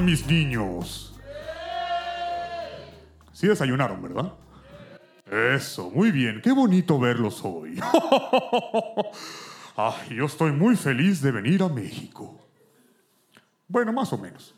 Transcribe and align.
¿Cómo 0.00 0.10
están 0.12 0.26
mis 0.26 0.26
niños? 0.26 1.12
Sí 3.32 3.46
desayunaron, 3.46 4.02
¿verdad? 4.02 4.32
Eso, 5.30 5.90
muy 5.90 6.10
bien. 6.10 6.40
Qué 6.42 6.52
bonito 6.52 6.98
verlos 6.98 7.40
hoy. 7.44 7.78
Ay, 9.76 10.16
yo 10.16 10.24
estoy 10.24 10.52
muy 10.52 10.76
feliz 10.76 11.20
de 11.20 11.32
venir 11.32 11.62
a 11.62 11.68
México. 11.68 12.40
Bueno, 13.68 13.92
más 13.92 14.10
o 14.14 14.18
menos. 14.18 14.54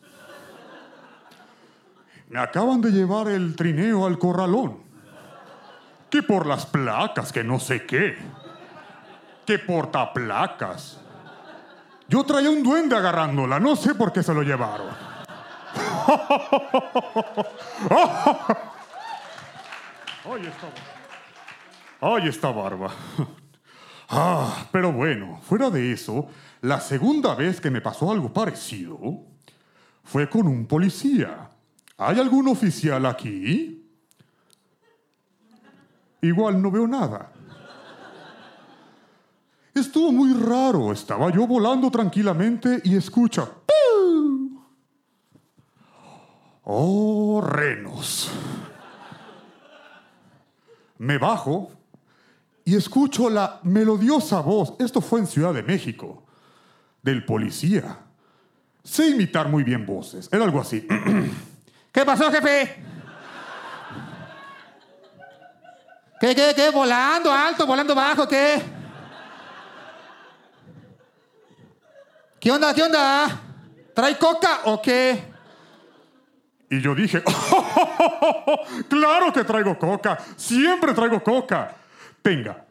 Me 2.28 2.38
acaban 2.38 2.80
de 2.80 2.92
llevar 2.92 3.27
el 3.28 3.56
trineo 3.56 4.06
al 4.06 4.19
corralón. 4.20 4.78
Que 6.09 6.22
por 6.22 6.47
las 6.47 6.66
placas, 6.66 7.33
que 7.33 7.42
no 7.42 7.59
sé 7.59 7.84
qué. 7.84 8.16
Que 9.44 9.59
portaplacas. 9.59 11.00
Yo 12.06 12.22
traía 12.22 12.50
un 12.50 12.62
duende 12.62 12.94
agarrándola, 12.94 13.59
no 13.59 13.75
sé 13.75 13.97
por 13.97 14.12
qué 14.12 14.22
se 14.22 14.33
lo 14.34 14.42
llevaron. 14.42 15.11
Esta 20.53 20.67
barba. 20.67 20.83
Ay, 22.01 22.28
esta 22.28 22.51
barba. 22.51 22.91
Ah, 24.15 24.67
pero 24.70 24.93
bueno, 24.93 25.41
fuera 25.43 25.70
de 25.70 25.93
eso, 25.93 26.27
la 26.61 26.81
segunda 26.81 27.34
vez 27.34 27.62
que 27.62 27.70
me 27.70 27.81
pasó 27.81 28.12
algo 28.12 28.31
parecido 28.31 28.98
fue 30.05 30.28
con 30.28 30.47
un 30.47 30.67
policía. 30.67 31.48
¿Hay 31.97 32.20
algún 32.20 32.47
oficial 32.48 33.06
aquí? 33.06 33.89
Igual 36.20 36.61
no 36.61 36.70
veo 36.70 36.87
nada. 36.87 37.33
Estuvo 39.73 40.12
muy 40.12 40.34
raro. 40.34 40.93
Estaba 40.93 41.33
yo 41.33 41.47
volando 41.47 41.91
tranquilamente 41.91 42.83
y 42.84 42.97
escucha. 42.97 43.48
Oh, 46.64 47.41
renos. 47.44 48.30
Me 50.98 51.19
bajo 51.19 51.72
y 52.64 52.77
escucho 52.77 53.28
la 53.28 53.58
melodiosa 53.64 54.41
voz. 54.41 54.74
Esto 54.78 55.00
fue 55.00 55.20
en 55.20 55.27
Ciudad 55.27 55.52
de 55.52 55.62
México. 55.62 56.22
Del 57.02 57.24
policía. 57.24 57.98
Sé 58.84 59.08
imitar 59.08 59.48
muy 59.48 59.64
bien 59.64 59.84
voces. 59.84 60.28
Era 60.30 60.44
algo 60.44 60.60
así. 60.60 60.86
¿Qué 61.92 62.04
pasó, 62.04 62.30
jefe? 62.30 62.84
¿Qué, 66.20 66.36
qué, 66.36 66.52
qué? 66.54 66.70
¿Volando 66.70 67.32
alto, 67.32 67.66
volando 67.66 67.97
bajo, 67.97 68.28
qué? 68.28 68.62
¿Qué 72.38 72.50
onda, 72.53 72.72
qué 72.72 72.82
onda? 72.84 73.41
¿Trae 73.92 74.16
coca 74.16 74.60
o 74.64 74.81
qué? 74.81 75.31
Y 76.72 76.81
yo 76.81 76.94
dije, 76.94 77.22
claro 78.88 79.31
que 79.31 79.44
traigo 79.44 79.78
coca, 79.78 80.19
siempre 80.37 80.94
traigo 80.94 81.22
coca. 81.22 81.77
Venga. 82.25 82.65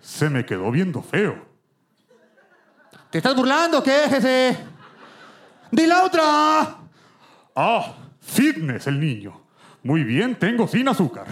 Se 0.00 0.28
me 0.28 0.44
quedó 0.44 0.72
viendo 0.72 1.00
feo. 1.00 1.46
¿Te 3.08 3.18
estás 3.18 3.36
burlando 3.36 3.84
qué, 3.84 4.08
jefe? 4.10 4.56
¡Di 5.70 5.86
la 5.86 6.02
otra! 6.02 6.76
Ah, 7.54 7.94
fitness 8.20 8.88
el 8.88 8.98
niño. 8.98 9.40
Muy 9.84 10.02
bien, 10.02 10.34
tengo 10.34 10.66
sin 10.66 10.88
azúcar. 10.88 11.26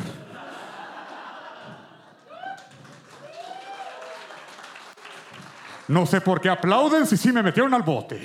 No 5.89 6.07
sé 6.07 6.21
por 6.21 6.41
qué 6.41 6.49
aplauden 6.49 7.09
si 7.09 7.17
sí 7.17 7.33
me 7.33 7.43
metieron 7.43 7.75
al 7.75 7.83
bote. 7.83 8.23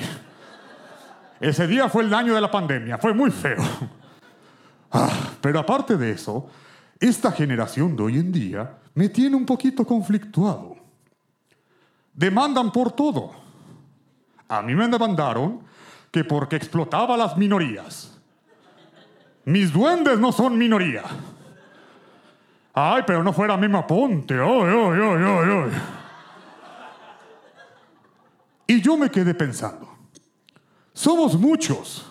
Ese 1.39 1.67
día 1.67 1.87
fue 1.87 2.03
el 2.03 2.13
año 2.13 2.35
de 2.35 2.41
la 2.41 2.51
pandemia, 2.51 2.97
fue 2.97 3.13
muy 3.13 3.31
feo. 3.31 3.63
Ah, 4.91 5.11
pero 5.39 5.59
aparte 5.59 5.97
de 5.97 6.11
eso, 6.11 6.49
esta 6.99 7.31
generación 7.31 7.95
de 7.95 8.01
hoy 8.03 8.17
en 8.17 8.31
día 8.31 8.77
me 8.95 9.07
tiene 9.07 9.35
un 9.35 9.45
poquito 9.45 9.85
conflictuado. 9.85 10.75
Demandan 12.13 12.71
por 12.71 12.91
todo. 12.91 13.31
A 14.47 14.63
mí 14.63 14.73
me 14.73 14.87
demandaron 14.87 15.61
que 16.11 16.23
porque 16.23 16.55
explotaba 16.55 17.15
las 17.15 17.37
minorías. 17.37 18.19
Mis 19.45 19.71
duendes 19.71 20.19
no 20.19 20.31
son 20.31 20.57
minoría. 20.57 21.03
Ay, 22.73 23.03
pero 23.05 23.23
no 23.23 23.31
fuera 23.31 23.57
Mema 23.57 23.85
Ponte. 23.85 24.33
Ay, 24.33 24.41
ay, 24.41 24.99
ay, 25.01 25.23
ay, 25.23 25.49
ay. 25.51 25.71
Y 28.67 28.81
yo 28.81 28.97
me 28.97 29.09
quedé 29.09 29.33
pensando. 29.33 29.88
Somos 30.99 31.39
muchos. 31.39 32.05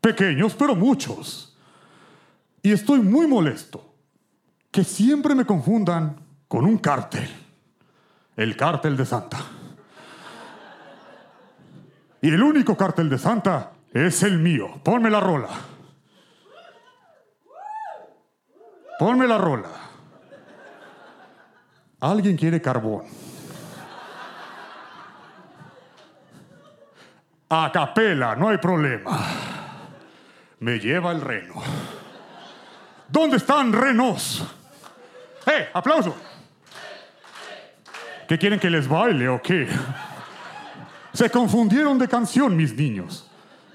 Pequeños, 0.00 0.54
pero 0.54 0.74
muchos. 0.74 1.54
Y 2.62 2.72
estoy 2.72 3.00
muy 3.00 3.26
molesto 3.26 3.94
que 4.70 4.82
siempre 4.82 5.34
me 5.34 5.44
confundan 5.44 6.16
con 6.48 6.64
un 6.64 6.78
cártel. 6.78 7.28
El 8.36 8.56
cártel 8.56 8.96
de 8.96 9.04
Santa. 9.04 9.36
Y 12.22 12.28
el 12.30 12.42
único 12.42 12.74
cártel 12.74 13.10
de 13.10 13.18
Santa 13.18 13.72
es 13.92 14.22
el 14.22 14.38
mío. 14.38 14.80
Ponme 14.82 15.10
la 15.10 15.20
rola. 15.20 15.50
Ponme 18.98 19.26
la 19.26 19.36
rola. 19.36 19.68
Alguien 22.00 22.38
quiere 22.38 22.62
carbón. 22.62 23.02
A 27.56 27.70
capela, 27.70 28.34
no 28.34 28.48
hay 28.48 28.58
problema. 28.58 29.16
Me 30.58 30.80
lleva 30.80 31.12
el 31.12 31.20
reno. 31.20 31.54
¿Dónde 33.08 33.36
están 33.36 33.72
renos? 33.72 34.44
¡Eh! 35.46 35.68
¡Aplauso! 35.72 36.16
¿Qué 38.26 38.36
quieren 38.38 38.58
que 38.58 38.68
les 38.68 38.88
baile 38.88 39.28
o 39.28 39.40
qué? 39.40 39.68
Se 41.12 41.30
confundieron 41.30 41.96
de 41.96 42.08
canción, 42.08 42.56
mis 42.56 42.74
niños. 42.74 43.30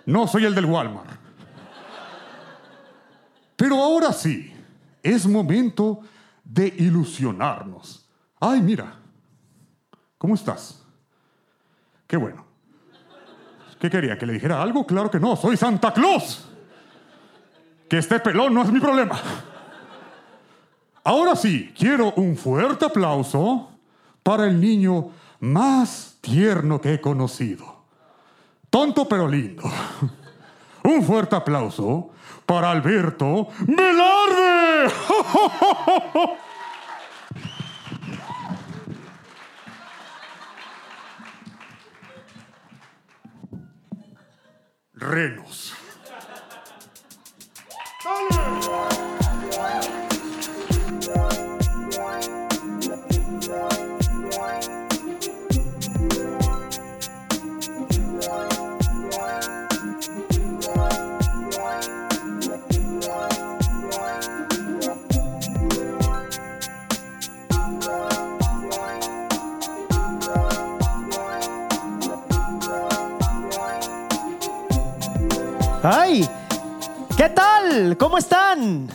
No 0.06 0.28
soy 0.28 0.44
el 0.44 0.54
del 0.54 0.66
Walmart. 0.66 1.12
Pero 3.56 3.76
ahora 3.82 4.12
sí, 4.12 4.54
es 5.02 5.26
momento 5.26 6.02
de 6.44 6.68
ilusionarnos. 6.68 8.10
Ay, 8.42 8.60
mira. 8.60 8.98
¿Cómo 10.18 10.36
estás? 10.36 10.84
Qué 12.06 12.18
bueno. 12.18 12.49
¿Qué 13.80 13.90
quería? 13.90 14.18
¿Que 14.18 14.26
le 14.26 14.34
dijera 14.34 14.62
algo? 14.62 14.86
Claro 14.86 15.10
que 15.10 15.20
no, 15.20 15.36
soy 15.36 15.56
Santa 15.56 15.94
Claus. 15.94 16.46
Que 17.88 17.98
esté 17.98 18.20
pelón 18.20 18.54
no 18.54 18.62
es 18.62 18.72
mi 18.72 18.80
problema. 18.80 19.20
Ahora 21.04 21.36
sí, 21.36 21.74
quiero 21.78 22.14
un 22.14 22.36
fuerte 22.36 22.86
aplauso 22.86 23.72
para 24.22 24.46
el 24.46 24.60
niño 24.60 25.10
más 25.40 26.18
tierno 26.22 26.82
que 26.82 26.96
he 26.96 27.02
conocido. 27.02 27.80
Tonto 28.70 29.08
pero 29.08 29.28
lindo. 29.28 29.64
Un 30.84 31.04
fuerte 31.04 31.36
aplauso 31.36 32.10
para 32.46 32.72
Alberto 32.72 33.48
Velarde. 33.62 34.94
Renos. 45.00 45.74
¡Ay! 75.82 76.28
¿Qué 77.16 77.30
tal? 77.30 77.96
¿Cómo 77.98 78.18
están? 78.18 78.90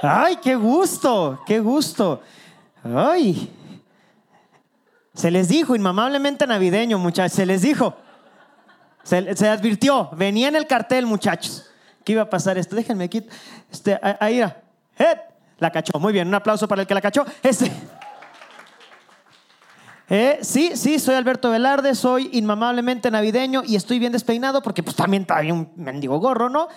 ¡Ay, 0.00 0.36
qué 0.36 0.54
gusto! 0.54 1.40
¡Qué 1.44 1.58
gusto! 1.58 2.22
¡Ay! 2.84 3.52
Se 5.12 5.30
les 5.30 5.48
dijo, 5.48 5.74
inmamablemente 5.74 6.46
navideño, 6.46 6.98
muchachos, 6.98 7.32
se 7.32 7.46
les 7.46 7.62
dijo. 7.62 7.96
Se, 9.02 9.16
advirtió, 9.48 10.08
venía 10.12 10.48
en 10.48 10.56
el 10.56 10.66
cartel, 10.66 11.06
muchachos, 11.06 11.68
que 12.04 12.12
iba 12.12 12.22
a 12.22 12.30
pasar 12.30 12.56
esto. 12.56 12.76
Déjenme 12.76 13.04
aquí. 13.04 13.26
Este, 13.70 13.98
ahí. 14.20 14.40
¡Eh! 14.40 15.20
La 15.58 15.70
cachó. 15.70 15.98
Muy 15.98 16.12
bien, 16.12 16.28
un 16.28 16.34
aplauso 16.34 16.68
para 16.68 16.82
el 16.82 16.86
que 16.88 16.94
la 16.94 17.00
cachó. 17.00 17.24
Este. 17.42 17.72
Eh, 20.16 20.38
sí, 20.42 20.76
sí, 20.76 21.00
soy 21.00 21.16
Alberto 21.16 21.50
Velarde, 21.50 21.92
soy 21.96 22.30
inmamablemente 22.34 23.10
navideño 23.10 23.64
y 23.66 23.74
estoy 23.74 23.98
bien 23.98 24.12
despeinado 24.12 24.62
porque 24.62 24.80
pues 24.80 24.94
también 24.94 25.26
trae 25.26 25.50
un 25.50 25.72
mendigo 25.74 26.20
gorro, 26.20 26.48
¿no? 26.48 26.68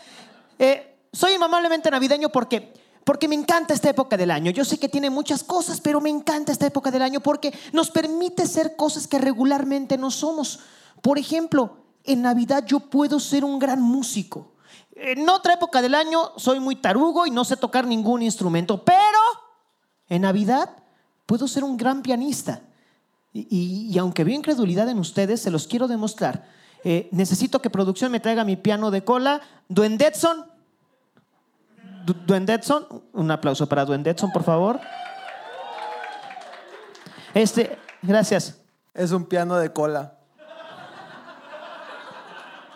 Eh, 0.57 1.05
soy 1.13 1.33
inmamablemente 1.33 1.91
navideño 1.91 2.29
porque, 2.29 2.73
porque 3.03 3.27
me 3.27 3.35
encanta 3.35 3.75
esta 3.75 3.91
época 3.91 4.17
del 4.17 4.31
año. 4.31 4.49
Yo 4.49 4.65
sé 4.65 4.79
que 4.79 4.89
tiene 4.89 5.11
muchas 5.11 5.43
cosas, 5.43 5.79
pero 5.81 6.01
me 6.01 6.09
encanta 6.09 6.51
esta 6.51 6.65
época 6.65 6.89
del 6.89 7.03
año 7.03 7.19
porque 7.19 7.53
nos 7.73 7.91
permite 7.91 8.47
ser 8.47 8.75
cosas 8.75 9.05
que 9.05 9.19
regularmente 9.19 9.99
no 9.99 10.09
somos. 10.09 10.61
Por 11.03 11.19
ejemplo, 11.19 11.77
en 12.05 12.23
Navidad 12.23 12.65
yo 12.65 12.79
puedo 12.79 13.19
ser 13.19 13.45
un 13.45 13.59
gran 13.59 13.83
músico. 13.83 14.55
En 14.95 15.29
otra 15.29 15.53
época 15.53 15.83
del 15.83 15.93
año 15.93 16.31
soy 16.37 16.59
muy 16.59 16.75
tarugo 16.77 17.27
y 17.27 17.29
no 17.29 17.45
sé 17.45 17.55
tocar 17.55 17.85
ningún 17.85 18.23
instrumento, 18.23 18.83
pero 18.83 19.19
en 20.09 20.23
Navidad 20.23 20.71
puedo 21.27 21.47
ser 21.47 21.63
un 21.63 21.77
gran 21.77 22.01
pianista. 22.01 22.63
Y, 23.49 23.89
y 23.91 23.97
aunque 23.97 24.23
veo 24.23 24.33
incredulidad 24.35 24.87
en 24.89 24.99
ustedes, 24.99 25.41
se 25.41 25.51
los 25.51 25.67
quiero 25.67 25.87
demostrar. 25.87 26.45
Eh, 26.83 27.09
necesito 27.11 27.61
que 27.61 27.69
producción 27.69 28.11
me 28.11 28.19
traiga 28.19 28.43
mi 28.43 28.55
piano 28.55 28.91
de 28.91 29.03
cola. 29.03 29.41
Duendetson. 29.69 30.45
Du- 32.05 32.13
Duendetson. 32.25 33.03
Un 33.13 33.31
aplauso 33.31 33.67
para 33.67 33.85
Duendetson, 33.85 34.31
por 34.31 34.43
favor. 34.43 34.79
Este, 37.33 37.77
gracias. 38.01 38.57
Es 38.93 39.11
un 39.11 39.25
piano 39.25 39.57
de 39.57 39.71
cola. 39.71 40.13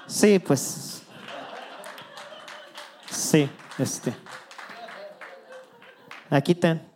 Sí, 0.07 0.39
pues. 0.39 1.01
Sí, 3.09 3.49
este. 3.77 4.13
Aquí 6.29 6.53
ten. 6.55 6.87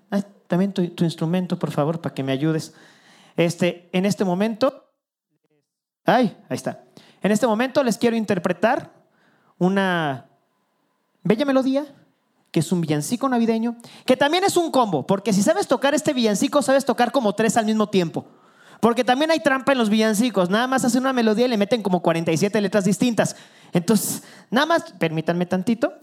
también 0.47 0.71
tu, 0.73 0.87
tu 0.89 1.03
instrumento, 1.03 1.57
por 1.57 1.71
favor, 1.71 1.99
para 1.99 2.13
que 2.13 2.23
me 2.23 2.31
ayudes. 2.31 2.73
Este, 3.35 3.89
en 3.91 4.05
este 4.05 4.23
momento. 4.23 4.91
Ay, 6.05 6.37
ahí 6.49 6.55
está. 6.55 6.83
En 7.21 7.31
este 7.31 7.47
momento 7.47 7.83
les 7.83 7.97
quiero 7.97 8.15
interpretar 8.15 8.93
una 9.57 10.29
bella 11.23 11.45
melodía, 11.45 11.85
que 12.51 12.59
es 12.59 12.71
un 12.71 12.81
villancico 12.81 13.27
navideño, 13.27 13.77
que 14.05 14.15
también 14.15 14.43
es 14.43 14.55
un 14.57 14.71
combo, 14.71 15.05
porque 15.07 15.33
si 15.33 15.41
sabes 15.41 15.67
tocar 15.67 15.93
este 15.95 16.13
villancico, 16.13 16.61
sabes 16.61 16.85
tocar 16.85 17.11
como 17.11 17.33
tres 17.33 17.57
al 17.57 17.65
mismo 17.65 17.89
tiempo. 17.89 18.25
Porque 18.79 19.03
también 19.03 19.31
hay 19.31 19.39
trampa 19.39 19.71
en 19.71 19.77
los 19.77 19.89
villancicos. 19.89 20.49
Nada 20.49 20.67
más 20.67 20.85
hacen 20.85 21.01
una 21.01 21.13
melodía 21.13 21.45
y 21.45 21.49
le 21.49 21.57
meten 21.57 21.81
como 21.81 22.01
47 22.01 22.61
letras 22.61 22.83
distintas. 22.85 23.35
Entonces, 23.73 24.23
nada 24.51 24.67
más, 24.67 24.93
permítanme 24.99 25.45
tantito. 25.45 25.93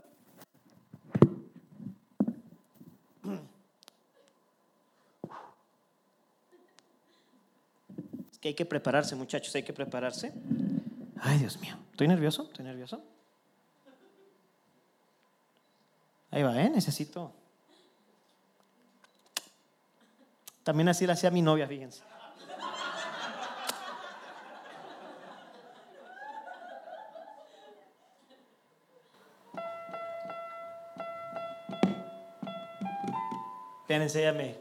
Que 8.43 8.49
hay 8.49 8.55
que 8.55 8.67
prepararse, 8.67 9.15
muchachos, 9.15 9.55
hay 9.55 9.63
que 9.63 9.73
prepararse. 9.73 10.33
Ay, 11.21 11.39
Dios 11.39 11.57
mío. 11.61 11.77
¿Estoy 11.93 12.09
nervioso? 12.09 12.43
¿Estoy 12.43 12.65
nervioso? 12.65 13.01
Ahí 16.33 16.43
va, 16.43 16.61
¿eh? 16.61 16.69
Necesito. 16.69 17.33
También 20.65 20.89
así 20.89 21.07
la 21.07 21.13
hacía 21.13 21.31
mi 21.31 21.41
novia, 21.41 21.69
fíjense. 21.69 22.03
Espérense, 33.83 34.21
ella 34.21 34.33
me- 34.33 34.57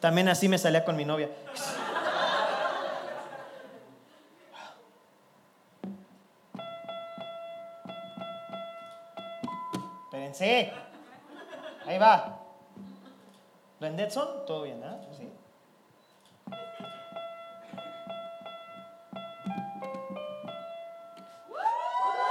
También 0.00 0.28
así 0.28 0.48
me 0.48 0.58
salía 0.58 0.84
con 0.84 0.96
mi 0.96 1.04
novia. 1.04 1.28
Ahí 10.42 11.98
va. 11.98 12.40
¿Blendetson? 13.78 14.44
Todo 14.44 14.62
bien, 14.62 14.82
¿ah? 14.82 14.98
Sí. 15.16 15.28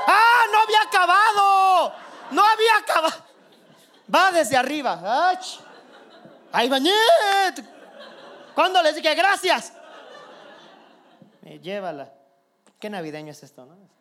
¡Ah! 0.08 0.44
¡No 0.52 0.60
había 0.60 0.82
acabado! 0.88 1.94
¡No 2.32 2.44
había 2.46 2.78
acabado! 2.80 3.24
Va 4.14 4.32
desde 4.32 4.58
arriba. 4.58 5.30
¡Ach! 5.32 5.60
¡Ay, 6.52 6.68
bañet! 6.68 7.64
¿Cuándo 8.54 8.82
les 8.84 8.96
dije 8.96 9.16
gracias? 9.16 9.74
Me 11.42 11.60
llévala. 11.60 12.12
Qué 12.78 12.90
navideño 12.90 13.32
es 13.32 13.42
esto, 13.44 13.66
¿no? 13.66 14.01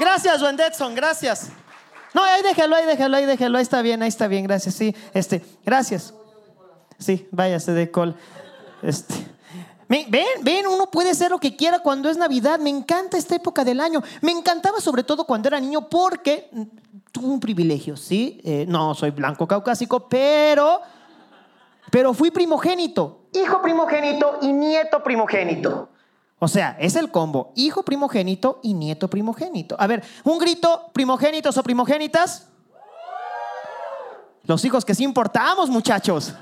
Gracias, 0.00 0.40
Wendetson, 0.40 0.94
gracias. 0.94 1.50
No, 2.14 2.24
ahí 2.24 2.42
déjalo, 2.42 2.74
ahí 2.74 2.86
déjalo, 2.86 3.18
ahí 3.18 3.26
déjalo, 3.26 3.58
ahí 3.58 3.62
está 3.62 3.82
bien, 3.82 4.02
ahí 4.02 4.08
está 4.08 4.28
bien, 4.28 4.44
gracias, 4.44 4.74
sí. 4.74 4.96
Este, 5.12 5.44
gracias. 5.62 6.14
Sí, 6.98 7.28
váyase 7.30 7.72
de 7.72 7.90
col. 7.90 8.16
Este. 8.82 9.14
Ven, 9.88 10.10
ven, 10.40 10.66
uno 10.66 10.90
puede 10.90 11.14
ser 11.14 11.30
lo 11.30 11.38
que 11.38 11.54
quiera 11.54 11.80
cuando 11.80 12.08
es 12.08 12.16
Navidad. 12.16 12.58
Me 12.58 12.70
encanta 12.70 13.18
esta 13.18 13.34
época 13.34 13.62
del 13.62 13.78
año. 13.78 14.02
Me 14.22 14.32
encantaba 14.32 14.80
sobre 14.80 15.02
todo 15.02 15.26
cuando 15.26 15.48
era 15.48 15.60
niño 15.60 15.90
porque 15.90 16.48
tuve 17.12 17.26
un 17.26 17.40
privilegio, 17.40 17.94
¿sí? 17.98 18.40
Eh, 18.42 18.64
no 18.66 18.94
soy 18.94 19.10
blanco 19.10 19.46
caucásico, 19.46 20.08
pero, 20.08 20.80
pero 21.90 22.14
fui 22.14 22.30
primogénito. 22.30 23.26
Hijo 23.34 23.60
primogénito 23.60 24.38
y 24.40 24.50
nieto 24.50 25.02
primogénito. 25.02 25.89
O 26.42 26.48
sea, 26.48 26.74
es 26.80 26.96
el 26.96 27.10
combo. 27.10 27.52
Hijo 27.54 27.84
primogénito 27.84 28.60
y 28.62 28.72
nieto 28.72 29.08
primogénito. 29.08 29.76
A 29.78 29.86
ver, 29.86 30.02
un 30.24 30.38
grito, 30.38 30.90
primogénitos 30.94 31.56
o 31.58 31.62
primogénitas. 31.62 32.48
Los 34.44 34.64
hijos 34.64 34.86
que 34.86 34.94
sí 34.94 35.04
importamos, 35.04 35.68
muchachos. 35.68 36.34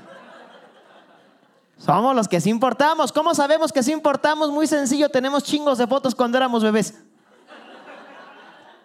Somos 1.77 2.15
los 2.15 2.29
que 2.29 2.39
sí 2.39 2.49
importamos. 2.49 3.11
¿Cómo 3.11 3.35
sabemos 3.35 3.73
que 3.73 3.83
sí 3.83 3.91
importamos? 3.91 4.49
Muy 4.51 4.67
sencillo, 4.67 5.09
tenemos 5.09 5.43
chingos 5.43 5.77
de 5.77 5.85
fotos 5.85 6.15
cuando 6.15 6.37
éramos 6.37 6.63
bebés. 6.63 6.93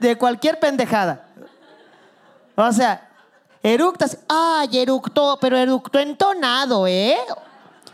De 0.01 0.19
cualquier 0.19 0.59
pendejada. 0.59 1.29
O 2.57 2.73
sea, 2.73 3.09
eructas. 3.63 4.19
Ay, 4.29 4.79
eructó, 4.79 5.39
pero 5.41 5.57
eructó 5.57 6.01
entonado, 6.01 6.89
¿eh? 6.89 7.17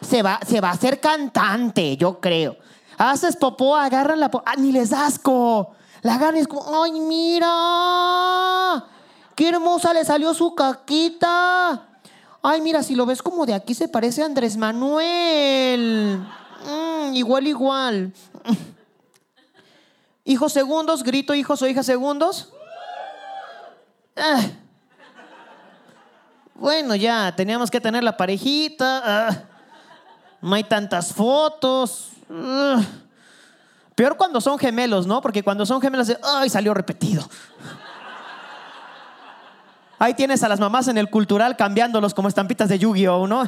Se 0.00 0.23
va, 0.23 0.41
se 0.47 0.59
va 0.62 0.69
a 0.69 0.73
hacer 0.73 1.00
cantante, 1.00 1.99
yo 1.99 2.19
creo. 2.19 2.57
Haces 3.00 3.35
popó, 3.35 3.76
agarran 3.76 4.21
la 4.21 4.30
popó. 4.30 4.45
Ah, 4.47 4.57
ni 4.59 4.73
les 4.73 4.92
asco. 4.92 5.75
La 6.02 6.16
agarran 6.16 6.37
es 6.37 6.47
como, 6.47 6.83
ay, 6.83 6.92
mira. 7.00 8.85
Qué 9.35 9.49
hermosa 9.49 9.95
le 9.95 10.04
salió 10.04 10.35
su 10.35 10.54
caquita. 10.54 11.88
Ay, 12.42 12.61
mira, 12.61 12.83
si 12.83 12.95
lo 12.95 13.07
ves 13.07 13.23
como 13.23 13.47
de 13.47 13.54
aquí 13.54 13.73
se 13.73 13.88
parece 13.88 14.23
a 14.23 14.26
Andrés 14.26 14.54
Manuel. 14.59 16.23
Mm, 16.66 17.14
igual, 17.14 17.47
igual. 17.47 18.12
Hijos 20.26 20.52
segundos, 20.52 21.02
grito 21.02 21.33
hijos 21.33 21.62
o 21.62 21.66
hijas 21.66 21.87
segundos. 21.87 22.52
Ah. 24.14 24.42
Bueno, 26.54 26.95
ya, 26.97 27.35
teníamos 27.35 27.71
que 27.71 27.80
tener 27.80 28.04
la 28.04 28.14
parejita. 28.14 29.02
ah. 29.02 29.50
No 30.41 30.55
hay 30.55 30.65
tantas 30.65 31.13
fotos. 31.13 32.11
Peor 33.95 34.17
cuando 34.17 34.41
son 34.41 34.59
gemelos, 34.59 35.07
¿no? 35.07 35.21
Porque 35.21 35.43
cuando 35.43 35.67
son 35.67 35.81
gemelos, 35.81 36.11
ay, 36.23 36.49
salió 36.49 36.73
repetido. 36.73 37.29
Ahí 39.99 40.15
tienes 40.15 40.43
a 40.43 40.49
las 40.49 40.59
mamás 40.59 40.89
en 40.89 40.97
el 40.97 41.11
cultural 41.11 41.57
cambiándolos 41.57 42.15
como 42.15 42.29
estampitas 42.29 42.71
de 42.71 42.79
Yu-Gi-Oh, 42.79 43.27
¿no? 43.27 43.45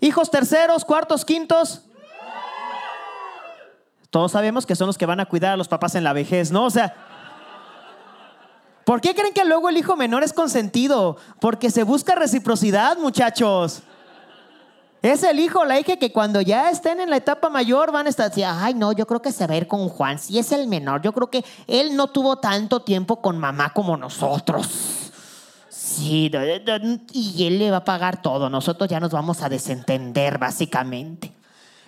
Hijos 0.00 0.30
terceros, 0.30 0.84
cuartos, 0.84 1.24
quintos. 1.24 1.80
Todos 4.10 4.32
sabemos 4.32 4.66
que 4.66 4.76
son 4.76 4.88
los 4.88 4.98
que 4.98 5.06
van 5.06 5.20
a 5.20 5.24
cuidar 5.24 5.54
a 5.54 5.56
los 5.56 5.68
papás 5.68 5.94
en 5.94 6.04
la 6.04 6.12
vejez, 6.12 6.52
¿no? 6.52 6.66
O 6.66 6.70
sea, 6.70 6.94
¿por 8.84 9.00
qué 9.00 9.14
creen 9.14 9.32
que 9.32 9.46
luego 9.46 9.70
el 9.70 9.78
hijo 9.78 9.96
menor 9.96 10.22
es 10.22 10.34
consentido? 10.34 11.16
Porque 11.40 11.70
se 11.70 11.82
busca 11.82 12.14
reciprocidad, 12.14 12.98
muchachos. 12.98 13.82
Es 15.04 15.22
el 15.22 15.38
hijo 15.38 15.66
la 15.66 15.78
hija 15.78 15.96
que 15.98 16.12
cuando 16.12 16.40
ya 16.40 16.70
estén 16.70 16.98
en 16.98 17.10
la 17.10 17.18
etapa 17.18 17.50
mayor 17.50 17.92
van 17.92 18.06
a 18.06 18.08
estar 18.08 18.30
así, 18.30 18.42
ay 18.42 18.72
no, 18.72 18.90
yo 18.92 19.06
creo 19.06 19.20
que 19.20 19.32
se 19.32 19.46
va 19.46 19.52
a 19.52 19.56
ir 19.58 19.68
con 19.68 19.86
Juan, 19.90 20.18
si 20.18 20.38
es 20.38 20.50
el 20.50 20.66
menor, 20.66 21.02
yo 21.02 21.12
creo 21.12 21.28
que 21.28 21.44
él 21.66 21.94
no 21.94 22.06
tuvo 22.06 22.38
tanto 22.38 22.80
tiempo 22.80 23.20
con 23.20 23.36
mamá 23.38 23.74
como 23.74 23.98
nosotros. 23.98 24.66
Sí, 25.68 26.30
y 27.12 27.46
él 27.46 27.58
le 27.58 27.70
va 27.70 27.78
a 27.78 27.84
pagar 27.84 28.22
todo, 28.22 28.48
nosotros 28.48 28.88
ya 28.88 28.98
nos 28.98 29.10
vamos 29.10 29.42
a 29.42 29.50
desentender 29.50 30.38
básicamente. 30.38 31.32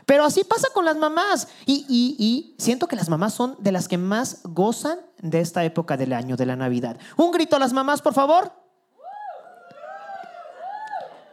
Pero 0.05 0.25
así 0.27 0.45
pasa 0.45 0.69
con 0.75 0.85
las 0.85 0.97
mamás. 0.99 1.49
Y, 1.65 1.87
y- 1.89 2.17
y 2.23 2.55
siento 2.63 2.87
que 2.87 2.97
las 2.97 3.09
mamás 3.09 3.33
son 3.33 3.57
de 3.61 3.73
las 3.73 3.89
que 3.89 3.97
más 3.99 4.41
gozan 4.45 4.99
de 5.19 5.41
esta 5.41 5.65
época 5.65 5.97
del 5.97 6.13
año, 6.13 6.37
de 6.37 6.45
la 6.47 6.55
Navidad. 6.55 6.99
Un 7.17 7.33
grito 7.33 7.57
a 7.57 7.59
las 7.59 7.73
mamás, 7.73 8.03
por 8.03 8.13
favor. 8.13 8.53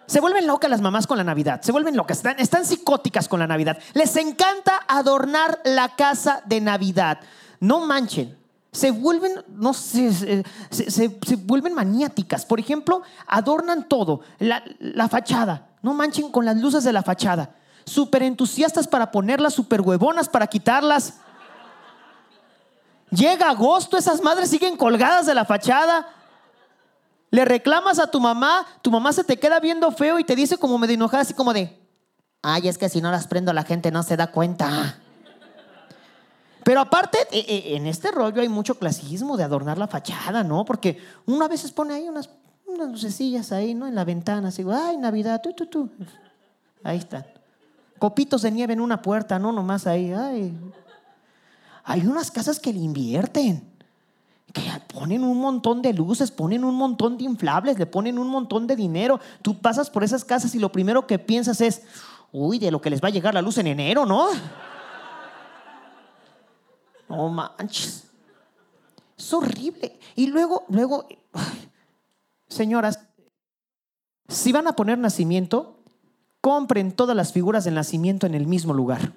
Se 0.06 0.20
vuelven 0.20 0.46
locas 0.48 0.70
las 0.70 0.82
mamás 0.82 1.08
con 1.08 1.18
la 1.18 1.24
Navidad. 1.24 1.62
Se 1.62 1.72
vuelven 1.72 1.96
locas. 1.96 2.18
Están, 2.18 2.40
están 2.40 2.66
psicóticas 2.66 3.28
con 3.28 3.40
la 3.40 3.48
Navidad. 3.48 3.78
Les 3.94 4.16
encanta 4.18 4.82
adornar 4.88 5.60
la 5.64 5.96
casa 5.96 6.42
de 6.46 6.62
Navidad. 6.62 7.20
No 7.60 7.86
manchen. 7.86 8.38
Se 8.72 8.92
vuelven, 8.92 9.44
no 9.50 9.74
se- 9.74 10.44
se- 10.72 10.92
se 10.92 11.36
vuelven 11.38 11.74
maniáticas. 11.74 12.46
Por 12.46 12.60
ejemplo, 12.60 13.04
adornan 13.28 13.88
todo. 13.88 14.22
La, 14.40 14.64
la 14.80 15.08
fachada. 15.08 15.68
No 15.82 15.94
manchen 15.94 16.32
con 16.32 16.44
las 16.46 16.58
luces 16.58 16.84
de 16.84 16.92
la 16.94 17.04
fachada. 17.04 17.56
Súper 17.86 18.24
entusiastas 18.24 18.88
para 18.88 19.12
ponerlas, 19.12 19.54
súper 19.54 19.82
huevonas 19.82 20.28
para 20.30 20.48
quitarlas. 20.48 21.16
Llega 23.12 23.50
agosto, 23.50 23.96
esas 23.98 24.22
madres 24.24 24.50
siguen 24.50 24.76
colgadas 24.76 25.26
de 25.28 25.36
la 25.36 25.46
fachada. 25.46 26.08
Le 27.34 27.46
reclamas 27.46 27.98
a 27.98 28.06
tu 28.06 28.20
mamá, 28.20 28.64
tu 28.84 28.92
mamá 28.92 29.12
se 29.12 29.24
te 29.24 29.40
queda 29.40 29.60
viendo 29.60 29.92
feo 29.92 30.20
y 30.20 30.24
te 30.24 30.36
dice 30.36 30.60
como 30.60 30.78
medio 30.78 30.94
enojada, 30.94 31.24
así 31.24 31.34
como 31.34 31.52
de, 31.52 31.76
ay, 32.44 32.68
es 32.68 32.78
que 32.78 32.88
si 32.90 33.02
no 33.02 33.10
las 33.10 33.26
prendo 33.26 33.52
la 33.54 33.64
gente 33.64 33.90
no 33.90 34.04
se 34.04 34.16
da 34.16 34.28
cuenta. 34.28 35.00
Pero 36.64 36.80
aparte, 36.80 37.18
eh, 37.32 37.44
eh, 37.48 37.64
en 37.76 37.88
este 37.88 38.12
rollo 38.12 38.40
hay 38.40 38.50
mucho 38.50 38.76
clasismo 38.76 39.36
de 39.36 39.44
adornar 39.44 39.80
la 39.80 39.88
fachada, 39.88 40.44
¿no? 40.44 40.64
Porque 40.64 41.00
uno 41.26 41.44
a 41.44 41.48
veces 41.48 41.72
pone 41.72 41.96
ahí 41.96 42.08
unas, 42.08 42.30
unas 42.68 42.90
lucecillas 42.90 43.52
ahí, 43.52 43.74
¿no? 43.74 43.88
En 43.88 43.96
la 43.96 44.06
ventana, 44.06 44.50
así, 44.50 44.64
ay, 44.72 44.98
Navidad, 44.98 45.42
tú, 45.42 45.54
tú, 45.54 45.66
tú. 45.66 45.90
Ahí 46.84 47.00
están. 47.00 47.26
Copitos 47.98 48.44
de 48.44 48.52
nieve 48.52 48.74
en 48.74 48.80
una 48.80 49.02
puerta, 49.02 49.40
no 49.40 49.52
nomás 49.52 49.88
ahí, 49.88 50.14
ay. 50.14 50.56
Hay 51.84 52.06
unas 52.06 52.30
casas 52.30 52.60
que 52.60 52.72
le 52.72 52.80
invierten 52.80 53.73
que 54.54 54.62
ponen 54.94 55.24
un 55.24 55.40
montón 55.40 55.82
de 55.82 55.94
luces, 55.94 56.32
ponen 56.32 56.64
un 56.64 56.76
montón 56.76 57.18
de 57.18 57.24
inflables, 57.24 57.80
le 57.80 57.88
ponen 57.88 58.20
un 58.20 58.28
montón 58.28 58.68
de 58.68 58.76
dinero. 58.76 59.20
Tú 59.42 59.58
pasas 59.58 59.90
por 59.90 60.04
esas 60.04 60.24
casas 60.24 60.54
y 60.54 60.60
lo 60.60 60.72
primero 60.72 61.08
que 61.08 61.18
piensas 61.18 61.60
es, 61.60 61.82
uy, 62.32 62.60
de 62.60 62.72
lo 62.72 62.80
que 62.80 62.92
les 62.92 63.04
va 63.04 63.08
a 63.08 63.12
llegar 63.12 63.34
la 63.34 63.42
luz 63.42 63.58
en 63.58 63.68
enero, 63.68 64.06
¿no? 64.06 64.28
No 67.10 67.30
manches. 67.30 68.08
Es 69.18 69.34
horrible. 69.34 70.00
Y 70.16 70.28
luego, 70.28 70.66
luego, 70.70 71.08
señoras, 72.48 73.00
si 74.28 74.52
van 74.52 74.68
a 74.68 74.76
poner 74.76 75.00
nacimiento, 75.00 75.80
compren 76.42 76.92
todas 76.92 77.16
las 77.16 77.34
figuras 77.34 77.64
del 77.64 77.74
nacimiento 77.74 78.28
en 78.28 78.36
el 78.36 78.46
mismo 78.46 78.74
lugar. 78.74 79.14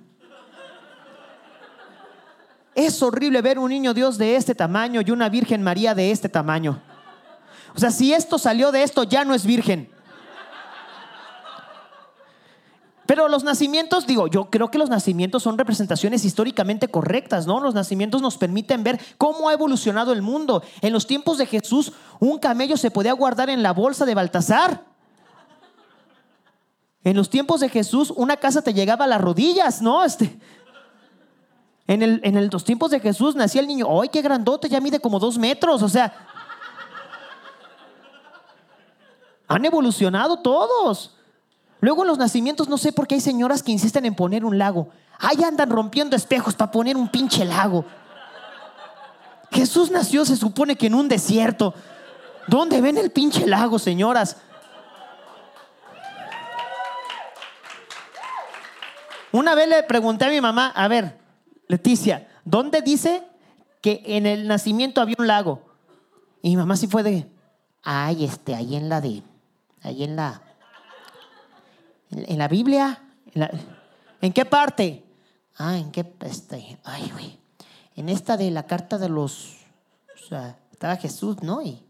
Es 2.77 3.03
horrible 3.03 3.41
ver 3.41 3.59
un 3.59 3.71
niño 3.71 3.95
Dios 3.95 4.19
de 4.19 4.37
este 4.37 4.55
tamaño 4.55 5.01
y 5.01 5.11
una 5.11 5.31
Virgen 5.31 5.63
María 5.63 5.95
de 5.95 6.11
este 6.11 6.29
tamaño. 6.29 6.83
O 7.75 7.79
sea, 7.79 7.91
si 7.91 8.13
esto 8.13 8.39
salió 8.39 8.71
de 8.71 8.83
esto, 8.83 9.03
ya 9.03 9.25
no 9.25 9.35
es 9.35 9.47
virgen. 9.47 9.91
Pero 13.07 13.29
los 13.29 13.45
nacimientos, 13.45 14.07
digo, 14.07 14.27
yo 14.27 14.51
creo 14.51 14.71
que 14.71 14.77
los 14.77 14.91
nacimientos 14.91 15.43
son 15.43 15.57
representaciones 15.57 16.27
históricamente 16.27 16.89
correctas, 16.89 17.47
¿no? 17.47 17.61
Los 17.61 17.73
nacimientos 17.73 18.21
nos 18.21 18.37
permiten 18.37 18.85
ver 18.85 19.01
cómo 19.17 19.49
ha 19.49 19.55
evolucionado 19.55 20.13
el 20.13 20.21
mundo. 20.21 20.63
En 20.83 20.93
los 20.93 21.07
tiempos 21.07 21.39
de 21.39 21.47
Jesús, 21.47 21.93
un 22.21 22.39
camello 22.39 22.77
se 22.77 22.91
podía 22.91 23.15
guardar 23.15 23.49
en 23.49 23.63
la 23.63 23.73
bolsa 23.73 24.05
de 24.05 24.15
Baltasar. 24.15 24.85
En 27.05 27.17
los 27.17 27.31
tiempos 27.31 27.61
de 27.61 27.71
Jesús, 27.71 28.13
una 28.15 28.37
casa 28.37 28.61
te 28.61 28.75
llegaba 28.75 29.07
a 29.07 29.09
las 29.09 29.21
rodillas, 29.21 29.81
¿no? 29.81 30.05
Este, 30.05 30.39
en, 31.87 32.03
el, 32.03 32.21
en 32.25 32.37
el- 32.37 32.49
los 32.53 32.65
tiempos 32.65 32.91
de 32.91 33.01
Jesús 33.01 33.35
nacía 33.37 33.61
el 33.61 33.67
niño, 33.67 33.87
¡ay, 34.01 34.09
qué 34.09 34.23
grandote! 34.23 34.69
Ya 34.69 34.81
mide 34.81 35.01
como 35.01 35.19
dos 35.19 35.39
metros, 35.39 35.83
o 35.83 35.89
sea. 35.89 36.13
Han 39.49 39.65
evolucionado 39.65 40.39
todos. 40.41 41.15
Luego 41.81 42.03
en 42.03 42.09
los 42.09 42.19
nacimientos, 42.19 42.69
no 42.69 42.79
sé 42.79 42.91
por 42.93 43.07
qué 43.07 43.15
hay 43.17 43.21
señoras 43.21 43.63
que 43.63 43.71
insisten 43.71 44.05
en 44.07 44.15
poner 44.17 44.45
un 44.45 44.59
lago. 44.59 44.89
Ahí 45.19 45.43
andan 45.45 45.71
rompiendo 45.71 46.17
espejos 46.17 46.55
para 46.55 46.71
poner 46.73 46.97
un 46.97 47.09
pinche 47.09 47.45
lago. 47.45 47.85
Jesús 49.53 49.91
nació, 49.91 50.25
se 50.25 50.37
supone 50.37 50.77
que 50.77 50.87
en 50.89 50.95
un 50.95 51.09
desierto. 51.09 51.75
¿Dónde 52.49 52.81
ven 52.81 52.99
el 52.99 53.11
pinche 53.13 53.47
lago, 53.47 53.79
señoras? 53.79 54.37
Una 59.33 59.55
vez 59.55 59.69
le 59.69 59.83
pregunté 59.83 60.25
a 60.25 60.29
mi 60.31 60.41
mamá, 60.41 60.73
a 60.75 60.89
ver, 60.89 61.19
Leticia, 61.69 62.29
¿dónde 62.45 62.81
dice 62.81 63.25
que 63.81 64.03
en 64.05 64.27
el 64.27 64.47
nacimiento 64.47 65.01
había 65.01 65.17
un 65.19 65.27
lago? 65.27 65.63
Y 66.43 66.51
mi 66.51 66.57
mamá 66.57 66.77
sí 66.77 66.87
fue 66.87 67.03
de, 67.03 67.29
ay, 67.83 68.25
este, 68.25 68.55
ahí 68.55 68.77
en 68.77 68.89
la 68.89 69.01
de, 69.01 69.23
ahí 69.83 70.05
en 70.05 70.17
la, 70.17 70.43
en, 72.11 72.39
la 72.39 72.49
Biblia, 72.49 73.03
¿en 74.21 74.33
qué 74.33 74.45
parte? 74.45 75.05
Ah, 75.57 75.77
¿en 75.77 75.91
qué, 75.91 76.15
este, 76.21 76.79
ay, 76.85 77.11
güey, 77.13 77.39
en 77.97 78.09
esta 78.09 78.37
de 78.37 78.51
la 78.51 78.65
carta 78.67 78.99
de 78.99 79.09
los, 79.09 79.57
o 80.15 80.29
sea, 80.29 80.59
estaba 80.71 80.97
Jesús, 80.97 81.43
¿no? 81.43 81.63
Y 81.63 81.83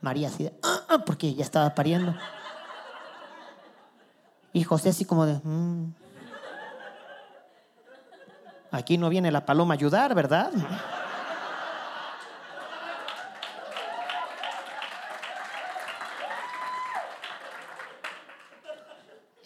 María 0.00 0.28
así 0.28 0.44
de, 0.44 0.54
"Ah, 0.62 0.80
ah", 0.88 1.04
porque 1.04 1.34
ya 1.34 1.44
estaba 1.44 1.74
pariendo. 1.74 2.14
Y 4.52 4.64
José 4.64 4.88
así 4.88 5.04
como 5.04 5.26
de, 5.26 5.34
"Mm". 5.44 5.92
Aquí 8.72 8.96
no 8.98 9.08
viene 9.08 9.30
la 9.32 9.44
paloma 9.44 9.74
a 9.74 9.76
ayudar, 9.76 10.14
¿verdad? 10.14 10.52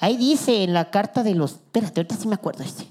Ahí 0.00 0.16
dice 0.16 0.64
en 0.64 0.74
la 0.74 0.90
carta 0.90 1.22
de 1.22 1.34
los... 1.34 1.52
Espérate, 1.52 2.00
ahorita 2.00 2.16
sí 2.16 2.28
me 2.28 2.34
acuerdo. 2.34 2.62
Este. 2.64 2.86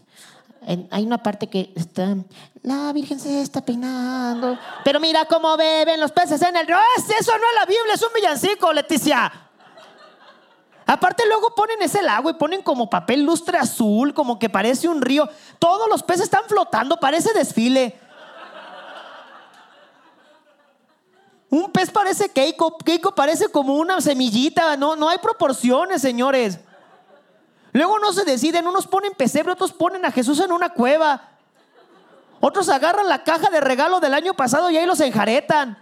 En- 0.65 0.87
hay 0.91 1.03
una 1.05 1.21
parte 1.21 1.47
que 1.47 1.71
está... 1.75 2.15
La 2.63 2.91
Virgen 2.93 3.19
se 3.19 3.41
está 3.41 3.63
peinando. 3.63 4.57
Pero 4.83 4.99
mira 4.99 5.25
cómo 5.25 5.55
beben 5.57 5.99
los 5.99 6.11
peces 6.11 6.41
en 6.41 6.55
el... 6.55 6.63
Es- 6.67 7.09
eso 7.19 7.31
no 7.37 7.43
es 7.49 7.55
la 7.59 7.65
Biblia, 7.65 7.93
es 7.93 8.01
un 8.01 8.13
villancico, 8.15 8.73
Leticia. 8.73 9.31
Aparte 10.85 11.23
luego 11.27 11.55
ponen 11.55 11.81
ese 11.81 12.01
lago 12.01 12.29
y 12.29 12.33
ponen 12.33 12.61
como 12.61 12.89
papel 12.89 13.23
lustre 13.23 13.57
azul, 13.57 14.13
como 14.13 14.37
que 14.37 14.49
parece 14.49 14.87
un 14.87 15.01
río. 15.01 15.29
Todos 15.59 15.87
los 15.89 16.03
peces 16.03 16.25
están 16.25 16.43
flotando, 16.47 16.99
parece 16.99 17.33
desfile. 17.33 17.99
Un 21.49 21.71
pez 21.71 21.91
parece 21.91 22.29
Keiko, 22.29 22.77
Keiko 22.79 23.13
parece 23.13 23.47
como 23.47 23.75
una 23.75 24.01
semillita, 24.01 24.75
no, 24.75 24.95
no 24.95 25.07
hay 25.07 25.19
proporciones, 25.19 26.01
señores. 26.01 26.59
Luego 27.73 27.99
no 27.99 28.11
se 28.11 28.25
deciden, 28.25 28.67
unos 28.67 28.87
ponen 28.87 29.13
pesebre, 29.13 29.53
otros 29.53 29.71
ponen 29.71 30.03
a 30.03 30.11
Jesús 30.11 30.39
en 30.39 30.51
una 30.51 30.69
cueva. 30.69 31.29
Otros 32.39 32.69
agarran 32.69 33.07
la 33.07 33.23
caja 33.23 33.49
de 33.49 33.61
regalo 33.61 33.99
del 33.99 34.15
año 34.15 34.33
pasado 34.33 34.69
y 34.69 34.77
ahí 34.77 34.85
los 34.85 34.99
enjaretan. 34.99 35.77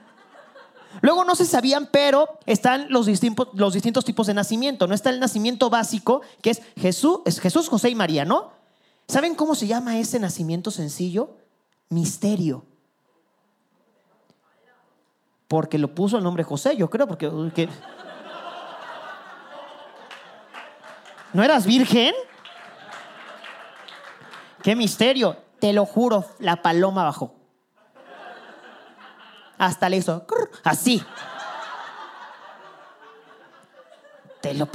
Luego 1.00 1.24
no 1.24 1.36
se 1.36 1.45
sabían, 1.45 1.88
pero 1.91 2.27
están 2.45 2.88
los 2.89 3.05
distintos, 3.05 4.05
tipos 4.05 4.27
de 4.27 4.33
nacimiento. 4.33 4.88
No 4.88 4.93
está 4.93 5.10
el 5.10 5.19
nacimiento 5.19 5.69
básico, 5.69 6.21
que 6.41 6.50
es 6.50 6.62
Jesús, 6.77 7.19
es 7.25 7.39
Jesús, 7.39 7.69
José 7.69 7.89
y 7.89 7.95
María, 7.95 8.25
¿no? 8.25 8.51
¿Saben 9.07 9.36
cómo 9.36 9.55
se 9.55 9.67
llama 9.67 9.98
ese 9.98 10.19
nacimiento 10.19 10.69
sencillo? 10.69 11.38
Misterio. 11.89 12.65
Porque 15.48 15.77
lo 15.77 15.93
puso 15.95 16.17
el 16.17 16.24
nombre 16.24 16.43
José, 16.43 16.75
yo 16.77 16.89
creo, 16.89 17.07
porque... 17.07 17.29
que- 17.55 17.69
¿No 21.33 21.43
eras 21.43 21.65
virgen? 21.65 22.13
¡Qué 24.62 24.75
misterio! 24.75 25.38
Te 25.60 25.74
lo 25.74 25.86
juro, 25.86 26.25
la 26.39 26.62
paloma 26.62 27.03
bajó. 27.03 27.36
Hasta 29.62 29.89
le 29.89 29.98
hizo 29.98 30.25
así. 30.63 31.03
Te 34.41 34.56
lo. 34.56 34.68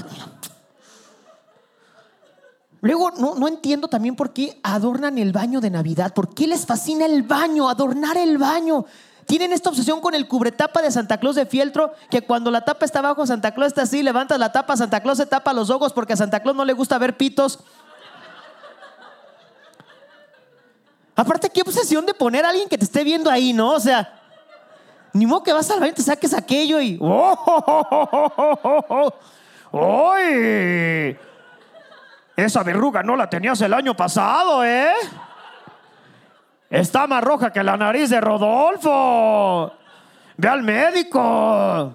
Luego, 2.82 3.10
no, 3.18 3.34
no 3.34 3.48
entiendo 3.48 3.88
también 3.88 4.14
por 4.14 4.32
qué 4.32 4.60
adornan 4.62 5.18
el 5.18 5.32
baño 5.32 5.60
de 5.60 5.70
Navidad. 5.70 6.14
¿Por 6.14 6.32
qué 6.32 6.46
les 6.46 6.66
fascina 6.66 7.04
el 7.04 7.24
baño? 7.24 7.68
Adornar 7.68 8.16
el 8.16 8.38
baño. 8.38 8.84
Tienen 9.26 9.52
esta 9.52 9.70
obsesión 9.70 10.00
con 10.00 10.14
el 10.14 10.28
cubretapa 10.28 10.80
de 10.80 10.92
Santa 10.92 11.18
Claus 11.18 11.34
de 11.34 11.46
fieltro, 11.46 11.92
que 12.08 12.22
cuando 12.22 12.52
la 12.52 12.64
tapa 12.64 12.84
está 12.84 13.00
abajo, 13.00 13.26
Santa 13.26 13.52
Claus 13.54 13.70
está 13.70 13.82
así, 13.82 14.04
levantas 14.04 14.38
la 14.38 14.52
tapa, 14.52 14.76
Santa 14.76 15.00
Claus 15.00 15.18
se 15.18 15.26
tapa 15.26 15.52
los 15.52 15.68
ojos 15.68 15.92
porque 15.92 16.12
a 16.12 16.16
Santa 16.16 16.38
Claus 16.38 16.56
no 16.56 16.64
le 16.64 16.74
gusta 16.74 16.96
ver 16.98 17.16
pitos. 17.16 17.58
Aparte, 21.16 21.50
qué 21.50 21.62
obsesión 21.62 22.06
de 22.06 22.14
poner 22.14 22.44
a 22.44 22.50
alguien 22.50 22.68
que 22.68 22.78
te 22.78 22.84
esté 22.84 23.02
viendo 23.02 23.28
ahí, 23.28 23.52
¿no? 23.52 23.72
O 23.72 23.80
sea, 23.80 24.22
ni 25.16 25.26
modo 25.26 25.42
que 25.42 25.52
vas 25.52 25.70
al 25.70 25.80
baño 25.80 25.92
y 25.92 25.94
te 25.94 26.02
saques 26.02 26.34
aquello 26.34 26.80
y. 26.80 26.98
¡Oh! 27.00 28.32
¡Ay! 29.72 31.16
Esa 32.36 32.62
verruga 32.62 33.02
no 33.02 33.16
la 33.16 33.28
tenías 33.28 33.60
el 33.62 33.72
año 33.72 33.96
pasado, 33.96 34.62
¿eh? 34.64 34.92
Está 36.68 37.06
más 37.06 37.24
roja 37.24 37.52
que 37.52 37.62
la 37.62 37.76
nariz 37.76 38.10
de 38.10 38.20
Rodolfo. 38.20 39.72
Ve 40.36 40.48
al 40.48 40.62
médico. 40.62 41.94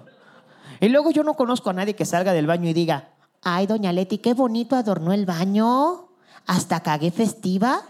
Y 0.80 0.88
luego 0.88 1.12
yo 1.12 1.22
no 1.22 1.34
conozco 1.34 1.70
a 1.70 1.74
nadie 1.74 1.94
que 1.94 2.04
salga 2.04 2.32
del 2.32 2.48
baño 2.48 2.68
y 2.68 2.72
diga, 2.72 3.10
ay, 3.42 3.66
doña 3.66 3.92
Leti, 3.92 4.18
qué 4.18 4.34
bonito 4.34 4.74
adornó 4.74 5.12
el 5.12 5.26
baño. 5.26 6.08
Hasta 6.46 6.80
cagué 6.80 7.12
festiva. 7.12 7.82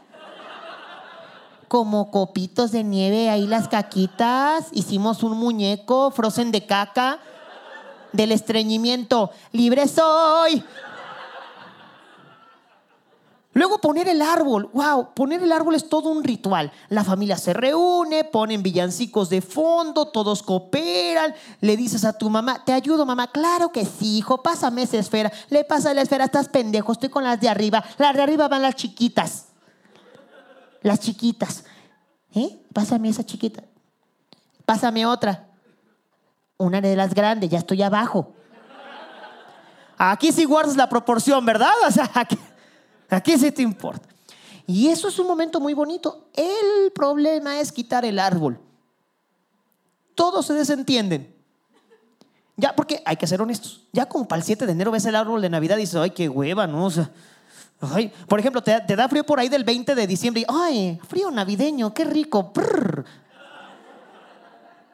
Como 1.73 2.11
copitos 2.11 2.71
de 2.71 2.85
nieve 2.85 3.31
ahí 3.31 3.47
las 3.47 3.67
caquitas. 3.67 4.67
Hicimos 4.73 5.23
un 5.23 5.39
muñeco 5.39 6.11
frozen 6.11 6.53
de 6.53 6.67
caca. 6.67 7.19
Del 8.13 8.31
estreñimiento. 8.31 9.31
Libre 9.53 9.89
soy. 9.89 10.63
Luego 13.55 13.79
poner 13.79 14.07
el 14.07 14.21
árbol, 14.21 14.69
wow, 14.75 15.15
poner 15.15 15.43
el 15.43 15.51
árbol 15.51 15.75
es 15.75 15.89
todo 15.89 16.11
un 16.11 16.23
ritual. 16.23 16.71
La 16.91 17.05
familia 17.05 17.39
se 17.39 17.55
reúne, 17.55 18.25
ponen 18.25 18.63
villancicos 18.63 19.31
de 19.31 19.41
fondo, 19.41 20.09
todos 20.09 20.43
cooperan, 20.43 21.35
le 21.61 21.79
dices 21.79 22.05
a 22.05 22.13
tu 22.13 22.29
mamá, 22.29 22.63
te 22.67 22.75
ayudo 22.75 23.07
mamá, 23.07 23.31
claro 23.31 23.71
que 23.71 23.87
sí, 23.87 24.19
hijo, 24.19 24.43
pásame 24.43 24.83
esa 24.83 24.99
esfera, 24.99 25.31
le 25.51 25.65
pasa 25.65 25.93
la 25.93 26.01
esfera, 26.03 26.25
estás 26.25 26.49
pendejo, 26.49 26.93
estoy 26.93 27.11
con 27.11 27.25
las 27.25 27.41
de 27.41 27.51
arriba, 27.51 27.85
las 27.99 28.15
de 28.15 28.23
arriba 28.23 28.49
van 28.49 28.63
las 28.63 28.75
chiquitas, 28.75 29.52
las 30.83 31.01
chiquitas, 31.01 31.65
¿eh? 32.35 32.61
Pásame 32.73 33.09
esa 33.09 33.25
chiquita, 33.25 33.63
pásame 34.65 35.07
otra, 35.07 35.49
una 36.59 36.81
de 36.81 36.97
las 36.97 37.15
grandes, 37.15 37.51
ya 37.51 37.59
estoy 37.59 37.83
abajo. 37.83 38.35
Aquí 39.99 40.33
sí 40.33 40.45
guardas 40.45 40.77
la 40.77 40.89
proporción, 40.89 41.45
¿verdad? 41.45 41.73
O 41.87 41.91
sea, 41.91 42.11
aquí... 42.15 42.39
¿A 43.09 43.21
qué 43.21 43.37
se 43.37 43.53
te 43.53 43.61
importa? 43.61 44.09
Y 44.67 44.89
eso 44.89 45.09
es 45.09 45.19
un 45.19 45.27
momento 45.27 45.61
muy 45.61 45.75
bonito. 45.75 46.29
El 46.33 46.91
problema 46.93 47.61
es 47.61 47.71
quitar 47.71 48.07
el 48.07 48.19
árbol. 48.19 48.59
Todos 50.15 50.47
se 50.47 50.55
desentienden. 50.55 51.35
Ya, 52.57 52.75
porque 52.75 53.03
hay 53.05 53.17
que 53.17 53.27
ser 53.27 53.43
honestos. 53.43 53.87
Ya 53.93 54.07
como 54.07 54.27
para 54.27 54.41
el 54.41 54.45
7 54.45 54.65
de 54.65 54.73
enero 54.73 54.91
ves 54.91 55.05
el 55.05 55.17
árbol 55.17 55.43
de 55.43 55.51
Navidad 55.51 55.77
y 55.77 55.83
dices, 55.83 55.97
ay, 55.97 56.11
qué 56.11 56.29
hueva, 56.29 56.67
¿no? 56.67 56.87
O 56.87 56.91
sea, 56.91 57.11
por 58.29 58.39
ejemplo, 58.39 58.63
te, 58.63 58.81
da 58.81 59.09
frío 59.09 59.25
por 59.25 59.41
ahí 59.41 59.49
del 59.49 59.65
20 59.65 59.95
de 59.95 60.07
diciembre 60.07 60.43
y, 60.43 60.47
ay, 60.49 61.01
frío 61.09 61.31
navideño, 61.31 61.93
qué 61.93 62.05
rico. 62.05 62.53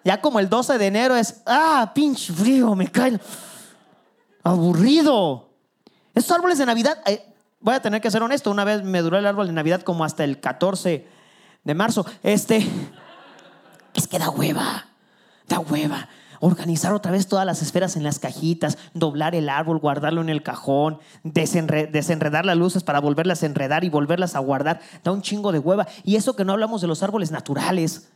Ya 0.05 0.21
como 0.21 0.41
el 0.41 0.49
12 0.49 0.79
de 0.79 0.87
enero 0.87 1.17
es, 1.17 1.43
ah, 1.45 1.93
pinche 1.95 2.33
frío, 2.33 2.75
me 2.75 2.91
cae. 2.91 3.21
Aburrido. 4.43 5.51
Esos 6.15 6.31
árboles 6.31 6.57
de 6.57 6.65
Navidad, 6.65 6.99
eh, 7.07 7.23
voy 7.61 7.75
a 7.75 7.83
tener 7.83 8.01
que 8.01 8.11
ser 8.11 8.23
honesto, 8.23 8.51
una 8.51 8.65
vez 8.65 8.83
me 8.83 9.03
duró 9.03 9.19
el 9.19 9.27
árbol 9.27 9.47
de 9.49 9.53
Navidad 9.53 9.83
como 9.83 10.05
hasta 10.05 10.25
el 10.25 10.41
14 10.41 11.07
de 11.65 11.75
marzo. 11.75 12.07
Este, 12.23 12.67
es 13.95 14.09
que 14.09 14.19
da 14.19 14.31
hueva, 14.31 14.87
da 15.47 15.59
hueva. 15.59 16.09
Organizar 16.41 16.93
otra 16.93 17.11
vez 17.11 17.27
todas 17.27 17.45
las 17.45 17.63
esferas 17.63 17.97
en 17.97 18.05
las 18.05 18.19
cajitas, 18.19 18.79
doblar 18.95 19.35
el 19.35 19.49
árbol, 19.49 19.79
guardarlo 19.79 20.21
en 20.21 20.29
el 20.29 20.43
cajón, 20.43 20.99
desenre 21.25 21.87
desenredar 21.87 22.45
las 22.45 22.57
luces 22.57 22.85
para 22.85 23.01
volverlas 23.01 23.43
a 23.43 23.47
enredar 23.47 23.85
y 23.85 23.91
volverlas 23.91 24.37
a 24.37 24.39
guardar, 24.39 24.81
da 25.03 25.13
un 25.13 25.23
chingo 25.23 25.53
de 25.53 25.59
hueva. 25.59 25.89
Y 26.05 26.17
eso 26.17 26.37
que 26.37 26.45
no 26.45 26.53
hablamos 26.53 26.81
de 26.81 26.87
los 26.87 27.03
árboles 27.03 27.31
naturales. 27.31 28.09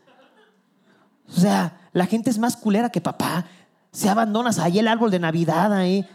O 1.29 1.41
sea, 1.41 1.81
la 1.93 2.07
gente 2.07 2.31
es 2.31 2.39
más 2.39 2.57
culera 2.57 2.91
que 2.91 3.01
papá. 3.01 3.47
Se 3.91 4.09
abandonas 4.09 4.59
ahí 4.59 4.79
el 4.79 4.89
árbol 4.89 5.11
de 5.11 5.19
Navidad 5.19 5.73
ahí. 5.73 6.09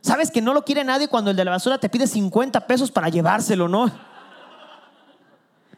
Sabes 0.00 0.30
que 0.30 0.42
no 0.42 0.54
lo 0.54 0.64
quiere 0.64 0.84
nadie 0.84 1.08
cuando 1.08 1.30
el 1.30 1.36
de 1.36 1.44
la 1.44 1.52
basura 1.52 1.78
te 1.78 1.88
pide 1.88 2.06
50 2.06 2.66
pesos 2.66 2.90
para 2.90 3.08
llevárselo, 3.08 3.68
¿no? 3.68 3.90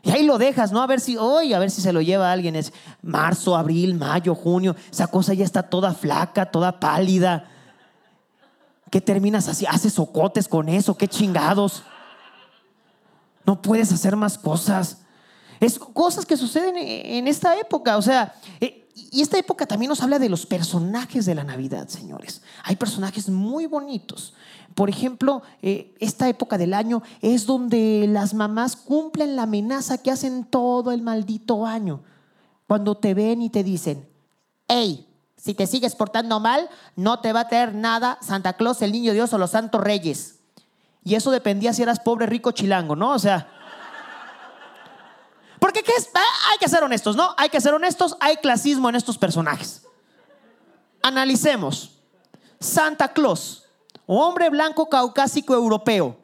Y 0.05 0.11
ahí 0.11 0.23
lo 0.23 0.37
dejas, 0.37 0.71
¿no? 0.71 0.83
A 0.83 0.87
ver 0.87 1.01
si, 1.01 1.17
hoy, 1.17 1.55
a 1.55 1.59
ver 1.59 1.71
si 1.71 1.81
se 1.81 1.93
lo 1.93 2.03
lleva 2.03 2.31
alguien. 2.31 2.55
Es 2.57 2.73
marzo, 3.01 3.57
abril, 3.57 3.95
mayo, 3.95 4.35
junio. 4.35 4.77
Esa 4.93 5.07
cosa 5.07 5.33
ya 5.33 5.47
está 5.47 5.63
toda 5.63 5.95
flaca, 5.95 6.45
toda 6.45 6.79
pálida. 6.79 7.49
¿Qué 8.91 9.01
terminas 9.01 9.49
así? 9.49 9.65
¿Haces 9.67 9.95
socotes 9.95 10.47
con 10.47 10.69
eso? 10.69 10.95
¿Qué 10.95 11.09
chingados? 11.09 11.83
No 13.47 13.63
puedes 13.63 13.91
hacer 13.93 14.15
más 14.15 14.37
cosas. 14.37 14.99
Es 15.59 15.79
cosas 15.79 16.27
que 16.27 16.37
suceden 16.37 16.77
en 16.77 17.27
esta 17.27 17.59
época. 17.59 17.97
O 17.97 18.03
sea, 18.03 18.35
y 18.95 19.23
esta 19.23 19.39
época 19.39 19.67
también 19.67 19.89
nos 19.89 20.03
habla 20.03 20.19
de 20.19 20.29
los 20.29 20.47
personajes 20.47 21.27
de 21.27 21.35
la 21.35 21.43
Navidad, 21.43 21.89
señores. 21.89 22.43
Hay 22.63 22.77
personajes 22.77 23.29
muy 23.29 23.67
bonitos. 23.67 24.35
Por 24.75 24.89
ejemplo, 24.89 25.43
eh, 25.63 25.95
esta 25.99 26.29
época 26.29 26.59
del 26.59 26.75
año 26.75 27.03
es 27.21 27.47
donde 27.47 28.07
las 28.09 28.35
mamás 28.35 28.77
cumplen 28.77 29.37
la 29.37 29.43
amenaza 29.45 29.99
que 29.99 30.11
hacen 30.11 30.45
todo 30.45 30.93
el 30.93 31.03
maldito 31.03 31.67
año. 31.67 32.03
Cuando 32.69 32.97
te 32.97 33.15
ven 33.15 33.43
y 33.43 33.51
te 33.51 33.65
dicen, 33.65 34.09
hey, 34.69 35.09
si 35.37 35.55
te 35.55 35.67
sigues 35.67 35.95
portando 35.95 36.41
mal, 36.41 36.69
no 36.97 37.21
te 37.21 37.33
va 37.33 37.41
a 37.41 37.49
traer 37.49 37.75
nada 37.75 38.19
Santa 38.23 38.55
Claus, 38.55 38.81
el 38.83 38.93
Niño 38.93 39.13
Dios 39.13 39.33
o 39.33 39.39
los 39.39 39.51
Santos 39.51 39.81
Reyes. 39.81 40.41
Y 41.05 41.17
eso 41.17 41.31
dependía 41.31 41.73
si 41.73 41.83
eras 41.83 42.01
pobre, 42.01 42.27
rico, 42.27 42.53
chilango, 42.53 42.97
¿no? 42.97 43.11
O 43.11 43.19
sea, 43.19 43.49
porque 45.65 45.83
¿qué 45.83 45.93
es? 45.97 46.11
Ah, 46.13 46.51
hay 46.53 46.59
que 46.59 46.69
ser 46.69 46.85
honestos, 46.85 47.17
¿no? 47.17 47.35
Hay 47.39 47.49
que 47.49 47.59
ser 47.59 47.73
honestos, 47.73 48.19
hay 48.21 48.37
clasismo 48.37 48.91
en 48.91 48.97
estos 48.97 49.17
personajes. 49.17 49.83
Analicemos. 51.01 52.03
Santa 52.61 53.11
Claus, 53.11 53.65
hombre 54.07 54.51
blanco 54.51 54.91
caucásico 54.91 55.55
europeo, 55.55 56.19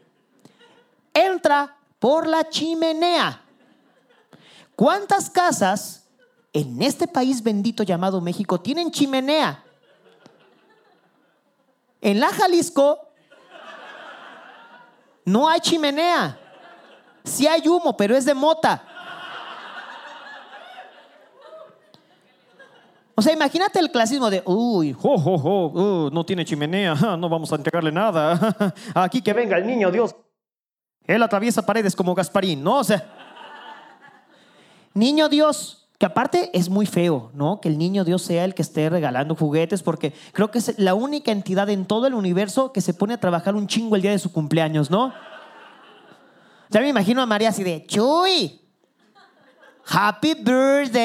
entra 1.15 1.75
por 1.99 2.27
la 2.27 2.47
chimenea. 2.51 3.43
¿Cuántas 4.77 5.31
casas 5.31 6.05
en 6.53 6.83
este 6.83 7.09
país 7.09 7.43
bendito 7.43 7.83
llamado 7.83 8.21
México 8.21 8.61
tienen 8.61 8.91
chimenea? 8.91 9.65
En 12.03 12.21
la 12.21 12.29
Jalisco 12.29 13.09
no 15.25 15.49
hay 15.49 15.61
chimenea. 15.61 16.39
Sí 17.25 17.47
hay 17.47 17.67
humo, 17.67 17.97
pero 17.97 18.15
es 18.15 18.27
de 18.27 18.35
mota. 18.35 18.85
O 23.15 23.23
sea, 23.23 23.33
imagínate 23.33 23.79
el 23.79 23.91
clasismo 23.91 24.31
de, 24.31 24.43
uy, 24.47 24.93
jo, 24.93 25.19
jo, 25.19 25.39
jo, 25.39 25.67
uh, 25.67 26.11
no 26.11 26.25
tiene 26.25 26.45
chimenea, 26.45 26.95
no 27.19 27.29
vamos 27.29 27.53
a 27.53 27.57
entregarle 27.57 27.93
nada. 27.93 28.75
Aquí 28.95 29.21
que 29.23 29.33
venga 29.33 29.59
el 29.59 29.67
niño 29.67 29.91
Dios. 29.91 30.15
Él 31.05 31.23
atraviesa 31.23 31.65
paredes 31.67 31.97
como 31.97 32.15
Gasparín, 32.15 32.63
¿no? 32.63 32.79
O 32.79 32.85
sea, 32.85 33.05
niño 34.95 35.29
Dios, 35.29 35.89
que 35.99 36.07
aparte 36.07 36.51
es 36.53 36.69
muy 36.69 36.87
feo, 36.87 37.31
¿no? 37.35 37.61
Que 37.61 37.69
el 37.69 37.79
niño 37.79 38.05
Dios 38.05 38.23
sea 38.23 38.45
el 38.45 38.55
que 38.55 38.63
esté 38.63 38.89
regalando 38.89 39.35
juguetes, 39.35 39.83
porque 39.83 40.15
creo 40.33 40.51
que 40.51 40.59
es 40.59 40.79
la 40.79 40.95
única 40.95 41.33
entidad 41.33 41.69
en 41.69 41.85
todo 41.87 42.07
el 42.07 42.15
universo 42.15 42.73
que 42.73 42.81
se 42.81 42.95
pone 42.95 43.15
a 43.15 43.21
trabajar 43.21 43.57
un 43.57 43.67
chingo 43.67 43.97
el 43.97 44.03
día 44.03 44.13
de 44.13 44.19
su 44.19 44.33
cumpleaños, 44.33 44.91
¿no? 44.91 45.13
Ya 46.69 46.81
me 46.81 46.89
imagino 46.89 47.21
a 47.21 47.27
María 47.27 47.49
así 47.49 47.65
de, 47.65 47.85
Chuy, 47.87 48.61
Happy 49.87 50.35
Birthday. 50.35 51.01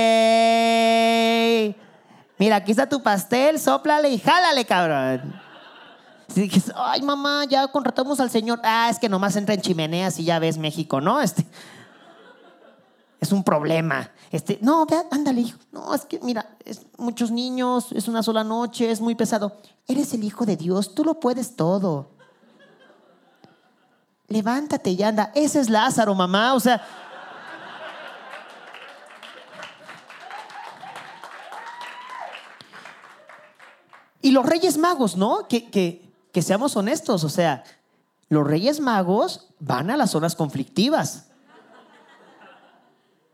Mira, 2.37 2.57
aquí 2.57 2.71
está 2.71 2.87
tu 2.87 3.01
pastel, 3.01 3.59
soplale 3.59 4.09
y 4.09 4.19
jálale, 4.19 4.65
cabrón. 4.65 5.41
Si 6.27 6.49
ay, 6.75 7.01
mamá, 7.01 7.45
ya 7.45 7.67
contratamos 7.67 8.19
al 8.19 8.29
señor. 8.29 8.59
Ah, 8.63 8.89
es 8.89 8.99
que 8.99 9.07
nomás 9.07 9.35
entra 9.35 9.53
en 9.53 9.61
chimeneas 9.61 10.19
y 10.19 10.25
ya 10.25 10.39
ves 10.39 10.57
México, 10.57 10.99
¿no? 10.99 11.21
Este. 11.21 11.45
Es 13.21 13.31
un 13.31 13.43
problema. 13.43 14.11
Este, 14.31 14.59
no, 14.61 14.85
vea, 14.85 15.05
ándale, 15.11 15.41
hijo. 15.41 15.57
No, 15.71 15.93
es 15.95 16.05
que, 16.05 16.19
mira, 16.19 16.57
es 16.65 16.81
muchos 16.97 17.31
niños, 17.31 17.87
es 17.91 18.07
una 18.07 18.21
sola 18.21 18.43
noche, 18.43 18.91
es 18.91 19.01
muy 19.01 19.15
pesado. 19.15 19.57
Eres 19.87 20.13
el 20.13 20.23
hijo 20.23 20.45
de 20.45 20.57
Dios, 20.57 20.93
tú 20.93 21.03
lo 21.03 21.19
puedes 21.19 21.55
todo. 21.55 22.11
Levántate 24.27 24.91
y 24.91 25.03
anda. 25.03 25.31
Ese 25.35 25.59
es 25.59 25.69
Lázaro, 25.69 26.15
mamá. 26.15 26.53
O 26.53 26.59
sea. 26.59 26.85
Y 34.25 34.31
los 34.31 34.43
Reyes 34.43 34.79
Magos, 34.79 35.17
¿no? 35.17 35.47
Que, 35.47 35.69
que, 35.69 36.41
seamos 36.41 36.75
honestos, 36.75 37.23
o 37.23 37.29
sea, 37.29 37.63
los 38.27 38.47
Reyes 38.47 38.79
Magos 38.79 39.49
van 39.59 39.91
a 39.91 39.97
las 39.97 40.09
zonas 40.09 40.35
conflictivas. 40.35 41.27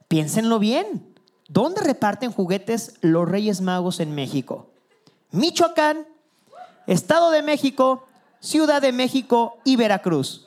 Piénsenlo 0.09 0.59
bien. 0.59 1.15
¿Dónde 1.47 1.79
reparten 1.79 2.33
juguetes 2.33 2.95
los 2.99 3.25
Reyes 3.25 3.61
Magos 3.61 4.01
en 4.01 4.13
México? 4.13 4.69
Michoacán, 5.31 6.05
Estado 6.87 7.31
de 7.31 7.41
México, 7.41 8.05
Ciudad 8.41 8.81
de 8.81 8.91
México 8.91 9.59
y 9.63 9.77
Veracruz. 9.77 10.45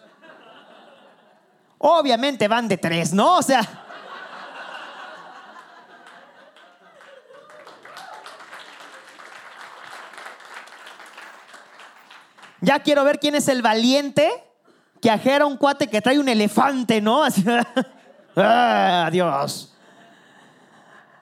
Obviamente 1.78 2.48
van 2.48 2.68
de 2.68 2.76
tres, 2.76 3.14
¿no? 3.14 3.38
O 3.38 3.42
sea, 3.42 3.83
Ya 12.64 12.81
quiero 12.81 13.05
ver 13.05 13.20
quién 13.20 13.35
es 13.35 13.48
el 13.48 13.62
valiente 13.62 14.29
que 15.00 15.11
ajera 15.11 15.44
un 15.44 15.59
cuate 15.59 15.88
que 15.88 16.00
trae 16.00 16.18
un 16.18 16.29
elefante, 16.29 17.00
¿no? 17.00 17.22
Ah, 18.37 19.09
Dios. 19.12 19.72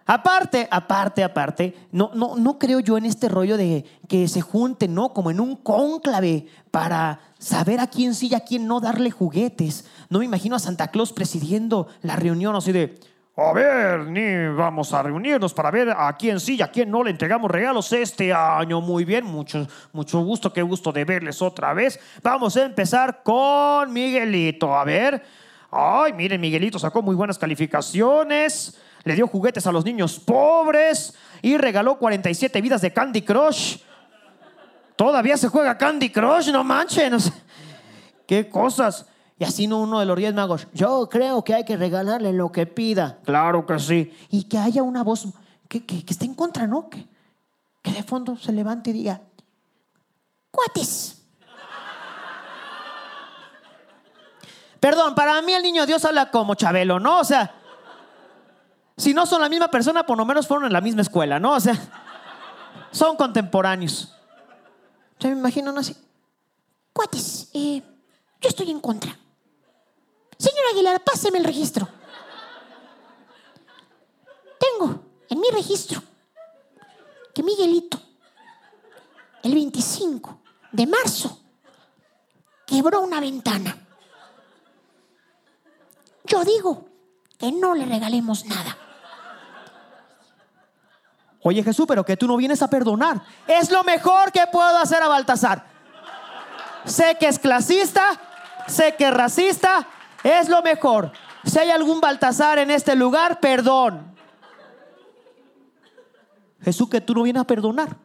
Aparte, 0.07 0.67
aparte, 0.71 1.23
aparte, 1.23 1.89
no, 1.93 2.11
no, 2.15 2.37
no 2.37 2.59
creo 2.59 2.81
yo 2.81 2.97
en 2.97 3.05
este 3.05 3.29
rollo 3.29 3.59
de 3.59 3.85
que 4.09 4.27
se 4.29 4.41
junten, 4.41 4.95
¿no? 4.95 5.13
Como 5.13 5.31
en 5.31 5.39
un 5.39 5.57
cónclave 5.57 6.47
para 6.71 7.21
saber 7.39 7.81
a 7.81 7.87
quién 7.87 8.15
sí 8.15 8.29
y 8.31 8.35
a 8.35 8.41
quién 8.41 8.67
no 8.67 8.81
darle 8.81 9.11
juguetes. 9.11 9.85
No 10.09 10.21
me 10.21 10.25
imagino 10.25 10.57
a 10.57 10.59
Santa 10.59 10.89
Claus 10.89 11.13
presidiendo 11.13 11.89
la 12.01 12.17
reunión 12.17 12.57
así 12.57 12.73
de, 12.73 12.99
a 13.35 13.53
ver, 13.53 14.01
ni 14.07 14.55
vamos 14.55 14.92
a 14.92 15.03
reunirnos 15.03 15.55
para 15.55 15.71
ver 15.71 15.90
a 15.90 16.14
quién 16.16 16.38
sí 16.38 16.57
y 16.57 16.62
a 16.62 16.71
quién 16.71 16.90
no 16.90 17.03
le 17.03 17.11
entregamos 17.11 17.51
regalos 17.51 17.92
este 17.92 18.33
año. 18.33 18.81
Muy 18.81 19.05
bien, 19.05 19.25
mucho, 19.25 19.66
mucho 19.92 20.21
gusto, 20.21 20.53
qué 20.53 20.62
gusto 20.62 20.92
de 20.92 21.05
verles 21.05 21.40
otra 21.40 21.73
vez. 21.73 21.99
Vamos 22.23 22.57
a 22.57 22.64
empezar 22.64 23.23
con 23.23 23.92
Miguelito. 23.92 24.77
A 24.77 24.85
ver, 24.85 25.23
ay, 25.71 26.12
miren, 26.12 26.40
Miguelito 26.40 26.79
sacó 26.79 27.01
muy 27.03 27.14
buenas 27.14 27.38
calificaciones 27.38 28.79
le 29.05 29.14
dio 29.14 29.27
juguetes 29.27 29.66
a 29.66 29.73
los 29.73 29.85
niños 29.85 30.18
pobres 30.21 31.14
y 31.40 31.57
regaló 31.57 31.99
47 31.99 32.61
vidas 32.61 32.81
de 32.81 32.92
Candy 32.92 33.23
Crush. 33.23 33.79
Todavía 34.97 35.37
se 35.37 35.49
juega 35.49 35.77
Candy 35.77 36.11
Crush, 36.11 36.51
no 36.51 36.62
manchen. 36.62 37.16
Qué 38.27 38.49
cosas. 38.49 39.07
Y 39.43 39.45
así 39.45 39.67
no 39.67 39.81
uno 39.81 39.99
de 39.99 40.07
los 40.07 40.15
Reyes 40.15 40.35
Magos. 40.35 40.69
Yo 40.73 41.09
creo 41.09 41.43
que 41.43 41.53
hay 41.53 41.65
que 41.65 41.77
regalarle 41.77 42.33
lo 42.33 42.53
que 42.53 42.65
pida. 42.65 43.19
Claro 43.25 43.67
que 43.67 43.77
sí. 43.81 44.17
Y 44.31 44.45
que 44.45 44.57
haya 44.57 44.85
una 44.85 45.03
voz 45.03 45.27
que, 45.67 45.85
que, 45.85 46.05
esté 46.09 46.27
en 46.27 46.35
contra, 46.35 46.69
¿no? 46.69 46.89
Que, 46.89 47.09
que 47.83 47.91
de 47.91 48.05
fondo 48.05 48.37
se 48.37 48.53
levante 48.53 48.91
y 48.91 48.93
diga, 48.93 49.21
cuates. 50.53 51.25
Perdón, 54.79 55.17
para 55.17 55.43
mí 55.43 55.53
el 55.55 55.65
niño 55.65 55.87
Dios 55.87 56.05
habla 56.05 56.31
como 56.31 56.55
Chabelo, 56.55 57.01
¿no? 57.01 57.19
O 57.19 57.25
sea, 57.25 57.53
si 58.97 59.13
no 59.13 59.27
son 59.27 59.43
la 59.43 59.49
misma 59.49 59.73
persona, 59.73 60.07
por 60.07 60.17
lo 60.19 60.25
menos 60.25 60.47
fueron 60.47 60.67
en 60.67 60.73
la 60.73 60.81
misma 60.81 61.03
escuela, 61.03 61.41
¿no? 61.41 61.55
O 61.55 61.61
sea, 61.61 61.77
son 62.93 63.17
contemporáneos. 63.17 64.15
Yo 65.19 65.31
me 65.31 65.35
imagino 65.35 65.77
así. 65.77 65.97
Cuates, 66.93 67.51
eh, 67.55 67.83
yo 68.41 68.49
estoy 68.49 68.71
en 68.71 68.79
contra. 68.79 69.19
Señor 70.62 70.75
Aguilar, 70.75 71.01
páseme 71.01 71.38
el 71.38 71.44
registro. 71.44 71.88
Tengo 74.59 75.03
en 75.29 75.40
mi 75.40 75.51
registro 75.51 76.03
que 77.35 77.42
Miguelito, 77.42 78.01
el 79.42 79.55
25 79.55 80.38
de 80.70 80.87
marzo, 80.87 81.40
quebró 82.66 83.01
una 83.01 83.18
ventana. 83.18 83.77
Yo 86.25 86.44
digo 86.44 86.87
que 87.38 87.51
no 87.51 87.75
le 87.75 87.85
regalemos 87.85 88.44
nada. 88.44 88.77
Oye 91.42 91.64
Jesús, 91.64 91.87
pero 91.88 92.05
que 92.05 92.16
tú 92.16 92.29
no 92.29 92.37
vienes 92.37 92.62
a 92.62 92.70
perdonar. 92.70 93.20
Es 93.48 93.70
lo 93.70 93.83
mejor 93.83 94.31
que 94.31 94.46
puedo 94.46 94.77
hacer 94.79 95.03
a 95.03 95.09
Baltasar. 95.09 95.66
Sé 96.85 97.16
que 97.18 97.27
es 97.27 97.40
clasista, 97.40 98.05
sé 98.68 98.94
que 98.96 99.09
es 99.09 99.14
racista, 99.14 99.88
es 100.23 100.49
lo 100.49 100.63
mejor. 100.63 101.13
Si 101.45 101.59
hay 101.59 101.71
algún 101.71 102.01
Baltasar 102.01 102.59
en 102.59 102.71
este 102.71 102.95
lugar, 102.95 103.41
perdón. 103.41 104.15
Jesús, 106.63 106.89
que 106.89 107.01
tú 107.01 107.15
no 107.15 107.23
vienes 107.23 107.41
a 107.41 107.47
perdonar. 107.47 107.97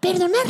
Perdonar. 0.00 0.46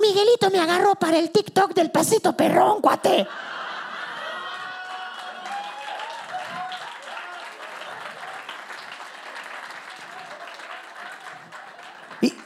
Miguelito 0.00 0.50
me 0.50 0.58
agarró 0.58 0.94
para 0.96 1.18
el 1.18 1.30
TikTok 1.30 1.72
del 1.72 1.90
pasito 1.90 2.36
perrón, 2.36 2.80
cuate. 2.80 3.26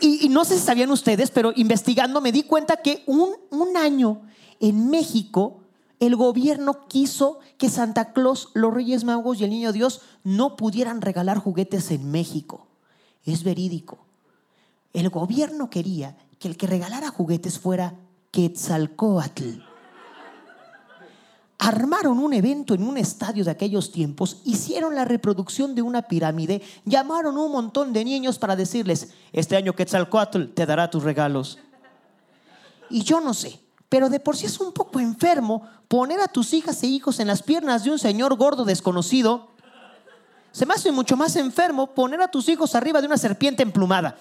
Y, 0.00 0.28
no 0.28 0.44
sé 0.44 0.58
si 0.58 0.64
sabían 0.64 0.90
ustedes, 0.90 1.30
pero 1.30 1.52
investigando 1.54 2.20
me 2.20 2.32
di 2.32 2.42
cuenta 2.42 2.76
que 2.76 3.02
un, 3.06 3.30
un 3.50 3.76
año 3.76 4.22
en 4.60 4.90
México 4.90 5.60
el 6.00 6.16
gobierno 6.16 6.86
quiso 6.88 7.40
que 7.58 7.68
Santa 7.68 8.12
Claus, 8.12 8.50
los 8.54 8.72
Reyes 8.72 9.04
Magos 9.04 9.40
y 9.40 9.44
el 9.44 9.50
Niño 9.50 9.72
Dios 9.72 10.00
no 10.22 10.56
pudieran 10.56 11.00
regalar 11.00 11.38
juguetes 11.38 11.90
en 11.90 12.10
México. 12.10 12.66
Es 13.24 13.42
verídico. 13.42 13.98
El 14.92 15.10
gobierno 15.10 15.70
quería 15.70 16.16
que 16.38 16.48
el 16.48 16.56
que 16.56 16.66
regalara 16.66 17.10
juguetes 17.10 17.58
fuera 17.58 17.94
Quetzalcoatl 18.30 19.67
armaron 21.58 22.20
un 22.20 22.32
evento 22.32 22.74
en 22.74 22.84
un 22.84 22.96
estadio 22.96 23.44
de 23.44 23.50
aquellos 23.50 23.90
tiempos, 23.90 24.40
hicieron 24.44 24.94
la 24.94 25.04
reproducción 25.04 25.74
de 25.74 25.82
una 25.82 26.02
pirámide, 26.02 26.62
llamaron 26.84 27.36
un 27.36 27.50
montón 27.50 27.92
de 27.92 28.04
niños 28.04 28.38
para 28.38 28.54
decirles, 28.54 29.12
este 29.32 29.56
año 29.56 29.74
Quetzalcoatl 29.74 30.44
te 30.54 30.66
dará 30.66 30.88
tus 30.88 31.02
regalos. 31.02 31.58
Y 32.90 33.02
yo 33.02 33.20
no 33.20 33.34
sé, 33.34 33.60
pero 33.88 34.08
de 34.08 34.20
por 34.20 34.36
sí 34.36 34.46
es 34.46 34.60
un 34.60 34.72
poco 34.72 35.00
enfermo 35.00 35.62
poner 35.88 36.20
a 36.20 36.28
tus 36.28 36.52
hijas 36.54 36.82
e 36.82 36.86
hijos 36.86 37.18
en 37.18 37.26
las 37.26 37.42
piernas 37.42 37.84
de 37.84 37.90
un 37.90 37.98
señor 37.98 38.36
gordo 38.36 38.64
desconocido. 38.64 39.48
Se 40.52 40.64
me 40.64 40.74
hace 40.74 40.92
mucho 40.92 41.16
más 41.16 41.34
enfermo 41.36 41.88
poner 41.88 42.20
a 42.22 42.28
tus 42.28 42.48
hijos 42.48 42.74
arriba 42.74 43.00
de 43.00 43.06
una 43.06 43.18
serpiente 43.18 43.62
emplumada. 43.62 44.16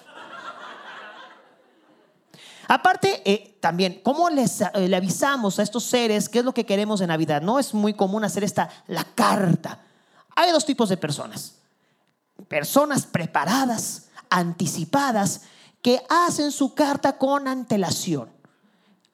Aparte, 2.67 3.21
eh, 3.23 3.58
también, 3.62 4.01
¿cómo 4.03 4.30
les, 4.30 4.62
eh, 4.62 4.88
le 4.88 4.95
avisamos 4.95 5.58
a 5.58 5.63
estos 5.63 5.86
seres 5.86 6.27
qué 6.27 6.39
es 6.39 6.45
lo 6.45 6.53
que 6.53 6.65
queremos 6.65 6.99
de 6.99 7.08
Navidad? 7.08 7.41
No 7.41 7.60
es 7.60 7.73
muy 7.73 7.93
común 7.93 8.23
hacer 8.23 8.43
esta, 8.43 8.69
la 8.88 9.03
carta. 9.03 9.80
Hay 10.36 10.51
dos 10.51 10.65
tipos 10.65 10.89
de 10.89 10.97
personas. 10.97 11.56
Personas 12.47 13.06
preparadas, 13.06 14.10
anticipadas, 14.30 15.41
que 15.82 16.01
hacen 16.10 16.51
su 16.51 16.73
carta 16.73 17.17
con 17.17 17.47
antelación. 17.47 18.30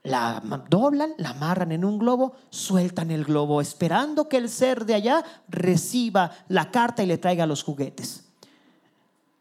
La 0.01 0.41
doblan, 0.69 1.13
la 1.17 1.29
amarran 1.29 1.71
en 1.71 1.85
un 1.85 1.97
globo, 1.97 2.33
sueltan 2.49 3.11
el 3.11 3.23
globo, 3.23 3.61
esperando 3.61 4.27
que 4.27 4.37
el 4.37 4.49
ser 4.49 4.85
de 4.85 4.95
allá 4.95 5.23
reciba 5.47 6.31
la 6.49 6.71
carta 6.71 7.03
y 7.03 7.05
le 7.05 7.17
traiga 7.17 7.45
los 7.45 7.63
juguetes. 7.63 8.25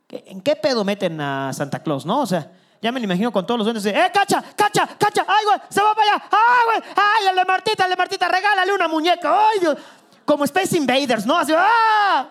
¿En 0.09 0.43
qué 0.43 0.55
pedo 0.55 0.85
meten 0.85 1.21
a 1.21 1.53
Santa 1.55 1.83
Claus, 1.83 2.05
no? 2.05 2.21
O 2.21 2.27
sea, 2.27 2.53
ya 2.83 2.91
me 2.91 2.99
lo 2.99 3.05
imagino 3.05 3.31
con 3.33 3.47
todos 3.47 3.59
los 3.59 3.65
duendes 3.65 3.85
de, 3.85 3.91
¡eh, 3.91 4.11
cacha, 4.13 4.43
cacha, 4.57 4.89
cacha! 4.99 5.25
¡Ay, 5.29 5.45
güey! 5.45 5.59
¡Se 5.69 5.81
va 5.81 5.95
para 5.95 6.15
allá! 6.15 6.25
¡Ay, 6.33 6.65
güey! 6.67 6.93
¡Ay, 6.97 7.37
de 7.37 7.45
Martita, 7.45 7.89
de 7.89 7.97
Martita! 7.97 8.29
¡Regálale 8.29 8.75
una 8.75 8.89
muñeca! 8.89 9.49
¡Ay, 9.49 9.61
Dios! 9.61 9.79
Como 10.25 10.43
Space 10.45 10.77
Invaders, 10.77 11.25
¿no? 11.25 11.39
Así, 11.39 11.53
¡ah! 11.57 12.29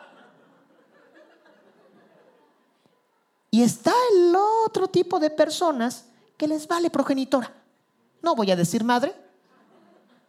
Y 3.49 3.63
está 3.63 3.93
el 4.13 4.35
otro 4.35 4.89
tipo 4.89 5.19
de 5.19 5.29
personas 5.29 6.05
que 6.35 6.49
les 6.49 6.67
vale 6.67 6.89
progenitora. 6.89 7.49
No 8.21 8.35
voy 8.35 8.51
a 8.51 8.57
decir 8.57 8.83
madre. 8.83 9.15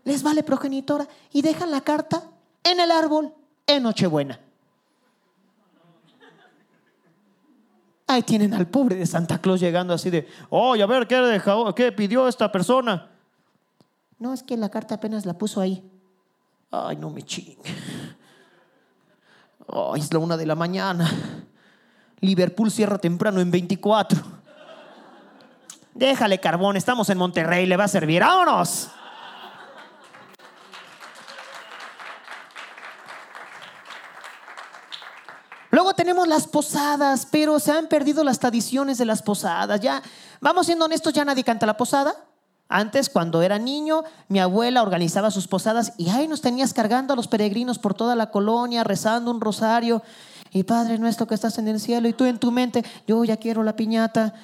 Les 0.05 0.23
vale 0.23 0.45
progenitora 0.45 1.09
y 1.33 1.43
dejan 1.43 1.73
la 1.73 1.81
carta 1.81 2.23
en 2.63 2.79
el 2.79 2.93
árbol 2.93 3.35
en 3.67 3.83
Nochebuena. 3.83 4.39
Ahí 8.13 8.23
tienen 8.23 8.53
al 8.53 8.67
pobre 8.67 8.95
de 8.97 9.07
Santa 9.07 9.39
Claus 9.39 9.59
llegando 9.59 9.95
así 9.95 10.11
de, 10.11 10.29
oye, 10.51 10.83
a 10.83 10.87
ver, 10.87 11.07
¿qué, 11.07 11.17
dejó, 11.17 11.75
¿qué 11.75 11.93
pidió 11.93 12.29
esta 12.29 12.53
persona? 12.53 13.09
No, 14.19 14.35
es 14.35 14.43
que 14.43 14.55
la 14.59 14.69
carta 14.69 14.97
apenas 14.97 15.25
la 15.25 15.33
puso 15.33 15.63
ahí. 15.63 15.83
Ay, 16.71 16.97
no 16.97 17.09
me 17.09 17.23
chingue. 17.23 17.57
Ay, 19.67 20.01
es 20.01 20.13
la 20.13 20.19
una 20.19 20.37
de 20.37 20.45
la 20.45 20.55
mañana. 20.55 21.11
Liverpool 22.21 22.71
cierra 22.71 22.99
temprano 22.99 23.41
en 23.41 23.51
24. 23.51 24.21
Déjale 25.95 26.39
carbón, 26.39 26.77
estamos 26.77 27.09
en 27.09 27.17
Monterrey, 27.17 27.65
le 27.65 27.79
va 27.79 27.85
a 27.85 27.89
servir. 27.89 28.21
¡Vámonos! 28.21 28.91
Luego 35.73 35.92
tenemos 36.03 36.27
las 36.27 36.49
posadas, 36.49 37.29
pero 37.31 37.61
se 37.61 37.71
han 37.71 37.87
perdido 37.87 38.25
las 38.25 38.41
tradiciones 38.41 38.99
de 38.99 39.05
las 39.05 39.23
posadas. 39.23 39.81
Ya, 39.81 40.03
vamos 40.41 40.67
siendo 40.67 40.87
honestos, 40.87 41.13
ya 41.13 41.25
nadie 41.25 41.45
canta 41.45 41.65
la 41.65 41.77
posada. 41.77 42.13
Antes, 42.69 43.09
cuando 43.09 43.41
era 43.41 43.57
niño, 43.61 44.03
mi 44.27 44.41
abuela 44.41 44.83
organizaba 44.83 45.31
sus 45.31 45.47
posadas 45.47 45.93
y 45.99 46.09
ahí 46.09 46.27
nos 46.27 46.41
tenías 46.41 46.75
cargando 46.75 47.13
a 47.13 47.17
los 47.17 47.29
peregrinos 47.29 47.79
por 47.79 47.95
toda 47.95 48.17
la 48.17 48.33
colonia, 48.33 48.83
rezando 48.83 49.31
un 49.31 49.41
rosario. 49.41 50.03
Y 50.51 50.65
Padre 50.65 50.99
nuestro 50.99 51.29
que 51.29 51.37
estás 51.37 51.57
en 51.59 51.69
el 51.69 51.79
cielo, 51.79 52.09
y 52.09 52.15
tú 52.15 52.25
en 52.25 52.41
tu 52.41 52.51
mente, 52.51 52.85
yo 53.07 53.23
ya 53.23 53.37
quiero 53.37 53.63
la 53.63 53.77
piñata. 53.77 54.35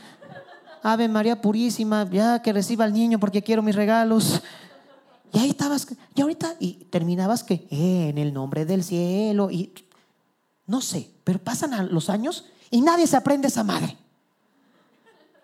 Ave 0.85 1.09
María 1.09 1.43
Purísima, 1.43 2.09
ya 2.09 2.41
que 2.41 2.53
reciba 2.53 2.85
al 2.85 2.93
niño 2.93 3.19
porque 3.19 3.43
quiero 3.43 3.63
mis 3.63 3.75
regalos. 3.75 4.43
Y 5.33 5.41
ahí 5.41 5.51
estabas, 5.51 5.89
y 6.15 6.21
ahorita, 6.21 6.55
y 6.61 6.85
terminabas 6.85 7.43
que, 7.43 7.67
eh, 7.69 8.11
en 8.11 8.19
el 8.19 8.33
nombre 8.33 8.65
del 8.65 8.85
cielo, 8.85 9.51
y 9.51 9.73
no 10.69 10.83
sé, 10.83 11.11
pero 11.25 11.41
pasan 11.41 11.93
los 11.93 12.11
años 12.11 12.45
y 12.71 12.83
nadie 12.83 13.07
se 13.09 13.17
aprende 13.17 13.49
esa 13.49 13.65
madre. 13.65 13.97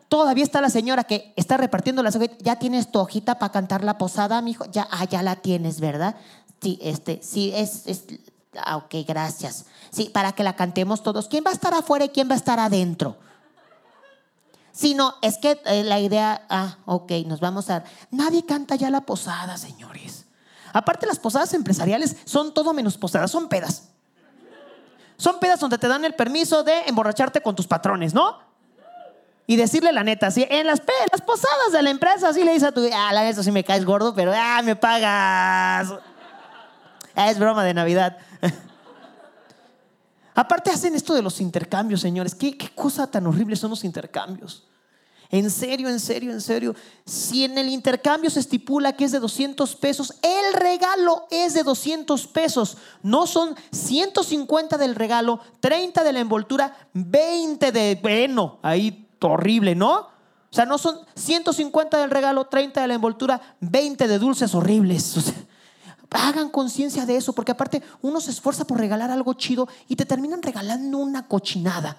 todavía 0.08 0.44
está 0.44 0.60
la 0.60 0.70
señora 0.70 1.02
que 1.02 1.32
está 1.34 1.56
repartiendo 1.56 2.02
las 2.02 2.14
hojitas. 2.14 2.38
Ya 2.38 2.56
tienes 2.56 2.92
tu 2.92 3.00
hojita 3.00 3.38
para 3.40 3.50
cantar 3.50 3.82
la 3.82 3.98
posada, 3.98 4.40
mijo. 4.42 4.64
Ya, 4.66 4.86
ah, 4.92 5.04
ya 5.06 5.22
la 5.22 5.36
tienes, 5.36 5.80
¿verdad? 5.80 6.14
Sí, 6.62 6.78
este, 6.82 7.20
sí, 7.22 7.50
es, 7.52 7.84
ah, 8.64 8.76
ok, 8.76 8.94
gracias. 9.08 9.64
Sí, 9.90 10.10
para 10.12 10.32
que 10.32 10.44
la 10.44 10.54
cantemos 10.54 11.02
todos. 11.02 11.26
¿Quién 11.26 11.42
va 11.44 11.50
a 11.50 11.54
estar 11.54 11.74
afuera 11.74 12.04
y 12.04 12.10
quién 12.10 12.28
va 12.28 12.34
a 12.34 12.38
estar 12.38 12.60
adentro? 12.60 13.16
Sí, 14.70 14.94
no, 14.94 15.14
es 15.22 15.38
que 15.38 15.60
eh, 15.64 15.84
la 15.84 16.00
idea, 16.00 16.46
ah, 16.50 16.76
ok, 16.84 17.10
nos 17.26 17.40
vamos 17.40 17.70
a... 17.70 17.84
Nadie 18.10 18.44
canta 18.44 18.76
ya 18.76 18.90
la 18.90 19.00
posada, 19.00 19.56
señores. 19.56 20.26
Aparte, 20.72 21.06
las 21.06 21.18
posadas 21.18 21.54
empresariales 21.54 22.16
son 22.24 22.52
todo 22.52 22.74
menos 22.74 22.98
posadas, 22.98 23.30
son 23.30 23.48
pedas. 23.48 23.93
Son 25.16 25.38
pedas 25.38 25.60
donde 25.60 25.78
te 25.78 25.88
dan 25.88 26.04
el 26.04 26.14
permiso 26.14 26.62
de 26.62 26.82
emborracharte 26.86 27.40
con 27.40 27.54
tus 27.54 27.66
patrones, 27.66 28.14
¿no? 28.14 28.38
Y 29.46 29.56
decirle 29.56 29.92
la 29.92 30.02
neta, 30.02 30.30
sí, 30.30 30.46
en 30.48 30.66
las, 30.66 30.80
posadas 30.80 31.72
de 31.72 31.82
la 31.82 31.90
empresa, 31.90 32.30
así 32.30 32.44
le 32.44 32.52
dices 32.52 32.68
a 32.68 32.72
tu, 32.72 32.88
ah, 32.92 33.12
la 33.12 33.24
neta 33.24 33.40
me 33.52 33.62
caes 33.62 33.84
gordo, 33.84 34.14
pero 34.14 34.32
ah, 34.34 34.62
me 34.64 34.74
pagas. 34.74 35.94
Ah, 37.14 37.30
es 37.30 37.38
broma 37.38 37.62
de 37.62 37.74
Navidad. 37.74 38.16
Aparte 40.34 40.70
hacen 40.70 40.94
esto 40.94 41.14
de 41.14 41.22
los 41.22 41.40
intercambios, 41.40 42.00
señores. 42.00 42.34
¿Qué, 42.34 42.56
qué 42.56 42.70
cosa 42.70 43.06
tan 43.06 43.26
horrible 43.26 43.54
son 43.54 43.70
los 43.70 43.84
intercambios. 43.84 44.66
En 45.30 45.50
serio, 45.50 45.88
en 45.88 46.00
serio, 46.00 46.32
en 46.32 46.40
serio. 46.40 46.74
Si 47.04 47.44
en 47.44 47.58
el 47.58 47.68
intercambio 47.68 48.30
se 48.30 48.40
estipula 48.40 48.94
que 48.94 49.04
es 49.04 49.12
de 49.12 49.20
200 49.20 49.76
pesos, 49.76 50.14
el 50.22 50.54
regalo 50.54 51.26
es 51.30 51.54
de 51.54 51.62
200 51.62 52.26
pesos. 52.28 52.76
No 53.02 53.26
son 53.26 53.56
150 53.72 54.78
del 54.78 54.94
regalo, 54.94 55.40
30 55.60 56.04
de 56.04 56.12
la 56.12 56.20
envoltura, 56.20 56.76
20 56.92 57.72
de... 57.72 57.98
Bueno, 58.00 58.58
ahí 58.62 59.08
horrible, 59.20 59.74
¿no? 59.74 59.94
O 60.00 60.56
sea, 60.56 60.66
no 60.66 60.78
son 60.78 60.98
150 61.16 61.98
del 61.98 62.10
regalo, 62.10 62.46
30 62.46 62.80
de 62.80 62.86
la 62.86 62.94
envoltura, 62.94 63.40
20 63.60 64.06
de 64.06 64.18
dulces 64.18 64.54
horribles. 64.54 65.16
Hagan 66.10 66.48
conciencia 66.48 67.06
de 67.06 67.16
eso, 67.16 67.32
porque 67.32 67.50
aparte 67.50 67.82
uno 68.02 68.20
se 68.20 68.30
esfuerza 68.30 68.64
por 68.64 68.78
regalar 68.78 69.10
algo 69.10 69.34
chido 69.34 69.66
y 69.88 69.96
te 69.96 70.06
terminan 70.06 70.42
regalando 70.42 70.98
una 70.98 71.26
cochinada. 71.26 71.96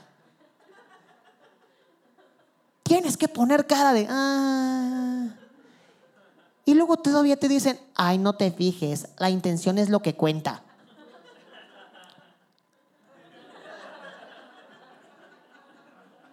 Tienes 2.87 3.17
que 3.17 3.27
poner 3.27 3.65
cara 3.65 3.93
de... 3.93 4.05
Ah. 4.07 5.29
Y 6.65 6.75
luego 6.75 6.97
todavía 6.97 7.35
te 7.35 7.47
dicen, 7.47 7.79
ay, 7.95 8.19
no 8.19 8.33
te 8.33 8.51
fijes, 8.51 9.07
la 9.17 9.31
intención 9.31 9.79
es 9.79 9.89
lo 9.89 10.01
que 10.01 10.13
cuenta. 10.13 10.61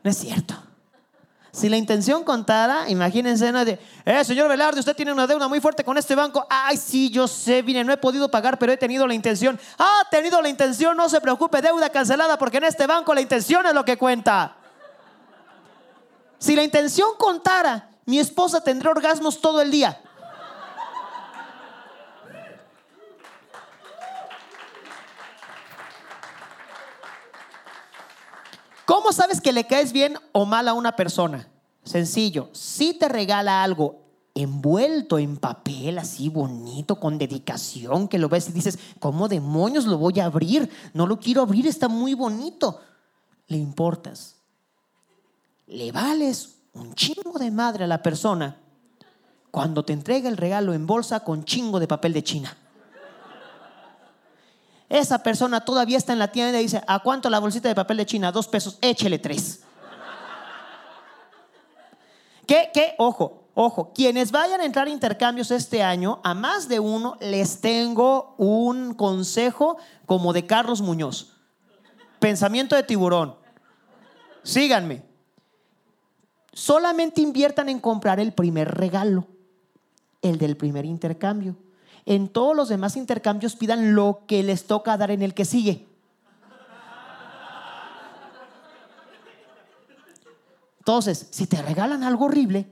No 0.04 0.10
es 0.10 0.18
cierto. 0.18 0.54
Si 1.52 1.70
la 1.70 1.78
intención 1.78 2.22
contara, 2.22 2.90
imagínense, 2.90 3.50
¿no? 3.50 3.64
de, 3.64 3.78
eh, 4.04 4.24
señor 4.24 4.48
Velarde, 4.48 4.80
usted 4.80 4.96
tiene 4.96 5.12
una 5.12 5.26
deuda 5.26 5.48
muy 5.48 5.60
fuerte 5.60 5.84
con 5.84 5.96
este 5.96 6.14
banco. 6.14 6.46
Ay, 6.50 6.76
sí, 6.76 7.08
yo 7.08 7.26
sé, 7.28 7.62
mire, 7.62 7.82
no 7.82 7.94
he 7.94 7.98
podido 7.98 8.30
pagar, 8.30 8.58
pero 8.58 8.72
he 8.72 8.76
tenido 8.76 9.06
la 9.06 9.14
intención. 9.14 9.58
Ah, 9.78 10.02
tenido 10.10 10.42
la 10.42 10.50
intención, 10.50 10.98
no 10.98 11.08
se 11.08 11.20
preocupe, 11.22 11.62
deuda 11.62 11.88
cancelada, 11.88 12.36
porque 12.36 12.58
en 12.58 12.64
este 12.64 12.86
banco 12.86 13.14
la 13.14 13.22
intención 13.22 13.64
es 13.64 13.72
lo 13.72 13.86
que 13.86 13.96
cuenta. 13.96 14.56
Si 16.42 16.56
la 16.56 16.64
intención 16.64 17.10
contara, 17.18 17.88
mi 18.04 18.18
esposa 18.18 18.64
tendrá 18.64 18.90
orgasmos 18.90 19.40
todo 19.40 19.62
el 19.62 19.70
día. 19.70 20.02
¿Cómo 28.84 29.12
sabes 29.12 29.40
que 29.40 29.52
le 29.52 29.68
caes 29.68 29.92
bien 29.92 30.18
o 30.32 30.44
mal 30.44 30.66
a 30.66 30.74
una 30.74 30.96
persona? 30.96 31.48
Sencillo, 31.84 32.48
si 32.50 32.94
te 32.94 33.08
regala 33.08 33.62
algo 33.62 34.00
envuelto 34.34 35.20
en 35.20 35.36
papel 35.36 35.96
así 35.96 36.28
bonito, 36.28 36.98
con 36.98 37.18
dedicación, 37.18 38.08
que 38.08 38.18
lo 38.18 38.28
ves 38.28 38.48
y 38.48 38.52
dices, 38.52 38.80
¿cómo 38.98 39.28
demonios 39.28 39.84
lo 39.84 39.96
voy 39.96 40.18
a 40.18 40.24
abrir? 40.24 40.68
No 40.92 41.06
lo 41.06 41.20
quiero 41.20 41.42
abrir, 41.42 41.68
está 41.68 41.86
muy 41.86 42.14
bonito. 42.14 42.80
Le 43.46 43.58
importas. 43.58 44.41
Le 45.66 45.92
vales 45.92 46.58
un 46.74 46.94
chingo 46.94 47.38
de 47.38 47.50
madre 47.50 47.84
a 47.84 47.86
la 47.86 48.02
persona 48.02 48.56
cuando 49.50 49.84
te 49.84 49.92
entrega 49.92 50.28
el 50.28 50.36
regalo 50.36 50.72
en 50.72 50.86
bolsa 50.86 51.20
con 51.20 51.44
chingo 51.44 51.78
de 51.78 51.86
papel 51.86 52.12
de 52.14 52.24
China. 52.24 52.56
Esa 54.88 55.22
persona 55.22 55.64
todavía 55.64 55.96
está 55.96 56.12
en 56.12 56.18
la 56.18 56.32
tienda 56.32 56.58
y 56.60 56.64
dice, 56.64 56.82
¿a 56.86 56.98
cuánto 56.98 57.30
la 57.30 57.38
bolsita 57.38 57.68
de 57.68 57.74
papel 57.74 57.98
de 57.98 58.06
China? 58.06 58.32
Dos 58.32 58.48
pesos, 58.48 58.78
échele 58.80 59.18
tres. 59.18 59.62
¿Qué? 62.46 62.70
¿Qué? 62.74 62.94
Ojo, 62.98 63.44
ojo. 63.54 63.92
Quienes 63.94 64.32
vayan 64.32 64.60
a 64.60 64.64
entrar 64.64 64.86
a 64.86 64.90
intercambios 64.90 65.50
este 65.50 65.82
año, 65.82 66.20
a 66.24 66.34
más 66.34 66.68
de 66.68 66.80
uno 66.80 67.16
les 67.20 67.60
tengo 67.60 68.34
un 68.36 68.94
consejo 68.94 69.78
como 70.06 70.32
de 70.32 70.46
Carlos 70.46 70.82
Muñoz. 70.82 71.36
Pensamiento 72.18 72.76
de 72.76 72.82
tiburón. 72.82 73.36
Síganme. 74.42 75.11
Solamente 76.52 77.20
inviertan 77.20 77.68
en 77.68 77.80
comprar 77.80 78.20
el 78.20 78.32
primer 78.32 78.68
regalo, 78.68 79.26
el 80.20 80.38
del 80.38 80.56
primer 80.56 80.84
intercambio. 80.84 81.56
En 82.04 82.28
todos 82.28 82.54
los 82.54 82.68
demás 82.68 82.96
intercambios 82.96 83.56
pidan 83.56 83.94
lo 83.94 84.24
que 84.26 84.42
les 84.42 84.66
toca 84.66 84.96
dar 84.96 85.10
en 85.10 85.22
el 85.22 85.34
que 85.34 85.44
sigue. 85.44 85.86
Entonces, 90.78 91.28
si 91.30 91.46
te 91.46 91.62
regalan 91.62 92.02
algo 92.02 92.24
horrible, 92.24 92.68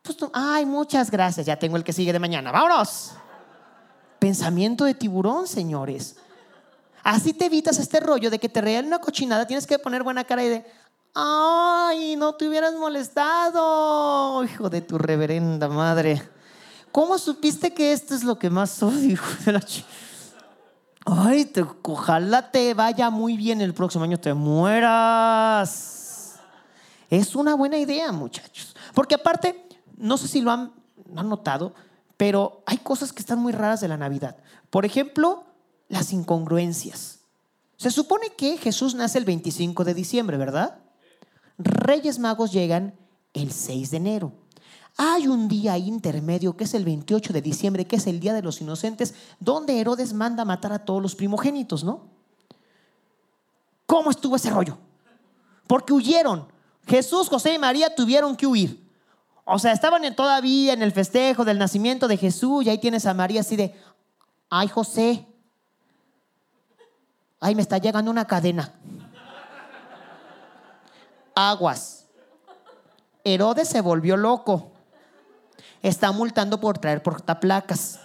pues 0.00 0.16
tú, 0.16 0.30
ay, 0.32 0.64
muchas 0.64 1.10
gracias, 1.10 1.44
ya 1.44 1.58
tengo 1.58 1.76
el 1.76 1.82
que 1.82 1.92
sigue 1.92 2.12
de 2.12 2.20
mañana. 2.20 2.52
Vámonos. 2.52 3.14
Pensamiento 4.20 4.84
de 4.84 4.94
tiburón, 4.94 5.48
señores. 5.48 6.16
Así 7.02 7.32
te 7.32 7.46
evitas 7.46 7.78
este 7.78 7.98
rollo 7.98 8.30
de 8.30 8.38
que 8.38 8.48
te 8.48 8.60
regalen 8.60 8.86
una 8.86 9.00
cochinada, 9.00 9.46
tienes 9.46 9.66
que 9.66 9.78
poner 9.80 10.04
buena 10.04 10.22
cara 10.22 10.44
y 10.44 10.48
de, 10.48 10.66
ay, 11.14 12.16
no 12.16 12.34
te 12.34 12.48
hubieras 12.48 12.74
molestado, 12.74 14.42
hijo 14.44 14.68
de 14.70 14.80
tu 14.80 14.98
reverenda 14.98 15.68
madre. 15.68 16.22
¿Cómo 16.90 17.18
supiste 17.18 17.72
que 17.72 17.92
esto 17.92 18.14
es 18.14 18.24
lo 18.24 18.38
que 18.38 18.50
más 18.50 18.82
odio, 18.82 19.18
Ay, 21.04 21.46
te- 21.46 21.64
ojalá 21.82 22.50
te 22.52 22.74
vaya 22.74 23.10
muy 23.10 23.36
bien 23.36 23.60
el 23.60 23.74
próximo 23.74 24.04
año, 24.04 24.20
te 24.20 24.34
mueras. 24.34 26.34
Es 27.10 27.34
una 27.34 27.54
buena 27.56 27.76
idea, 27.78 28.12
muchachos. 28.12 28.76
Porque 28.94 29.16
aparte, 29.16 29.66
no 29.96 30.16
sé 30.16 30.28
si 30.28 30.40
lo 30.40 30.52
han, 30.52 30.72
lo 31.12 31.20
han 31.20 31.28
notado, 31.28 31.74
pero 32.16 32.62
hay 32.66 32.78
cosas 32.78 33.12
que 33.12 33.18
están 33.20 33.40
muy 33.40 33.52
raras 33.52 33.80
de 33.80 33.88
la 33.88 33.96
Navidad. 33.96 34.36
Por 34.70 34.84
ejemplo, 34.86 35.42
las 35.88 36.12
incongruencias. 36.12 37.18
Se 37.76 37.90
supone 37.90 38.28
que 38.36 38.56
Jesús 38.58 38.94
nace 38.94 39.18
el 39.18 39.24
25 39.24 39.82
de 39.82 39.94
diciembre, 39.94 40.36
¿verdad? 40.36 40.78
Reyes 41.64 42.18
Magos 42.18 42.52
llegan 42.52 42.94
el 43.32 43.52
6 43.52 43.90
de 43.90 43.96
enero. 43.96 44.32
Hay 44.96 45.26
un 45.26 45.48
día 45.48 45.78
intermedio 45.78 46.56
que 46.56 46.64
es 46.64 46.74
el 46.74 46.84
28 46.84 47.32
de 47.32 47.40
diciembre, 47.40 47.86
que 47.86 47.96
es 47.96 48.06
el 48.06 48.20
Día 48.20 48.34
de 48.34 48.42
los 48.42 48.60
Inocentes, 48.60 49.14
donde 49.40 49.80
Herodes 49.80 50.12
manda 50.12 50.44
matar 50.44 50.72
a 50.72 50.84
todos 50.84 51.00
los 51.00 51.14
primogénitos, 51.14 51.82
¿no? 51.82 52.10
¿Cómo 53.86 54.10
estuvo 54.10 54.36
ese 54.36 54.50
rollo? 54.50 54.78
Porque 55.66 55.92
huyeron. 55.92 56.46
Jesús, 56.86 57.28
José 57.28 57.54
y 57.54 57.58
María 57.58 57.94
tuvieron 57.94 58.36
que 58.36 58.46
huir. 58.46 58.82
O 59.44 59.58
sea, 59.58 59.72
estaban 59.72 60.02
todavía 60.14 60.72
en 60.72 60.82
el 60.82 60.92
festejo 60.92 61.44
del 61.44 61.58
nacimiento 61.58 62.06
de 62.06 62.16
Jesús 62.16 62.64
y 62.64 62.70
ahí 62.70 62.78
tienes 62.78 63.06
a 63.06 63.14
María 63.14 63.40
así 63.40 63.56
de, 63.56 63.74
ay 64.50 64.68
José, 64.68 65.26
ay 67.40 67.54
me 67.54 67.62
está 67.62 67.78
llegando 67.78 68.10
una 68.10 68.26
cadena. 68.26 68.72
Aguas. 71.34 72.06
Herodes 73.24 73.68
se 73.68 73.80
volvió 73.80 74.16
loco. 74.16 74.72
Está 75.82 76.12
multando 76.12 76.60
por 76.60 76.78
traer 76.78 77.02
portaplacas. 77.02 78.00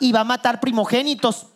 Y 0.00 0.12
va 0.12 0.20
a 0.20 0.24
matar 0.24 0.60
primogénitos. 0.60 1.46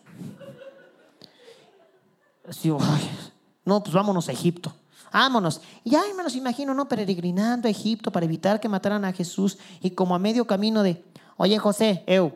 No, 3.65 3.81
pues 3.81 3.93
vámonos 3.93 4.27
a 4.27 4.33
Egipto. 4.33 4.73
Vámonos. 5.11 5.61
Y 5.83 5.95
ay, 5.95 6.13
me 6.13 6.23
los 6.23 6.35
imagino, 6.35 6.73
¿no? 6.73 6.87
Peregrinando 6.87 7.67
a 7.67 7.71
Egipto 7.71 8.11
para 8.11 8.25
evitar 8.25 8.59
que 8.59 8.67
mataran 8.67 9.05
a 9.05 9.13
Jesús. 9.13 9.57
Y 9.79 9.91
como 9.91 10.15
a 10.15 10.19
medio 10.19 10.45
camino 10.45 10.83
de, 10.83 11.05
oye 11.37 11.57
José, 11.59 12.03
Eu, 12.07 12.35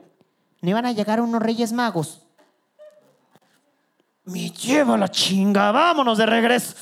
¿no 0.62 0.70
iban 0.70 0.86
a 0.86 0.92
llegar 0.92 1.20
unos 1.20 1.42
reyes 1.42 1.74
magos? 1.74 2.22
Me 4.28 4.50
lleva 4.50 4.98
la 4.98 5.10
chinga, 5.10 5.72
vámonos 5.72 6.18
de 6.18 6.26
regreso. 6.26 6.76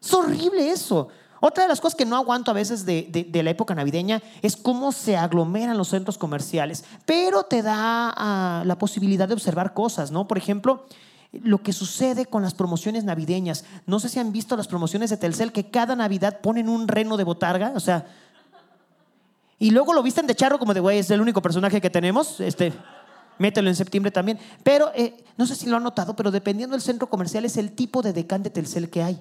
Es 0.00 0.14
horrible 0.14 0.70
eso. 0.70 1.08
Otra 1.40 1.64
de 1.64 1.68
las 1.68 1.80
cosas 1.80 1.96
que 1.96 2.04
no 2.04 2.16
aguanto 2.16 2.52
a 2.52 2.54
veces 2.54 2.86
de, 2.86 3.26
de- 3.28 3.42
la 3.42 3.50
época 3.50 3.74
navideña 3.74 4.22
es 4.42 4.56
cómo 4.56 4.92
se 4.92 5.16
aglomeran 5.16 5.76
los 5.76 5.88
centros 5.88 6.16
comerciales, 6.18 6.84
pero 7.04 7.42
te 7.42 7.62
da 7.62 8.12
ah, 8.16 8.62
la 8.64 8.78
posibilidad 8.78 9.26
de 9.26 9.34
observar 9.34 9.74
cosas, 9.74 10.12
¿no? 10.12 10.28
Por 10.28 10.38
ejemplo, 10.38 10.86
lo 11.32 11.60
que 11.62 11.72
sucede 11.72 12.26
con 12.26 12.42
las 12.42 12.54
promociones 12.54 13.02
navideñas. 13.02 13.64
No 13.86 13.98
sé 13.98 14.08
si 14.08 14.20
han 14.20 14.30
visto 14.32 14.56
las 14.56 14.68
promociones 14.68 15.10
de 15.10 15.16
Telcel 15.16 15.50
que 15.50 15.68
cada 15.68 15.96
Navidad 15.96 16.38
ponen 16.40 16.68
un 16.68 16.86
reno 16.86 17.16
de 17.16 17.24
botarga, 17.24 17.72
o 17.74 17.80
sea, 17.80 18.06
y 19.58 19.70
luego 19.70 19.94
lo 19.94 20.02
visten 20.02 20.26
de 20.28 20.34
charro 20.36 20.58
como 20.60 20.74
de, 20.74 20.80
güey, 20.80 20.98
es 20.98 21.10
el 21.10 21.20
único 21.20 21.42
personaje 21.42 21.80
que 21.80 21.90
tenemos, 21.90 22.38
este, 22.40 22.72
mételo 23.42 23.68
en 23.68 23.76
septiembre 23.76 24.10
también. 24.10 24.38
Pero 24.62 24.90
eh, 24.94 25.24
no 25.36 25.44
sé 25.46 25.54
si 25.56 25.66
lo 25.66 25.76
han 25.76 25.82
notado, 25.82 26.16
pero 26.16 26.30
dependiendo 26.30 26.74
del 26.74 26.80
centro 26.80 27.10
comercial 27.10 27.44
es 27.44 27.58
el 27.58 27.72
tipo 27.72 28.00
de 28.00 28.14
decán 28.14 28.42
de 28.42 28.50
Telcel 28.50 28.88
que 28.88 29.02
hay. 29.02 29.20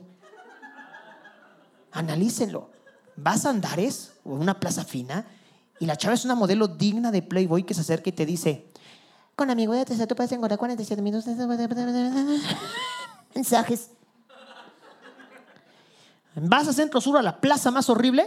Analícenlo. 1.91 2.69
Vas 3.17 3.45
a 3.45 3.49
Andares 3.49 4.13
o 4.23 4.33
una 4.35 4.59
plaza 4.59 4.85
fina 4.85 5.25
y 5.79 5.85
la 5.85 5.97
chava 5.97 6.13
es 6.13 6.23
una 6.23 6.35
modelo 6.35 6.67
digna 6.67 7.11
de 7.11 7.21
Playboy 7.21 7.63
que 7.63 7.73
se 7.73 7.81
acerca 7.81 8.09
y 8.09 8.13
te 8.13 8.25
dice, 8.25 8.67
con 9.35 9.49
amigo 9.49 9.73
de 9.73 9.83
Telcel 9.83 10.07
tú 10.07 10.15
puedes 10.15 10.31
engordar 10.31 10.57
47 10.59 11.01
minutos. 11.01 11.25
Mensajes. 13.35 13.89
Vas 16.35 16.67
a 16.67 16.73
Centro 16.73 17.01
Sur, 17.01 17.17
a 17.17 17.21
la 17.21 17.41
plaza 17.41 17.71
más 17.71 17.89
horrible. 17.89 18.25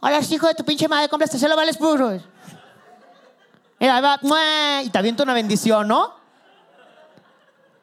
Hola, 0.00 0.20
hijo 0.30 0.48
de 0.48 0.54
tu 0.54 0.64
pinche 0.64 0.88
madre, 0.88 1.08
compras 1.08 1.30
Telcel 1.30 1.52
o 1.52 1.56
vales 1.56 1.76
puros. 1.76 2.22
Mira, 2.22 2.22
ahí 2.22 2.22
va, 2.22 2.28
¡mua! 2.28 3.71
Y 3.82 4.90
te 4.90 4.98
avienta 4.98 5.24
una 5.24 5.34
bendición, 5.34 5.88
¿no? 5.88 6.14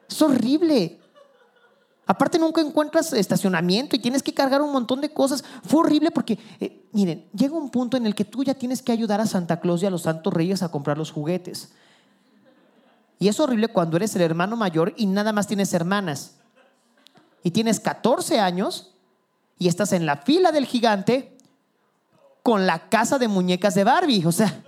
Es 0.09 0.21
horrible. 0.21 0.97
Aparte 2.05 2.39
nunca 2.39 2.61
encuentras 2.61 3.11
estacionamiento 3.11 3.97
y 3.97 3.99
tienes 3.99 4.23
que 4.23 4.33
cargar 4.33 4.61
un 4.61 4.71
montón 4.71 5.01
de 5.01 5.11
cosas. 5.13 5.43
Fue 5.65 5.81
horrible 5.81 6.09
porque, 6.09 6.39
eh, 6.61 6.85
miren, 6.93 7.27
llega 7.33 7.55
un 7.55 7.69
punto 7.69 7.97
en 7.97 8.05
el 8.05 8.15
que 8.15 8.23
tú 8.23 8.45
ya 8.45 8.53
tienes 8.53 8.81
que 8.81 8.93
ayudar 8.93 9.19
a 9.19 9.27
Santa 9.27 9.59
Claus 9.59 9.83
y 9.83 9.87
a 9.87 9.89
los 9.89 10.03
Santos 10.03 10.33
Reyes 10.33 10.63
a 10.63 10.71
comprar 10.71 10.97
los 10.97 11.11
juguetes. 11.11 11.73
Y 13.19 13.27
es 13.27 13.39
horrible 13.39 13.67
cuando 13.67 13.97
eres 13.97 14.15
el 14.15 14.21
hermano 14.21 14.55
mayor 14.55 14.93
y 14.95 15.05
nada 15.05 15.33
más 15.33 15.47
tienes 15.47 15.73
hermanas. 15.73 16.37
Y 17.43 17.51
tienes 17.51 17.81
14 17.81 18.39
años 18.39 18.95
y 19.57 19.67
estás 19.67 19.91
en 19.91 20.05
la 20.05 20.17
fila 20.17 20.53
del 20.53 20.65
gigante 20.65 21.37
con 22.41 22.65
la 22.65 22.87
casa 22.87 23.19
de 23.19 23.27
muñecas 23.27 23.75
de 23.75 23.83
Barbie. 23.83 24.25
O 24.25 24.31
sea, 24.31 24.63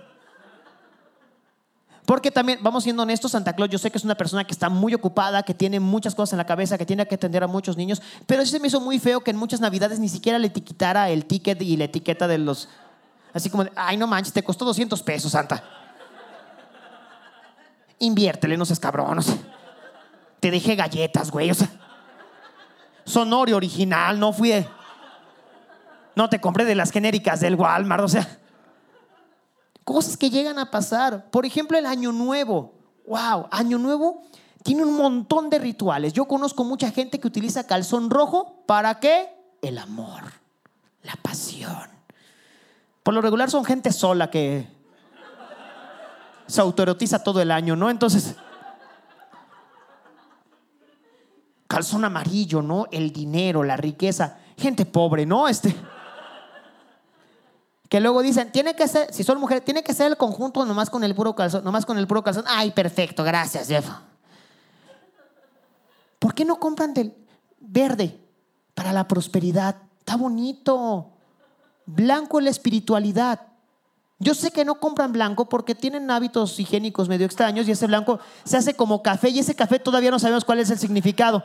porque 2.04 2.32
también, 2.32 2.58
vamos 2.62 2.82
siendo 2.82 3.04
honestos, 3.04 3.30
Santa 3.30 3.52
Claus, 3.52 3.70
yo 3.70 3.78
sé 3.78 3.90
que 3.90 3.98
es 3.98 4.04
una 4.04 4.16
persona 4.16 4.44
que 4.44 4.52
está 4.52 4.68
muy 4.68 4.92
ocupada, 4.92 5.44
que 5.44 5.54
tiene 5.54 5.78
muchas 5.78 6.14
cosas 6.14 6.32
en 6.32 6.38
la 6.38 6.46
cabeza, 6.46 6.76
que 6.76 6.84
tiene 6.84 7.06
que 7.06 7.14
atender 7.14 7.44
a 7.44 7.46
muchos 7.46 7.76
niños, 7.76 8.02
pero 8.26 8.44
sí 8.44 8.50
se 8.50 8.58
me 8.58 8.66
hizo 8.66 8.80
muy 8.80 8.98
feo 8.98 9.20
que 9.20 9.30
en 9.30 9.36
muchas 9.36 9.60
navidades 9.60 10.00
ni 10.00 10.08
siquiera 10.08 10.38
le 10.38 10.48
etiquetara 10.48 11.10
el 11.10 11.26
ticket 11.26 11.62
y 11.62 11.76
la 11.76 11.84
etiqueta 11.84 12.26
de 12.26 12.38
los... 12.38 12.68
Así 13.32 13.50
como, 13.50 13.66
ay, 13.76 13.96
no 13.96 14.06
manches, 14.06 14.32
te 14.32 14.42
costó 14.42 14.64
200 14.64 15.00
pesos, 15.02 15.32
Santa. 15.32 15.62
Inviértele, 18.00 18.56
no 18.56 18.64
seas 18.64 18.80
cabrón. 18.80 19.18
o 19.18 19.22
sea. 19.22 19.36
te 20.40 20.50
dejé 20.50 20.74
galletas, 20.74 21.30
güey. 21.30 21.50
O 21.50 21.54
sea, 21.54 21.70
Sonore 23.04 23.54
original, 23.54 24.18
no 24.18 24.32
fui 24.32 24.48
de... 24.48 24.68
No 26.14 26.28
te 26.28 26.40
compré 26.40 26.64
de 26.64 26.74
las 26.74 26.90
genéricas 26.90 27.40
del 27.40 27.54
Walmart, 27.54 28.02
o 28.02 28.08
sea... 28.08 28.41
Cosas 29.84 30.16
que 30.16 30.30
llegan 30.30 30.58
a 30.58 30.70
pasar. 30.70 31.30
Por 31.30 31.44
ejemplo, 31.44 31.76
el 31.76 31.86
Año 31.86 32.12
Nuevo. 32.12 32.74
Wow, 33.06 33.48
Año 33.50 33.78
Nuevo 33.78 34.22
tiene 34.62 34.84
un 34.84 34.96
montón 34.96 35.50
de 35.50 35.58
rituales. 35.58 36.12
Yo 36.12 36.26
conozco 36.26 36.64
mucha 36.64 36.90
gente 36.90 37.18
que 37.18 37.26
utiliza 37.26 37.66
calzón 37.66 38.10
rojo. 38.10 38.64
¿Para 38.66 39.00
qué? 39.00 39.28
El 39.60 39.78
amor, 39.78 40.22
la 41.02 41.16
pasión. 41.16 41.88
Por 43.02 43.14
lo 43.14 43.20
regular 43.20 43.50
son 43.50 43.64
gente 43.64 43.92
sola 43.92 44.30
que 44.30 44.68
se 46.46 46.60
autoerotiza 46.60 47.24
todo 47.24 47.40
el 47.40 47.50
año, 47.50 47.74
¿no? 47.74 47.90
Entonces, 47.90 48.36
calzón 51.66 52.04
amarillo, 52.04 52.62
¿no? 52.62 52.86
El 52.92 53.12
dinero, 53.12 53.64
la 53.64 53.76
riqueza. 53.76 54.38
Gente 54.56 54.86
pobre, 54.86 55.26
¿no? 55.26 55.48
Este 55.48 55.74
que 57.92 58.00
luego 58.00 58.22
dicen, 58.22 58.50
tiene 58.50 58.74
que 58.74 58.88
ser, 58.88 59.12
si 59.12 59.22
son 59.22 59.38
mujeres, 59.38 59.66
tiene 59.66 59.84
que 59.84 59.92
ser 59.92 60.06
el 60.06 60.16
conjunto 60.16 60.64
nomás 60.64 60.88
con 60.88 61.04
el 61.04 61.14
puro 61.14 61.36
calzón, 61.36 61.62
nomás 61.62 61.84
con 61.84 61.98
el 61.98 62.06
puro 62.06 62.24
calzón. 62.24 62.44
Ay, 62.48 62.70
perfecto, 62.70 63.22
gracias, 63.22 63.68
Jeff. 63.68 63.86
¿Por 66.18 66.32
qué 66.32 66.46
no 66.46 66.58
compran 66.58 66.94
del 66.94 67.14
verde 67.60 68.18
para 68.72 68.94
la 68.94 69.06
prosperidad? 69.06 69.76
Está 69.98 70.16
bonito. 70.16 71.10
Blanco 71.84 72.38
es 72.38 72.44
la 72.44 72.50
espiritualidad. 72.50 73.40
Yo 74.18 74.32
sé 74.32 74.52
que 74.52 74.64
no 74.64 74.80
compran 74.80 75.12
blanco 75.12 75.50
porque 75.50 75.74
tienen 75.74 76.10
hábitos 76.10 76.58
higiénicos 76.58 77.10
medio 77.10 77.26
extraños 77.26 77.68
y 77.68 77.72
ese 77.72 77.86
blanco 77.86 78.20
se 78.44 78.56
hace 78.56 78.72
como 78.72 79.02
café 79.02 79.28
y 79.28 79.40
ese 79.40 79.54
café 79.54 79.78
todavía 79.78 80.10
no 80.10 80.18
sabemos 80.18 80.46
cuál 80.46 80.60
es 80.60 80.70
el 80.70 80.78
significado. 80.78 81.44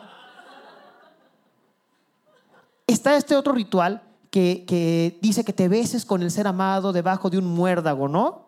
Está 2.88 3.18
este 3.18 3.36
otro 3.36 3.52
ritual 3.52 4.07
que, 4.30 4.66
que 4.68 5.18
dice 5.22 5.44
que 5.44 5.54
te 5.54 5.68
beses 5.68 6.06
con 6.06 6.22
el 6.22 6.32
ser 6.32 6.48
amado 6.48 6.92
debajo 6.94 7.30
de 7.30 7.38
un 7.38 7.46
muérdago, 7.46 8.08
¿no? 8.08 8.48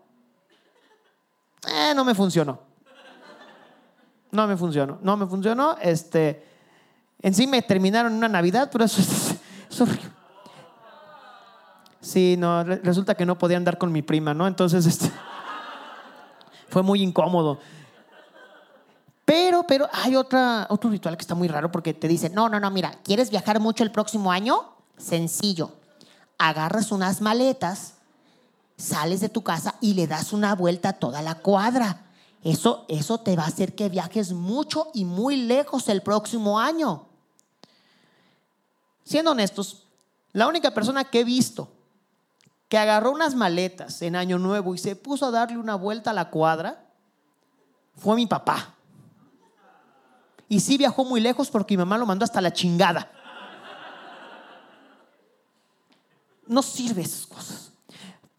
Eh, 1.67 1.93
no 1.95 2.03
me 2.05 2.13
funcionó. 2.15 2.59
No 4.31 4.47
me 4.47 4.55
funcionó. 4.57 4.99
No 5.01 5.17
me 5.17 5.25
funcionó. 5.25 5.75
Este, 5.81 6.45
en 7.21 7.33
sí 7.33 7.47
me 7.47 7.61
terminaron 7.61 8.13
una 8.13 8.27
Navidad, 8.29 8.69
pero 8.71 8.85
eso 8.85 9.01
es. 9.01 9.35
Sí, 12.01 12.35
no, 12.37 12.63
re- 12.63 12.79
resulta 12.81 13.13
que 13.15 13.25
no 13.25 13.37
podía 13.37 13.57
andar 13.57 13.77
con 13.77 13.91
mi 13.91 14.01
prima, 14.01 14.33
¿no? 14.33 14.47
Entonces, 14.47 14.85
este, 14.85 15.11
fue 16.69 16.81
muy 16.81 17.01
incómodo. 17.01 17.59
Pero, 19.25 19.63
pero 19.67 19.87
hay 19.91 20.15
otra, 20.15 20.65
otro 20.69 20.89
ritual 20.89 21.17
que 21.17 21.21
está 21.21 21.35
muy 21.35 21.47
raro 21.49 21.71
porque 21.71 21.93
te 21.93 22.07
dice, 22.07 22.29
no, 22.29 22.47
no, 22.49 22.59
no, 22.59 22.71
mira, 22.71 22.93
¿quieres 23.03 23.29
viajar 23.29 23.59
mucho 23.59 23.83
el 23.83 23.91
próximo 23.91 24.31
año? 24.31 24.63
Sencillo. 24.99 25.71
Agarras 26.37 26.91
unas 26.91 27.21
maletas, 27.21 27.95
sales 28.77 29.19
de 29.19 29.29
tu 29.29 29.41
casa 29.41 29.75
y 29.81 29.95
le 29.95 30.05
das 30.05 30.31
una 30.33 30.53
vuelta 30.53 30.89
a 30.89 30.93
toda 30.93 31.21
la 31.21 31.35
cuadra. 31.35 32.05
Eso, 32.43 32.85
eso 32.87 33.19
te 33.19 33.35
va 33.35 33.43
a 33.43 33.47
hacer 33.47 33.75
que 33.75 33.89
viajes 33.89 34.31
mucho 34.31 34.87
y 34.93 35.05
muy 35.05 35.35
lejos 35.35 35.89
el 35.89 36.01
próximo 36.01 36.59
año. 36.59 37.07
Siendo 39.03 39.31
honestos, 39.31 39.83
la 40.31 40.47
única 40.47 40.71
persona 40.71 41.03
que 41.03 41.21
he 41.21 41.23
visto 41.23 41.71
que 42.69 42.77
agarró 42.77 43.11
unas 43.11 43.33
maletas 43.33 44.01
en 44.03 44.15
Año 44.15 44.37
Nuevo 44.37 44.75
y 44.75 44.77
se 44.77 44.95
puso 44.95 45.25
a 45.25 45.31
darle 45.31 45.57
una 45.57 45.75
vuelta 45.75 46.11
a 46.11 46.13
la 46.13 46.29
cuadra 46.29 46.85
fue 47.97 48.15
mi 48.15 48.27
papá. 48.27 48.75
Y 50.47 50.61
sí 50.61 50.77
viajó 50.77 51.03
muy 51.03 51.19
lejos 51.19 51.49
porque 51.49 51.75
mi 51.75 51.79
mamá 51.79 51.97
lo 51.97 52.05
mandó 52.05 52.23
hasta 52.23 52.41
la 52.41 52.53
chingada. 52.53 53.11
No 56.49 56.61
sirve 56.61 57.03
esas 57.03 57.25
cosas. 57.25 57.69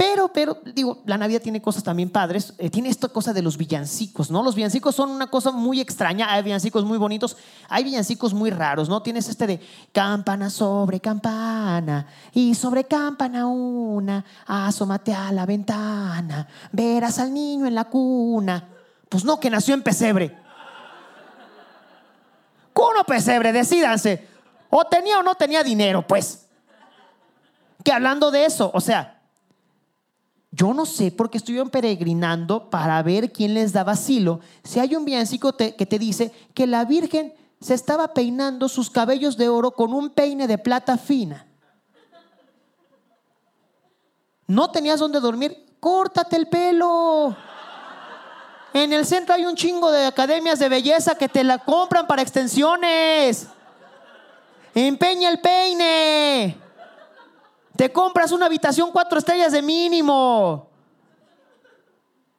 Pero, 0.00 0.32
pero, 0.32 0.56
digo, 0.74 1.02
la 1.04 1.18
Navidad 1.18 1.42
tiene 1.42 1.60
cosas 1.60 1.82
también 1.82 2.08
padres. 2.08 2.54
Eh, 2.56 2.70
tiene 2.70 2.88
esta 2.88 3.08
cosa 3.08 3.34
de 3.34 3.42
los 3.42 3.58
villancicos, 3.58 4.30
¿no? 4.30 4.42
Los 4.42 4.54
villancicos 4.54 4.94
son 4.94 5.10
una 5.10 5.26
cosa 5.26 5.50
muy 5.50 5.78
extraña. 5.78 6.32
Hay 6.32 6.42
villancicos 6.42 6.86
muy 6.86 6.96
bonitos, 6.96 7.36
hay 7.68 7.84
villancicos 7.84 8.32
muy 8.32 8.48
raros, 8.48 8.88
¿no? 8.88 9.02
Tienes 9.02 9.28
este 9.28 9.46
de 9.46 9.60
campana 9.92 10.48
sobre 10.48 11.00
campana 11.00 12.06
y 12.32 12.54
sobre 12.54 12.84
campana 12.84 13.46
una, 13.46 14.24
asómate 14.46 15.12
a 15.12 15.32
la 15.32 15.44
ventana, 15.44 16.48
verás 16.72 17.18
al 17.18 17.34
niño 17.34 17.66
en 17.66 17.74
la 17.74 17.84
cuna. 17.84 18.68
Pues 19.06 19.22
no, 19.22 19.38
que 19.38 19.50
nació 19.50 19.74
en 19.74 19.82
pesebre. 19.82 20.34
Cuno 22.72 23.04
pesebre, 23.04 23.52
decídanse. 23.52 24.26
O 24.70 24.82
tenía 24.84 25.18
o 25.18 25.22
no 25.22 25.34
tenía 25.34 25.62
dinero, 25.62 26.06
pues. 26.06 26.46
Que 27.84 27.92
hablando 27.92 28.30
de 28.30 28.44
eso, 28.44 28.70
o 28.74 28.80
sea, 28.80 29.20
yo 30.50 30.74
no 30.74 30.84
sé 30.84 31.12
porque 31.12 31.38
estuvieron 31.38 31.70
peregrinando 31.70 32.70
para 32.70 33.02
ver 33.02 33.32
quién 33.32 33.54
les 33.54 33.72
daba 33.72 33.92
asilo. 33.92 34.40
Si 34.64 34.80
hay 34.80 34.96
un 34.96 35.04
villancico 35.04 35.56
que 35.56 35.72
te 35.72 35.98
dice 35.98 36.32
que 36.54 36.66
la 36.66 36.84
Virgen 36.84 37.34
se 37.60 37.74
estaba 37.74 38.14
peinando 38.14 38.68
sus 38.68 38.90
cabellos 38.90 39.36
de 39.36 39.48
oro 39.48 39.72
con 39.72 39.92
un 39.92 40.10
peine 40.10 40.46
de 40.46 40.58
plata 40.58 40.96
fina. 40.96 41.46
No 44.46 44.70
tenías 44.70 44.98
dónde 44.98 45.20
dormir, 45.20 45.76
córtate 45.78 46.36
el 46.36 46.48
pelo. 46.48 47.36
En 48.72 48.92
el 48.92 49.04
centro 49.06 49.34
hay 49.34 49.44
un 49.46 49.54
chingo 49.54 49.90
de 49.92 50.06
academias 50.06 50.58
de 50.58 50.68
belleza 50.68 51.14
que 51.14 51.28
te 51.28 51.44
la 51.44 51.58
compran 51.58 52.06
para 52.06 52.22
extensiones. 52.22 53.46
Empeña 54.74 55.28
el 55.28 55.40
peine. 55.40 56.56
Te 57.80 57.90
compras 57.90 58.30
una 58.30 58.44
habitación 58.44 58.90
cuatro 58.92 59.18
estrellas 59.18 59.52
de 59.52 59.62
mínimo. 59.62 60.68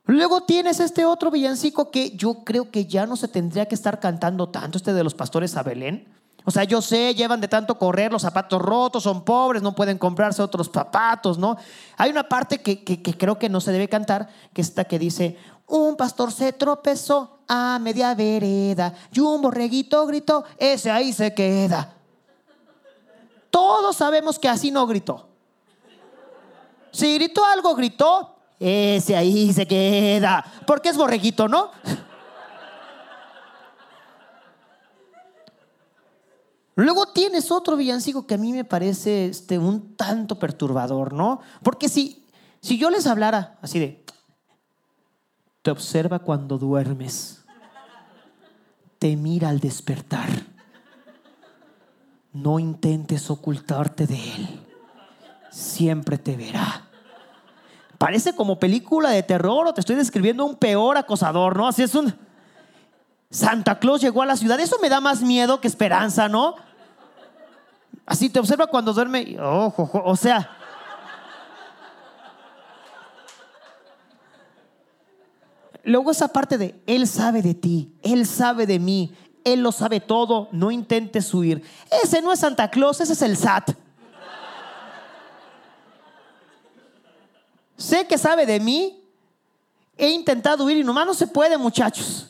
Luego 0.06 0.42
tienes 0.42 0.80
este 0.80 1.04
otro 1.04 1.32
villancico 1.32 1.90
que 1.90 2.12
yo 2.16 2.44
creo 2.44 2.70
que 2.70 2.86
ya 2.86 3.08
no 3.08 3.16
se 3.16 3.28
tendría 3.28 3.68
que 3.68 3.74
estar 3.74 4.00
cantando 4.00 4.50
tanto, 4.50 4.78
este 4.78 4.94
de 4.94 5.04
los 5.04 5.16
pastores 5.16 5.58
a 5.58 5.64
Belén. 5.64 6.08
O 6.46 6.52
sea, 6.52 6.64
yo 6.64 6.80
sé, 6.80 7.16
llevan 7.16 7.42
de 7.42 7.48
tanto 7.48 7.80
correr, 7.80 8.12
los 8.12 8.22
zapatos 8.22 8.62
rotos, 8.62 9.02
son 9.02 9.26
pobres, 9.26 9.64
no 9.64 9.74
pueden 9.74 9.98
comprarse 9.98 10.44
otros 10.44 10.70
zapatos, 10.72 11.40
¿no? 11.40 11.58
Hay 11.98 12.12
una 12.12 12.30
parte 12.30 12.62
que, 12.62 12.84
que- 12.84 13.02
creo 13.02 13.40
que 13.40 13.50
no 13.50 13.62
se 13.62 13.72
debe 13.72 13.90
cantar, 13.90 14.30
que 14.54 14.62
es 14.62 14.68
esta 14.68 14.84
que 14.84 15.00
dice, 15.00 15.40
un 15.66 15.96
pastor 15.96 16.32
se 16.32 16.54
tropezó 16.54 17.40
a 17.48 17.80
media 17.82 18.14
vereda 18.14 18.94
y 19.12 19.22
un 19.22 19.42
borreguito 19.42 20.06
gritó, 20.06 20.44
ese 20.60 20.92
ahí 20.92 21.12
se 21.12 21.34
queda. 21.34 21.96
Todos 23.50 23.98
sabemos 23.98 24.38
que 24.38 24.48
así 24.48 24.70
no 24.70 24.86
gritó. 24.86 25.31
Si 26.92 27.16
gritó 27.16 27.46
algo, 27.46 27.76
gritó, 27.76 28.36
ese 28.60 29.16
ahí 29.16 29.52
se 29.54 29.66
queda. 29.66 30.46
Porque 30.68 30.90
es 30.90 30.98
borreguito, 30.98 31.48
¿no? 31.48 31.72
Luego 36.76 37.08
tienes 37.08 37.52
otro 37.52 37.76
villancico 37.76 38.26
que 38.26 38.36
a 38.36 38.38
mí 38.38 38.54
me 38.54 38.64
parece 38.64 39.28
este, 39.28 39.60
un 39.60 39.96
tanto 39.96 40.40
perturbador, 40.40 41.14
¿no? 41.14 41.42
Porque 41.64 41.90
si, 41.90 42.26
si 42.62 42.78
yo 42.78 42.90
les 42.90 43.08
hablara 43.08 43.58
así 43.62 43.78
de, 43.78 44.04
te 45.62 45.70
observa 45.70 46.20
cuando 46.20 46.58
duermes, 46.58 47.44
te 49.00 49.16
mira 49.16 49.50
al 49.50 49.60
despertar, 49.60 50.30
no 52.34 52.58
intentes 52.58 53.30
ocultarte 53.30 54.08
de 54.08 54.16
él, 54.16 54.71
siempre 55.52 56.18
te 56.18 56.36
verá. 56.36 56.88
Parece 57.98 58.34
como 58.34 58.58
película 58.58 59.12
de 59.12 59.22
terror 59.22 59.68
o 59.68 59.74
te 59.74 59.82
estoy 59.82 59.96
describiendo 59.96 60.44
un 60.44 60.56
peor 60.56 60.98
acosador, 60.98 61.56
¿no? 61.56 61.68
Así 61.68 61.84
es 61.84 61.94
un... 61.94 62.16
Santa 63.30 63.80
Claus 63.80 64.02
llegó 64.02 64.24
a 64.24 64.26
la 64.26 64.36
ciudad. 64.36 64.60
Eso 64.60 64.78
me 64.82 64.90
da 64.90 65.00
más 65.00 65.22
miedo 65.22 65.62
que 65.62 65.68
esperanza, 65.68 66.28
¿no? 66.28 66.56
Así 68.06 68.30
te 68.30 68.40
observa 68.40 68.68
cuando 68.68 68.92
duerme. 68.92 69.38
Ojo, 69.40 69.84
ojo, 69.84 70.02
o 70.04 70.16
sea. 70.16 70.50
Luego 75.84 76.12
esa 76.12 76.28
parte 76.28 76.58
de 76.58 76.82
Él 76.88 77.08
sabe 77.08 77.42
de 77.42 77.54
ti, 77.54 77.96
Él 78.04 78.26
sabe 78.28 78.68
de 78.68 78.80
mí, 78.80 79.16
Él 79.44 79.62
lo 79.62 79.72
sabe 79.72 80.00
todo, 80.00 80.48
no 80.52 80.72
intentes 80.72 81.34
huir. 81.34 81.64
Ese 82.04 82.22
no 82.22 82.34
es 82.34 82.40
Santa 82.40 82.70
Claus, 82.70 83.02
ese 83.02 83.14
es 83.14 83.22
el 83.22 83.38
SAT. 83.38 83.72
Sé 87.92 88.08
que 88.08 88.18
sabe 88.18 88.46
de 88.46 88.62
mí, 88.62 89.04
he 89.98 90.12
intentado 90.12 90.64
huir 90.64 90.78
y 90.78 90.84
nomás 90.86 91.06
no 91.06 91.14
se 91.14 91.28
puede, 91.28 91.58
muchachos. 91.58 92.28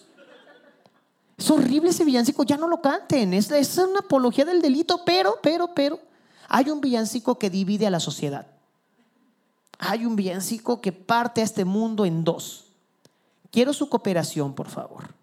Es 1.38 1.52
horrible 1.52 1.92
ese 1.92 2.04
villancico, 2.04 2.42
ya 2.42 2.58
no 2.58 2.68
lo 2.68 2.82
canten. 2.82 3.32
Es, 3.36 3.52
es 3.52 3.78
una 3.78 4.00
apología 4.00 4.44
del 4.44 4.60
delito, 4.60 5.06
pero, 5.06 5.36
pero, 5.44 5.68
pero, 5.76 6.00
hay 6.48 6.72
un 6.72 6.82
villancico 6.82 7.38
que 7.38 7.52
divide 7.52 7.86
a 7.86 7.92
la 7.92 8.00
sociedad. 8.00 8.48
Hay 9.78 10.04
un 10.04 10.16
villancico 10.16 10.82
que 10.82 10.92
parte 10.92 11.42
a 11.42 11.44
este 11.44 11.64
mundo 11.64 12.06
en 12.06 12.24
dos. 12.24 12.64
Quiero 13.52 13.72
su 13.72 13.88
cooperación, 13.88 14.56
por 14.56 14.68
favor. 14.68 15.14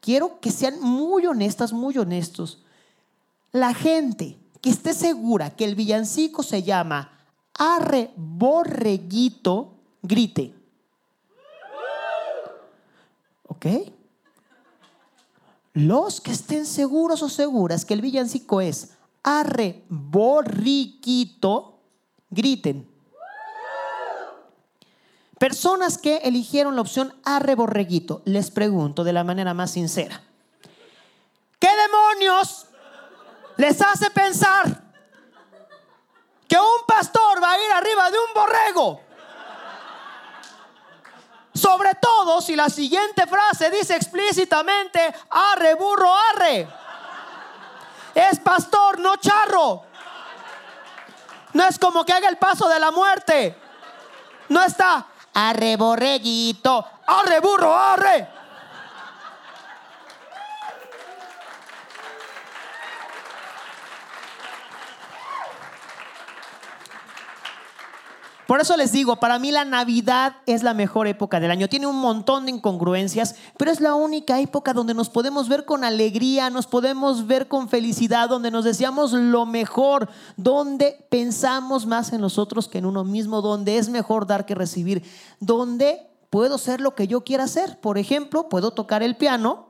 Quiero 0.00 0.38
que 0.38 0.52
sean 0.52 0.80
muy 0.80 1.26
honestas, 1.26 1.72
muy 1.72 1.98
honestos. 1.98 2.62
La 3.50 3.74
gente 3.74 4.38
que 4.60 4.70
esté 4.70 4.94
segura 4.94 5.50
que 5.50 5.64
el 5.64 5.74
villancico 5.74 6.44
se 6.44 6.62
llama 6.62 7.17
Arre 7.58 8.12
Borreguito, 8.16 9.74
grite. 10.02 10.54
¿Ok? 13.48 13.66
Los 15.74 16.20
que 16.20 16.32
estén 16.32 16.66
seguros 16.66 17.22
o 17.22 17.28
seguras 17.28 17.84
que 17.84 17.94
el 17.94 18.00
villancico 18.00 18.60
es 18.60 18.94
arre 19.22 19.84
borriquito, 19.88 21.80
griten. 22.30 22.88
Personas 25.38 25.98
que 25.98 26.16
eligieron 26.18 26.74
la 26.74 26.80
opción 26.82 27.14
arre 27.24 27.54
borreguito, 27.54 28.22
les 28.24 28.50
pregunto 28.50 29.04
de 29.04 29.12
la 29.12 29.22
manera 29.22 29.54
más 29.54 29.70
sincera. 29.70 30.20
¿Qué 31.60 31.68
demonios 31.68 32.66
les 33.56 33.80
hace 33.80 34.10
pensar 34.10 34.87
que 36.48 36.58
un 36.58 36.86
pastor 36.86 37.42
va 37.42 37.52
a 37.52 37.58
ir 37.58 37.72
arriba 37.72 38.10
de 38.10 38.18
un 38.18 38.34
borrego? 38.34 39.00
Sobre 41.54 41.94
todo 41.96 42.40
si 42.40 42.56
la 42.56 42.68
siguiente 42.70 43.26
frase 43.26 43.70
dice 43.70 43.96
explícitamente, 43.96 45.14
arre, 45.30 45.74
burro, 45.74 46.12
arre. 46.32 46.68
Es 48.14 48.38
pastor, 48.40 48.98
no 49.00 49.16
charro. 49.16 49.84
No 51.52 51.64
es 51.66 51.78
como 51.78 52.04
que 52.04 52.12
haga 52.12 52.28
el 52.28 52.36
paso 52.36 52.68
de 52.68 52.78
la 52.78 52.90
muerte. 52.90 53.56
No 54.48 54.62
está, 54.62 55.06
arre, 55.34 55.76
borreguito, 55.76 56.84
arre, 57.06 57.40
burro, 57.40 57.74
arre. 57.74 58.37
Por 68.48 68.62
eso 68.62 68.78
les 68.78 68.92
digo, 68.92 69.16
para 69.16 69.38
mí 69.38 69.52
la 69.52 69.66
Navidad 69.66 70.36
es 70.46 70.62
la 70.62 70.72
mejor 70.72 71.06
época 71.06 71.38
del 71.38 71.50
año. 71.50 71.68
Tiene 71.68 71.86
un 71.86 72.00
montón 72.00 72.46
de 72.46 72.52
incongruencias, 72.52 73.34
pero 73.58 73.70
es 73.70 73.78
la 73.78 73.94
única 73.94 74.40
época 74.40 74.72
donde 74.72 74.94
nos 74.94 75.10
podemos 75.10 75.50
ver 75.50 75.66
con 75.66 75.84
alegría, 75.84 76.48
nos 76.48 76.66
podemos 76.66 77.26
ver 77.26 77.46
con 77.46 77.68
felicidad, 77.68 78.30
donde 78.30 78.50
nos 78.50 78.64
deseamos 78.64 79.12
lo 79.12 79.44
mejor, 79.44 80.08
donde 80.38 81.04
pensamos 81.10 81.84
más 81.84 82.10
en 82.14 82.22
nosotros 82.22 82.68
que 82.68 82.78
en 82.78 82.86
uno 82.86 83.04
mismo, 83.04 83.42
donde 83.42 83.76
es 83.76 83.90
mejor 83.90 84.26
dar 84.26 84.46
que 84.46 84.54
recibir, 84.54 85.02
donde 85.40 86.08
puedo 86.30 86.56
ser 86.56 86.80
lo 86.80 86.94
que 86.94 87.06
yo 87.06 87.24
quiera 87.24 87.44
hacer. 87.44 87.78
Por 87.82 87.98
ejemplo, 87.98 88.48
puedo 88.48 88.70
tocar 88.70 89.02
el 89.02 89.18
piano. 89.18 89.67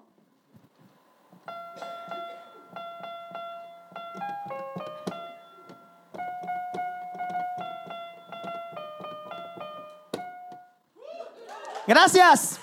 Gracias. 11.89 12.61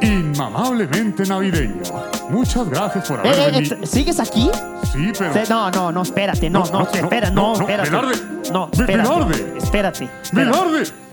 Inmamablemente 0.00 1.24
navideño. 1.26 1.82
Muchas 2.30 2.68
gracias 2.68 3.06
por 3.08 3.20
haber 3.20 3.32
Eh, 3.32 3.42
eh, 3.46 3.50
venido. 3.52 3.76
eh, 3.76 3.86
¿Sigues 3.86 4.20
aquí? 4.20 4.50
Sí, 4.92 5.12
pero. 5.18 5.32
Se- 5.32 5.48
No, 5.50 5.70
no, 5.70 5.92
no, 5.92 6.02
espérate, 6.02 6.48
no, 6.48 6.60
No, 6.60 6.64
no, 6.66 6.78
no, 6.80 6.84
espera, 6.90 7.30
no, 7.30 7.42
no, 7.42 7.58
no, 7.58 7.60
espérate. 7.60 8.20
No, 8.52 8.68
espérate. 8.72 8.96
Velarde. 8.96 9.58
Espérate. 9.58 10.10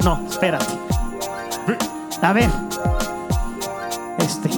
No, 0.04 0.28
espérate. 0.30 0.66
A 2.22 2.34
ver. 2.34 2.50
Este. 4.20 4.50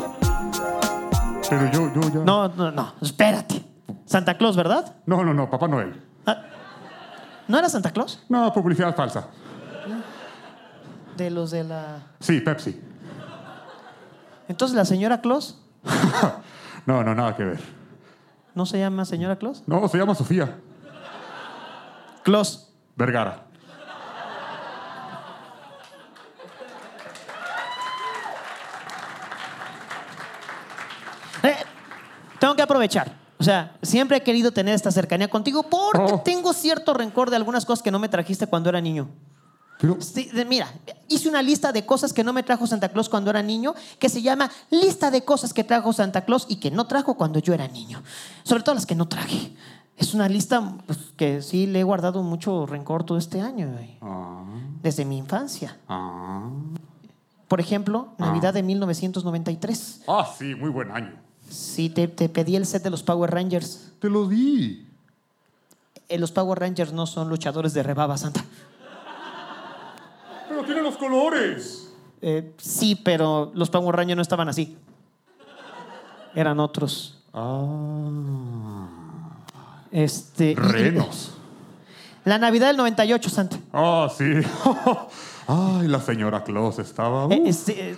Pero 1.49 1.71
yo, 1.71 1.93
yo 1.93 2.01
ya. 2.09 2.19
No, 2.23 2.47
no, 2.49 2.71
no, 2.71 2.93
espérate. 3.01 3.63
Santa 4.05 4.37
Claus, 4.37 4.55
¿verdad? 4.55 4.95
No, 5.05 5.23
no, 5.23 5.33
no, 5.33 5.49
Papá 5.49 5.67
Noel. 5.67 6.01
Ah, 6.25 6.37
¿No 7.47 7.57
era 7.59 7.69
Santa 7.69 7.91
Claus? 7.91 8.23
No, 8.29 8.51
publicidad 8.53 8.95
falsa. 8.95 9.27
De 11.15 11.29
los 11.29 11.51
de 11.51 11.63
la. 11.63 11.97
Sí, 12.19 12.39
Pepsi. 12.39 12.79
Entonces 14.47 14.75
la 14.75 14.83
señora 14.85 15.21
Claus 15.21 15.61
No, 16.87 17.03
no, 17.03 17.13
nada 17.13 17.35
que 17.35 17.43
ver. 17.43 17.59
no 18.55 18.65
se 18.65 18.79
llama 18.79 19.05
señora 19.05 19.35
Claus. 19.35 19.61
No, 19.67 19.87
se 19.87 19.97
llama 19.97 20.15
Sofía 20.15 20.57
Claus. 22.23 22.65
Vergara. 22.95 23.43
Eh, 31.43 31.55
tengo 32.39 32.55
que 32.55 32.58
aprovechar. 32.69 33.17
O 33.39 33.43
sea, 33.43 33.77
siempre 33.81 34.17
he 34.17 34.21
querido 34.23 34.51
tener 34.51 34.75
esta 34.75 34.91
cercanía 34.91 35.29
contigo 35.29 35.63
porque 35.63 36.13
Oh. 36.13 36.21
tengo 36.21 36.53
cierto 36.53 36.93
rencor 36.93 37.29
de 37.29 37.37
algunas 37.37 37.65
cosas 37.65 37.81
que 37.81 37.89
no 37.91 37.97
me 37.99 38.09
trajiste 38.09 38.47
cuando 38.47 38.69
era 38.69 38.81
niño. 38.81 39.07
Pero, 39.79 39.97
Sí, 40.01 40.25
de- 40.33 40.43
mira, 40.43 40.67
hice 41.07 41.29
una 41.29 41.41
lista 41.41 41.71
de 41.71 41.85
cosas 41.85 42.11
que 42.11 42.21
no 42.23 42.33
me 42.33 42.43
trajo 42.43 42.67
Santa 42.67 42.89
Claus 42.89 43.07
cuando 43.07 43.29
era 43.29 43.41
niño, 43.41 43.73
que 43.97 44.09
se 44.09 44.21
llama 44.21 44.51
lista 44.69 45.09
de 45.09 45.23
cosas 45.23 45.53
que 45.53 45.63
trajo 45.63 45.93
Santa 45.93 46.25
Claus 46.25 46.45
y 46.49 46.57
que 46.57 46.69
no 46.69 46.85
trajo 46.85 47.15
cuando 47.15 47.39
yo 47.39 47.53
era 47.53 47.65
niño. 47.69 48.03
Sobre 48.43 48.61
todo 48.61 48.75
las 48.75 48.85
que 48.85 48.95
no 48.95 49.07
traje. 49.07 49.53
Es 49.95 50.13
una 50.13 50.27
lista 50.27 50.75
pues, 50.85 50.99
que 51.15 51.41
sí 51.41 51.65
le 51.65 51.79
he 51.79 51.83
guardado 51.83 52.23
mucho 52.23 52.65
rencor 52.65 53.05
todo 53.05 53.17
este 53.17 53.39
año, 53.41 53.71
güey. 53.71 53.97
ah, 54.01 54.43
desde 54.83 55.05
mi 55.05 55.17
infancia. 55.17 55.77
ah. 55.87 56.49
Por 57.47 57.59
ejemplo, 57.61 58.09
Navidad 58.17 58.53
de 58.53 58.63
1993. 58.63 60.01
Ah, 60.07 60.27
sí, 60.37 60.55
muy 60.55 60.69
buen 60.69 60.91
año. 60.91 61.13
Sí, 61.49 61.89
te, 61.89 62.07
te 62.07 62.29
pedí 62.29 62.55
el 62.55 62.65
set 62.65 62.83
de 62.83 62.89
los 62.89 63.03
Power 63.03 63.31
Rangers. 63.31 63.91
Te 63.99 64.09
lo 64.09 64.27
di. 64.27 64.85
Eh, 66.07 66.17
los 66.17 66.31
Power 66.31 66.59
Rangers 66.59 66.93
no 66.93 67.05
son 67.05 67.29
luchadores 67.29 67.73
de 67.73 67.83
rebaba, 67.83 68.17
Santa. 68.17 68.43
Pero 70.47 70.63
tiene 70.63 70.81
los 70.81 70.97
colores. 70.97 71.91
Eh, 72.21 72.53
sí, 72.57 72.95
pero 72.95 73.51
los 73.53 73.69
Power 73.69 73.95
Rangers 73.95 74.15
no 74.15 74.21
estaban 74.21 74.49
así. 74.49 74.77
Eran 76.35 76.59
otros. 76.59 77.17
Ah. 77.33 78.87
Este. 79.91 80.55
Renos. 80.57 81.31
La 82.25 82.37
Navidad 82.37 82.67
del 82.67 82.77
98, 82.77 83.29
Santa. 83.29 83.57
Ah, 83.73 84.07
sí. 84.15 84.25
Ay, 85.47 85.87
la 85.87 85.99
señora 85.99 86.43
Claus 86.43 86.77
estaba. 86.79 87.25
uh, 87.25 87.31
Eh, 87.31 87.41
este, 87.45 87.97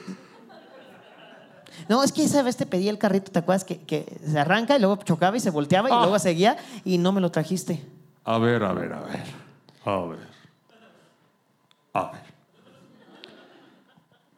no, 1.91 2.03
es 2.03 2.13
que 2.13 2.23
esa 2.23 2.41
vez 2.41 2.55
te 2.55 2.65
pedí 2.65 2.87
el 2.87 2.97
carrito, 2.97 3.31
¿te 3.33 3.39
acuerdas? 3.39 3.65
Que, 3.65 3.79
que 3.81 4.05
se 4.25 4.39
arranca 4.39 4.77
y 4.77 4.79
luego 4.79 4.95
chocaba 5.03 5.35
y 5.35 5.41
se 5.41 5.49
volteaba 5.49 5.89
y 5.89 5.91
Ah. 5.93 5.99
luego 6.03 6.17
seguía 6.19 6.55
y 6.85 6.97
no 6.97 7.11
me 7.11 7.19
lo 7.19 7.29
trajiste. 7.31 7.85
A 8.23 8.37
ver, 8.37 8.63
a 8.63 8.71
ver, 8.71 8.93
a 8.93 9.01
ver. 9.01 9.23
A 9.83 9.97
ver. 10.05 10.19
A 11.93 12.11
ver. 12.11 12.21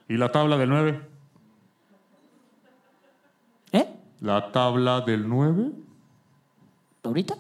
¿Y 0.10 0.18
la 0.18 0.32
tabla 0.32 0.58
del 0.58 0.70
9? 0.70 1.02
¿Eh? 3.72 3.88
¿La 4.22 4.52
tabla 4.52 5.02
del 5.02 5.30
9? 5.30 5.72
¿Ahorita? 7.04 7.36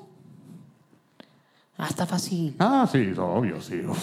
Ah, 1.78 1.88
está 1.89 2.05
fácil. 2.05 2.55
Ah, 2.59 2.88
sí, 2.91 3.14
obvio, 3.18 3.59
sí. 3.61 3.82
O, 3.88 3.93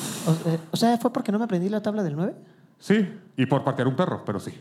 eh, 0.51 0.59
o 0.73 0.77
sea, 0.77 0.99
¿fue 0.99 1.13
porque 1.13 1.31
no 1.31 1.39
me 1.39 1.45
aprendí 1.45 1.69
la 1.69 1.81
tabla 1.83 2.03
del 2.03 2.17
9? 2.17 2.35
Sí, 2.81 3.09
y 3.37 3.47
por 3.47 3.63
patear 3.63 3.87
un 3.87 3.95
perro, 3.95 4.25
pero 4.25 4.41
sí. 4.41 4.53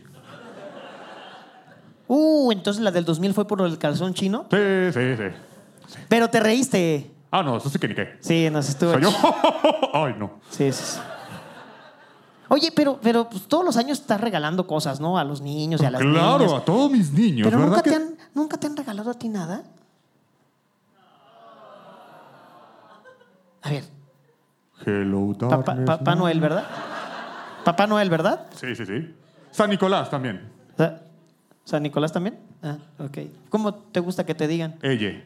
Uh, 2.12 2.50
entonces 2.50 2.82
la 2.82 2.90
del 2.90 3.04
2000 3.04 3.32
fue 3.34 3.46
por 3.46 3.60
el 3.60 3.78
calzón 3.78 4.14
chino. 4.14 4.46
Sí, 4.50 4.58
sí, 4.92 5.16
sí. 5.16 5.96
Pero 6.08 6.28
te 6.28 6.40
reíste. 6.40 7.08
Ah, 7.30 7.44
no, 7.44 7.56
eso 7.56 7.68
sí 7.70 7.78
que 7.78 7.86
ni 7.86 7.94
qué. 7.94 8.16
Sí, 8.18 8.48
nos 8.50 8.68
estuvo. 8.68 8.90
O 8.90 8.98
sea, 8.98 9.00
yo. 9.00 9.10
Ay, 9.94 10.16
no. 10.18 10.32
Sí, 10.50 10.72
sí, 10.72 10.82
sí. 10.84 10.98
Oye, 12.48 12.72
pero, 12.74 12.98
pero 13.00 13.28
pues, 13.30 13.44
todos 13.46 13.64
los 13.64 13.76
años 13.76 14.00
estás 14.00 14.20
regalando 14.20 14.66
cosas, 14.66 14.98
¿no? 14.98 15.18
A 15.18 15.22
los 15.22 15.40
niños 15.40 15.80
y 15.82 15.84
a 15.86 15.90
las 15.92 16.00
Claro, 16.02 16.38
niñas. 16.46 16.60
a 16.60 16.64
todos 16.64 16.90
mis 16.90 17.12
niños, 17.12 17.44
Pero 17.46 17.58
¿verdad? 17.58 17.70
nunca 17.76 17.82
que- 17.84 17.90
te, 17.90 17.96
han, 17.96 18.16
nunca 18.34 18.56
te 18.58 18.66
han 18.66 18.76
regalado 18.76 19.10
a 19.12 19.14
ti 19.14 19.28
nada. 19.28 19.62
A 23.62 23.70
ver, 23.70 23.84
Hello, 24.84 25.32
darkness, 25.38 25.86
Papá 25.86 26.14
no. 26.16 26.22
Noel, 26.22 26.40
¿verdad? 26.40 26.64
Papá 27.64 27.86
Noel, 27.86 28.10
¿verdad? 28.10 28.46
Sí, 28.56 28.74
sí, 28.74 28.84
sí. 28.84 29.14
San 29.52 29.70
Nicolás 29.70 30.10
también. 30.10 30.50
¿San 31.70 31.84
Nicolás 31.84 32.12
también? 32.12 32.36
Ah, 32.64 32.78
ok. 32.98 33.18
¿Cómo 33.48 33.72
te 33.72 34.00
gusta 34.00 34.26
que 34.26 34.34
te 34.34 34.48
digan? 34.48 34.76
Ella. 34.82 35.22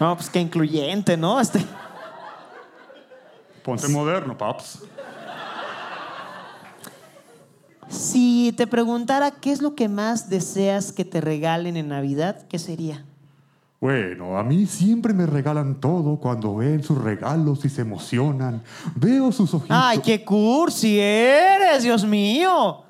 No, 0.00 0.16
pues 0.16 0.30
qué 0.30 0.40
incluyente, 0.40 1.18
¿no? 1.18 1.38
Este. 1.38 1.62
Ponte 3.62 3.86
moderno, 3.88 4.38
paps. 4.38 4.84
Si 7.90 8.54
te 8.56 8.66
preguntara 8.66 9.32
qué 9.32 9.52
es 9.52 9.60
lo 9.60 9.74
que 9.74 9.90
más 9.90 10.30
deseas 10.30 10.92
que 10.92 11.04
te 11.04 11.20
regalen 11.20 11.76
en 11.76 11.88
Navidad, 11.88 12.46
¿qué 12.48 12.58
sería? 12.58 13.04
Bueno, 13.80 14.38
a 14.38 14.42
mí 14.42 14.66
siempre 14.66 15.12
me 15.12 15.26
regalan 15.26 15.80
todo 15.80 16.16
cuando 16.16 16.56
ven 16.56 16.82
sus 16.82 16.96
regalos 16.96 17.64
y 17.64 17.68
se 17.68 17.82
emocionan. 17.82 18.62
Veo 18.94 19.30
sus 19.30 19.52
ojitos. 19.52 19.76
¡Ay, 19.78 19.98
qué 19.98 20.24
cursi 20.24 20.98
eres, 20.98 21.82
Dios 21.82 22.04
mío! 22.04 22.82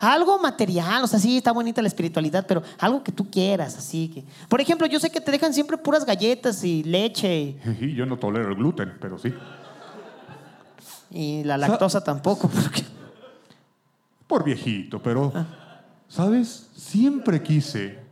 Algo 0.00 0.38
material, 0.38 1.04
o 1.04 1.06
sea, 1.06 1.18
sí, 1.18 1.38
está 1.38 1.52
bonita 1.52 1.80
la 1.80 1.88
espiritualidad, 1.88 2.44
pero 2.46 2.62
algo 2.78 3.02
que 3.02 3.10
tú 3.10 3.30
quieras, 3.30 3.78
así 3.78 4.08
que... 4.08 4.24
Por 4.48 4.60
ejemplo, 4.60 4.86
yo 4.86 5.00
sé 5.00 5.08
que 5.10 5.20
te 5.20 5.30
dejan 5.30 5.54
siempre 5.54 5.78
puras 5.78 6.04
galletas 6.04 6.62
y 6.62 6.82
leche 6.82 7.56
Y 7.80 7.94
yo 7.94 8.04
no 8.04 8.18
tolero 8.18 8.50
el 8.50 8.54
gluten, 8.56 8.92
pero 9.00 9.18
sí. 9.18 9.32
y 11.10 11.42
la 11.44 11.56
lactosa 11.56 12.04
tampoco, 12.04 12.48
porque... 12.54 12.82
Por 14.26 14.44
viejito, 14.44 15.02
pero. 15.02 15.32
Ah. 15.34 15.46
¿Sabes? 16.08 16.70
Siempre 16.74 17.42
quise 17.42 18.03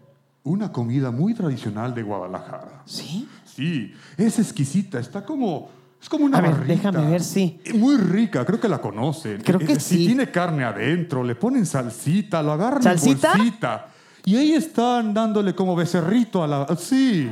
una 0.44 0.72
comida 0.72 1.10
muy 1.10 1.34
tradicional 1.34 1.94
de 1.94 2.02
Guadalajara. 2.02 2.82
¿Sí? 2.84 3.28
Sí, 3.44 3.92
es 4.16 4.38
exquisita, 4.38 4.98
está 4.98 5.24
como. 5.24 5.68
Es 6.00 6.08
como 6.08 6.24
una 6.24 6.38
A 6.38 6.40
ver, 6.40 6.50
barrita. 6.52 6.72
déjame 6.74 7.10
ver, 7.10 7.22
sí. 7.22 7.60
Eh, 7.64 7.74
Muy 7.74 7.96
rica, 7.96 8.44
creo 8.44 8.58
que 8.58 8.68
la 8.68 8.80
conocen. 8.80 9.40
Creo 9.42 9.60
que 9.60 9.74
Eh, 9.74 9.80
sí. 9.80 9.98
Si 9.98 10.06
tiene 10.06 10.30
carne 10.32 10.64
adentro, 10.64 11.22
le 11.22 11.36
ponen 11.36 11.64
salsita, 11.64 12.42
lo 12.42 12.52
agarran 12.52 12.82
¿Salsita? 12.82 13.32
en 13.32 13.38
bolsita. 13.38 13.86
Y 14.24 14.36
ahí 14.36 14.52
están 14.52 15.14
dándole 15.14 15.54
como 15.54 15.76
becerrito 15.76 16.42
a 16.42 16.46
la. 16.48 16.76
Sí. 16.76 17.30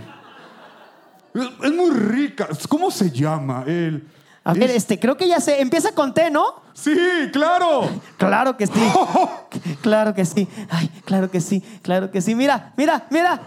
Es, 1.35 1.49
es 1.65 1.73
muy 1.75 1.91
rica. 1.91 2.49
¿Cómo 2.69 2.91
se 2.93 3.11
llama? 3.11 3.65
El. 3.67 4.07
A 4.51 4.55
ver, 4.55 4.71
es- 4.71 4.77
este, 4.77 4.99
creo 4.99 5.17
que 5.17 5.29
ya 5.29 5.41
sé. 5.41 5.61
Empieza 5.61 5.93
con 5.93 6.13
T, 6.15 6.31
¿no? 6.31 6.63
Sí, 6.75 6.95
claro. 7.33 7.89
Claro 8.17 8.57
que 8.57 8.67
sí. 8.67 8.73
Claro 9.83 10.15
que 10.15 10.25
sí. 10.25 10.49
Ay, 10.71 10.89
claro 11.05 11.31
que 11.31 11.41
sí. 11.41 11.61
Claro 11.83 12.11
que 12.11 12.21
sí. 12.21 12.35
Mira, 12.35 12.73
mira, 12.77 13.07
mira. 13.11 13.41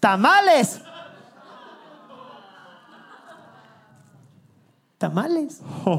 Tamales. 0.00 0.80
Tamales. 4.98 5.60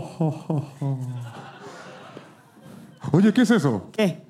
Oye, 3.12 3.32
¿qué 3.34 3.42
es 3.44 3.52
eso? 3.52 3.90
¿Qué? 3.94 4.22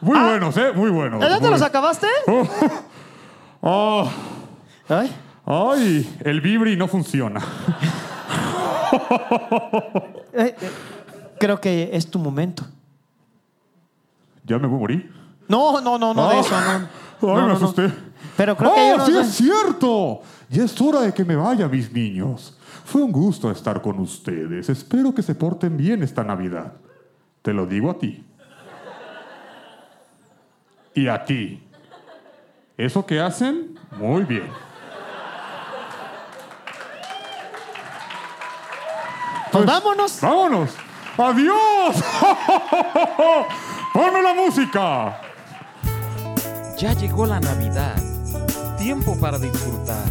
Muy 0.00 0.18
buenos, 0.18 0.56
¿eh? 0.58 0.72
Muy 0.74 0.90
buenos. 0.90 1.20
¿Ya 1.22 1.34
te 1.36 1.40
muy- 1.40 1.50
los 1.50 1.62
acabaste? 1.62 2.06
Oh, 3.62 4.08
Ay. 4.88 5.10
Ay, 5.46 6.18
el 6.24 6.40
vibri 6.40 6.76
no 6.76 6.88
funciona. 6.88 7.40
Eh, 10.32 10.54
eh, 10.60 10.70
creo 11.40 11.60
que 11.60 11.90
es 11.92 12.08
tu 12.10 12.18
momento. 12.18 12.62
¿Ya 14.44 14.58
me 14.58 14.66
voy 14.68 14.76
a 14.76 14.80
morir? 14.80 15.12
No, 15.48 15.80
no, 15.80 15.98
no, 15.98 16.12
no 16.14 16.28
de 16.28 16.36
Ah. 16.36 16.40
eso, 16.40 16.50
no. 16.60 16.66
Ay, 16.70 16.86
No, 17.22 17.34
me 17.34 17.40
no, 17.40 17.48
no. 17.48 17.54
asusté. 17.54 17.90
Pero 18.36 18.56
creo 18.56 18.74
que 18.74 18.94
¡Oh, 18.98 19.06
sí 19.06 19.12
es 19.16 19.28
cierto! 19.34 20.20
Ya 20.50 20.64
es 20.64 20.78
hora 20.80 21.00
de 21.00 21.12
que 21.14 21.24
me 21.24 21.34
vaya, 21.36 21.66
mis 21.68 21.90
niños. 21.92 22.56
Fue 22.84 23.02
un 23.02 23.10
gusto 23.12 23.50
estar 23.50 23.80
con 23.82 23.98
ustedes. 23.98 24.68
Espero 24.68 25.14
que 25.14 25.22
se 25.22 25.34
porten 25.34 25.76
bien 25.76 26.02
esta 26.02 26.22
Navidad. 26.22 26.74
Te 27.42 27.52
lo 27.52 27.66
digo 27.66 27.90
a 27.90 27.98
ti. 27.98 28.24
Y 30.94 31.08
a 31.08 31.24
ti. 31.24 31.62
Eso 32.76 33.04
que 33.06 33.20
hacen, 33.20 33.78
muy 33.98 34.24
bien. 34.24 34.48
Pues 39.56 39.64
vámonos. 39.64 40.20
¡Vámonos! 40.20 40.70
¡Adiós! 41.16 41.96
¡Ponme 43.94 44.20
la 44.20 44.34
música! 44.34 45.18
Ya 46.76 46.92
llegó 46.92 47.24
la 47.24 47.40
Navidad. 47.40 47.96
Tiempo 48.76 49.18
para 49.18 49.38
disfrutar. 49.38 50.04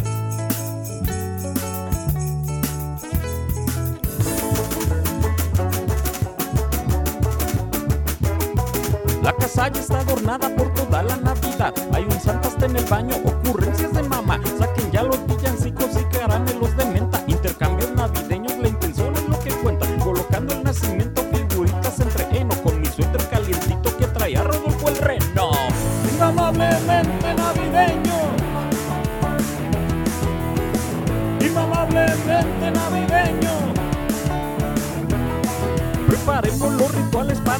La 9.22 9.32
casa 9.32 9.68
ya 9.68 9.80
está 9.80 10.00
adornada 10.00 10.48
por 10.56 10.74
toda 10.74 11.04
la 11.04 11.16
Navidad. 11.18 11.72
Hay 11.92 12.02
un 12.02 12.20
Santa 12.20 12.48
hasta 12.48 12.66
en 12.66 12.74
el 12.74 12.84
baño, 12.86 13.14
ocurrencias 13.24 13.92
de 13.92 14.02
mamá. 14.02 14.40
Saquen 14.58 14.90
ya 14.90 15.04
los 15.04 15.24
villancicos 15.24 15.90
y 16.00 16.04
caramelos 16.06 16.65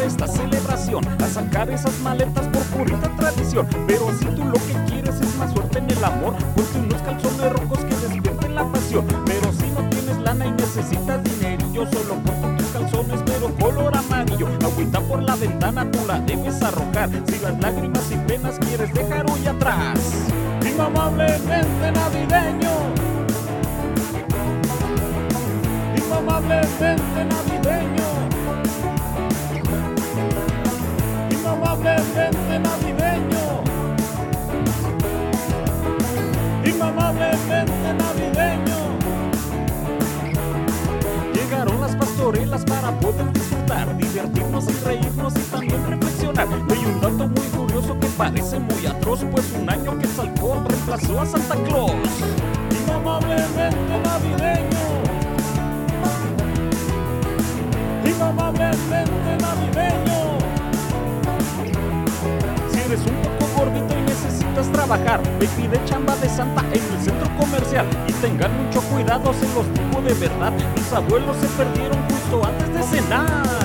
esta 0.00 0.26
celebración, 0.26 1.04
a 1.22 1.28
sacar 1.28 1.70
esas 1.70 1.98
maletas 2.00 2.46
por 2.48 2.62
purita 2.64 3.08
tradición. 3.16 3.66
Pero 3.86 4.10
si 4.18 4.26
tú 4.26 4.44
lo 4.44 4.52
que 4.52 4.74
quieres 4.86 5.20
es 5.20 5.36
más 5.36 5.52
suerte 5.52 5.78
en 5.78 5.90
el 5.90 6.04
amor, 6.04 6.34
pues 6.54 6.66
ponte 6.68 6.88
unos 6.88 7.02
calzones 7.02 7.52
rojos 7.52 7.78
que 7.78 7.94
despierten 8.08 8.54
la 8.54 8.64
pasión. 8.70 9.06
Pero 9.24 9.52
si 9.52 9.66
no 9.70 9.88
tienes 9.88 10.18
lana 10.18 10.46
y 10.46 10.50
necesitas 10.52 11.22
dinerillo, 11.24 11.86
solo 11.90 12.14
ponte 12.16 12.62
tus 12.62 12.72
calzones, 12.72 13.20
pero 13.26 13.54
color 13.54 13.96
amarillo. 13.96 14.48
Agüita 14.64 15.00
por 15.00 15.22
la 15.22 15.36
ventana, 15.36 15.90
tú 15.90 15.98
la 16.06 16.20
debes 16.20 16.62
arrojar. 16.62 17.10
Si 17.26 17.38
las 17.40 17.58
lágrimas 17.60 18.10
y 18.10 18.16
penas 18.28 18.58
quieres 18.58 18.92
dejar 18.92 19.30
hoy 19.30 19.46
atrás. 19.46 19.98
Inmamablemente 20.68 21.92
navideño. 21.92 22.72
Inmamablemente 25.96 27.24
navideño. 27.24 28.05
Inmamablemente 36.64 37.94
navideño. 37.94 38.78
Llegaron 41.32 41.80
las 41.80 41.94
pastorelas 41.96 42.64
para 42.64 42.90
poder 43.00 43.32
disfrutar, 43.32 43.96
divertirnos 43.96 44.64
y 44.68 44.84
reírnos 44.84 45.34
y 45.36 45.42
también 45.50 45.86
reflexionar. 45.86 46.48
Hay 46.48 46.84
un 46.84 47.00
dato 47.00 47.28
muy 47.28 47.46
curioso 47.56 47.98
que 47.98 48.06
parece 48.08 48.58
muy 48.58 48.86
atroz, 48.86 49.24
pues 49.30 49.52
un 49.52 49.70
año 49.70 49.98
que 49.98 50.06
Salcón 50.08 50.64
reemplazó 50.66 51.20
a 51.20 51.26
Santa 51.26 51.54
Claus. 51.64 51.92
Inmamablemente 52.70 53.98
navideño. 54.04 54.86
Inmamablemente 58.04 59.36
navideño. 59.40 60.35
Eres 62.86 63.00
un 63.00 63.20
poco 63.20 63.64
gordito 63.64 63.98
y 63.98 64.02
necesitas 64.02 64.70
trabajar, 64.70 65.20
y 65.40 65.46
pide 65.60 65.84
chamba 65.86 66.14
de 66.16 66.28
Santa 66.28 66.60
en 66.72 66.80
el 66.80 67.00
centro 67.04 67.28
comercial. 67.36 67.84
Y 68.06 68.12
tengan 68.12 68.64
mucho 68.64 68.80
cuidado, 68.82 69.34
se 69.34 69.46
los 69.54 69.66
digo 69.74 70.00
de 70.02 70.14
verdad. 70.14 70.52
Mis 70.76 70.92
abuelos 70.92 71.36
se 71.38 71.48
perdieron 71.48 71.98
justo 72.08 72.46
antes 72.46 72.72
de 72.72 72.82
cenar. 72.84 73.55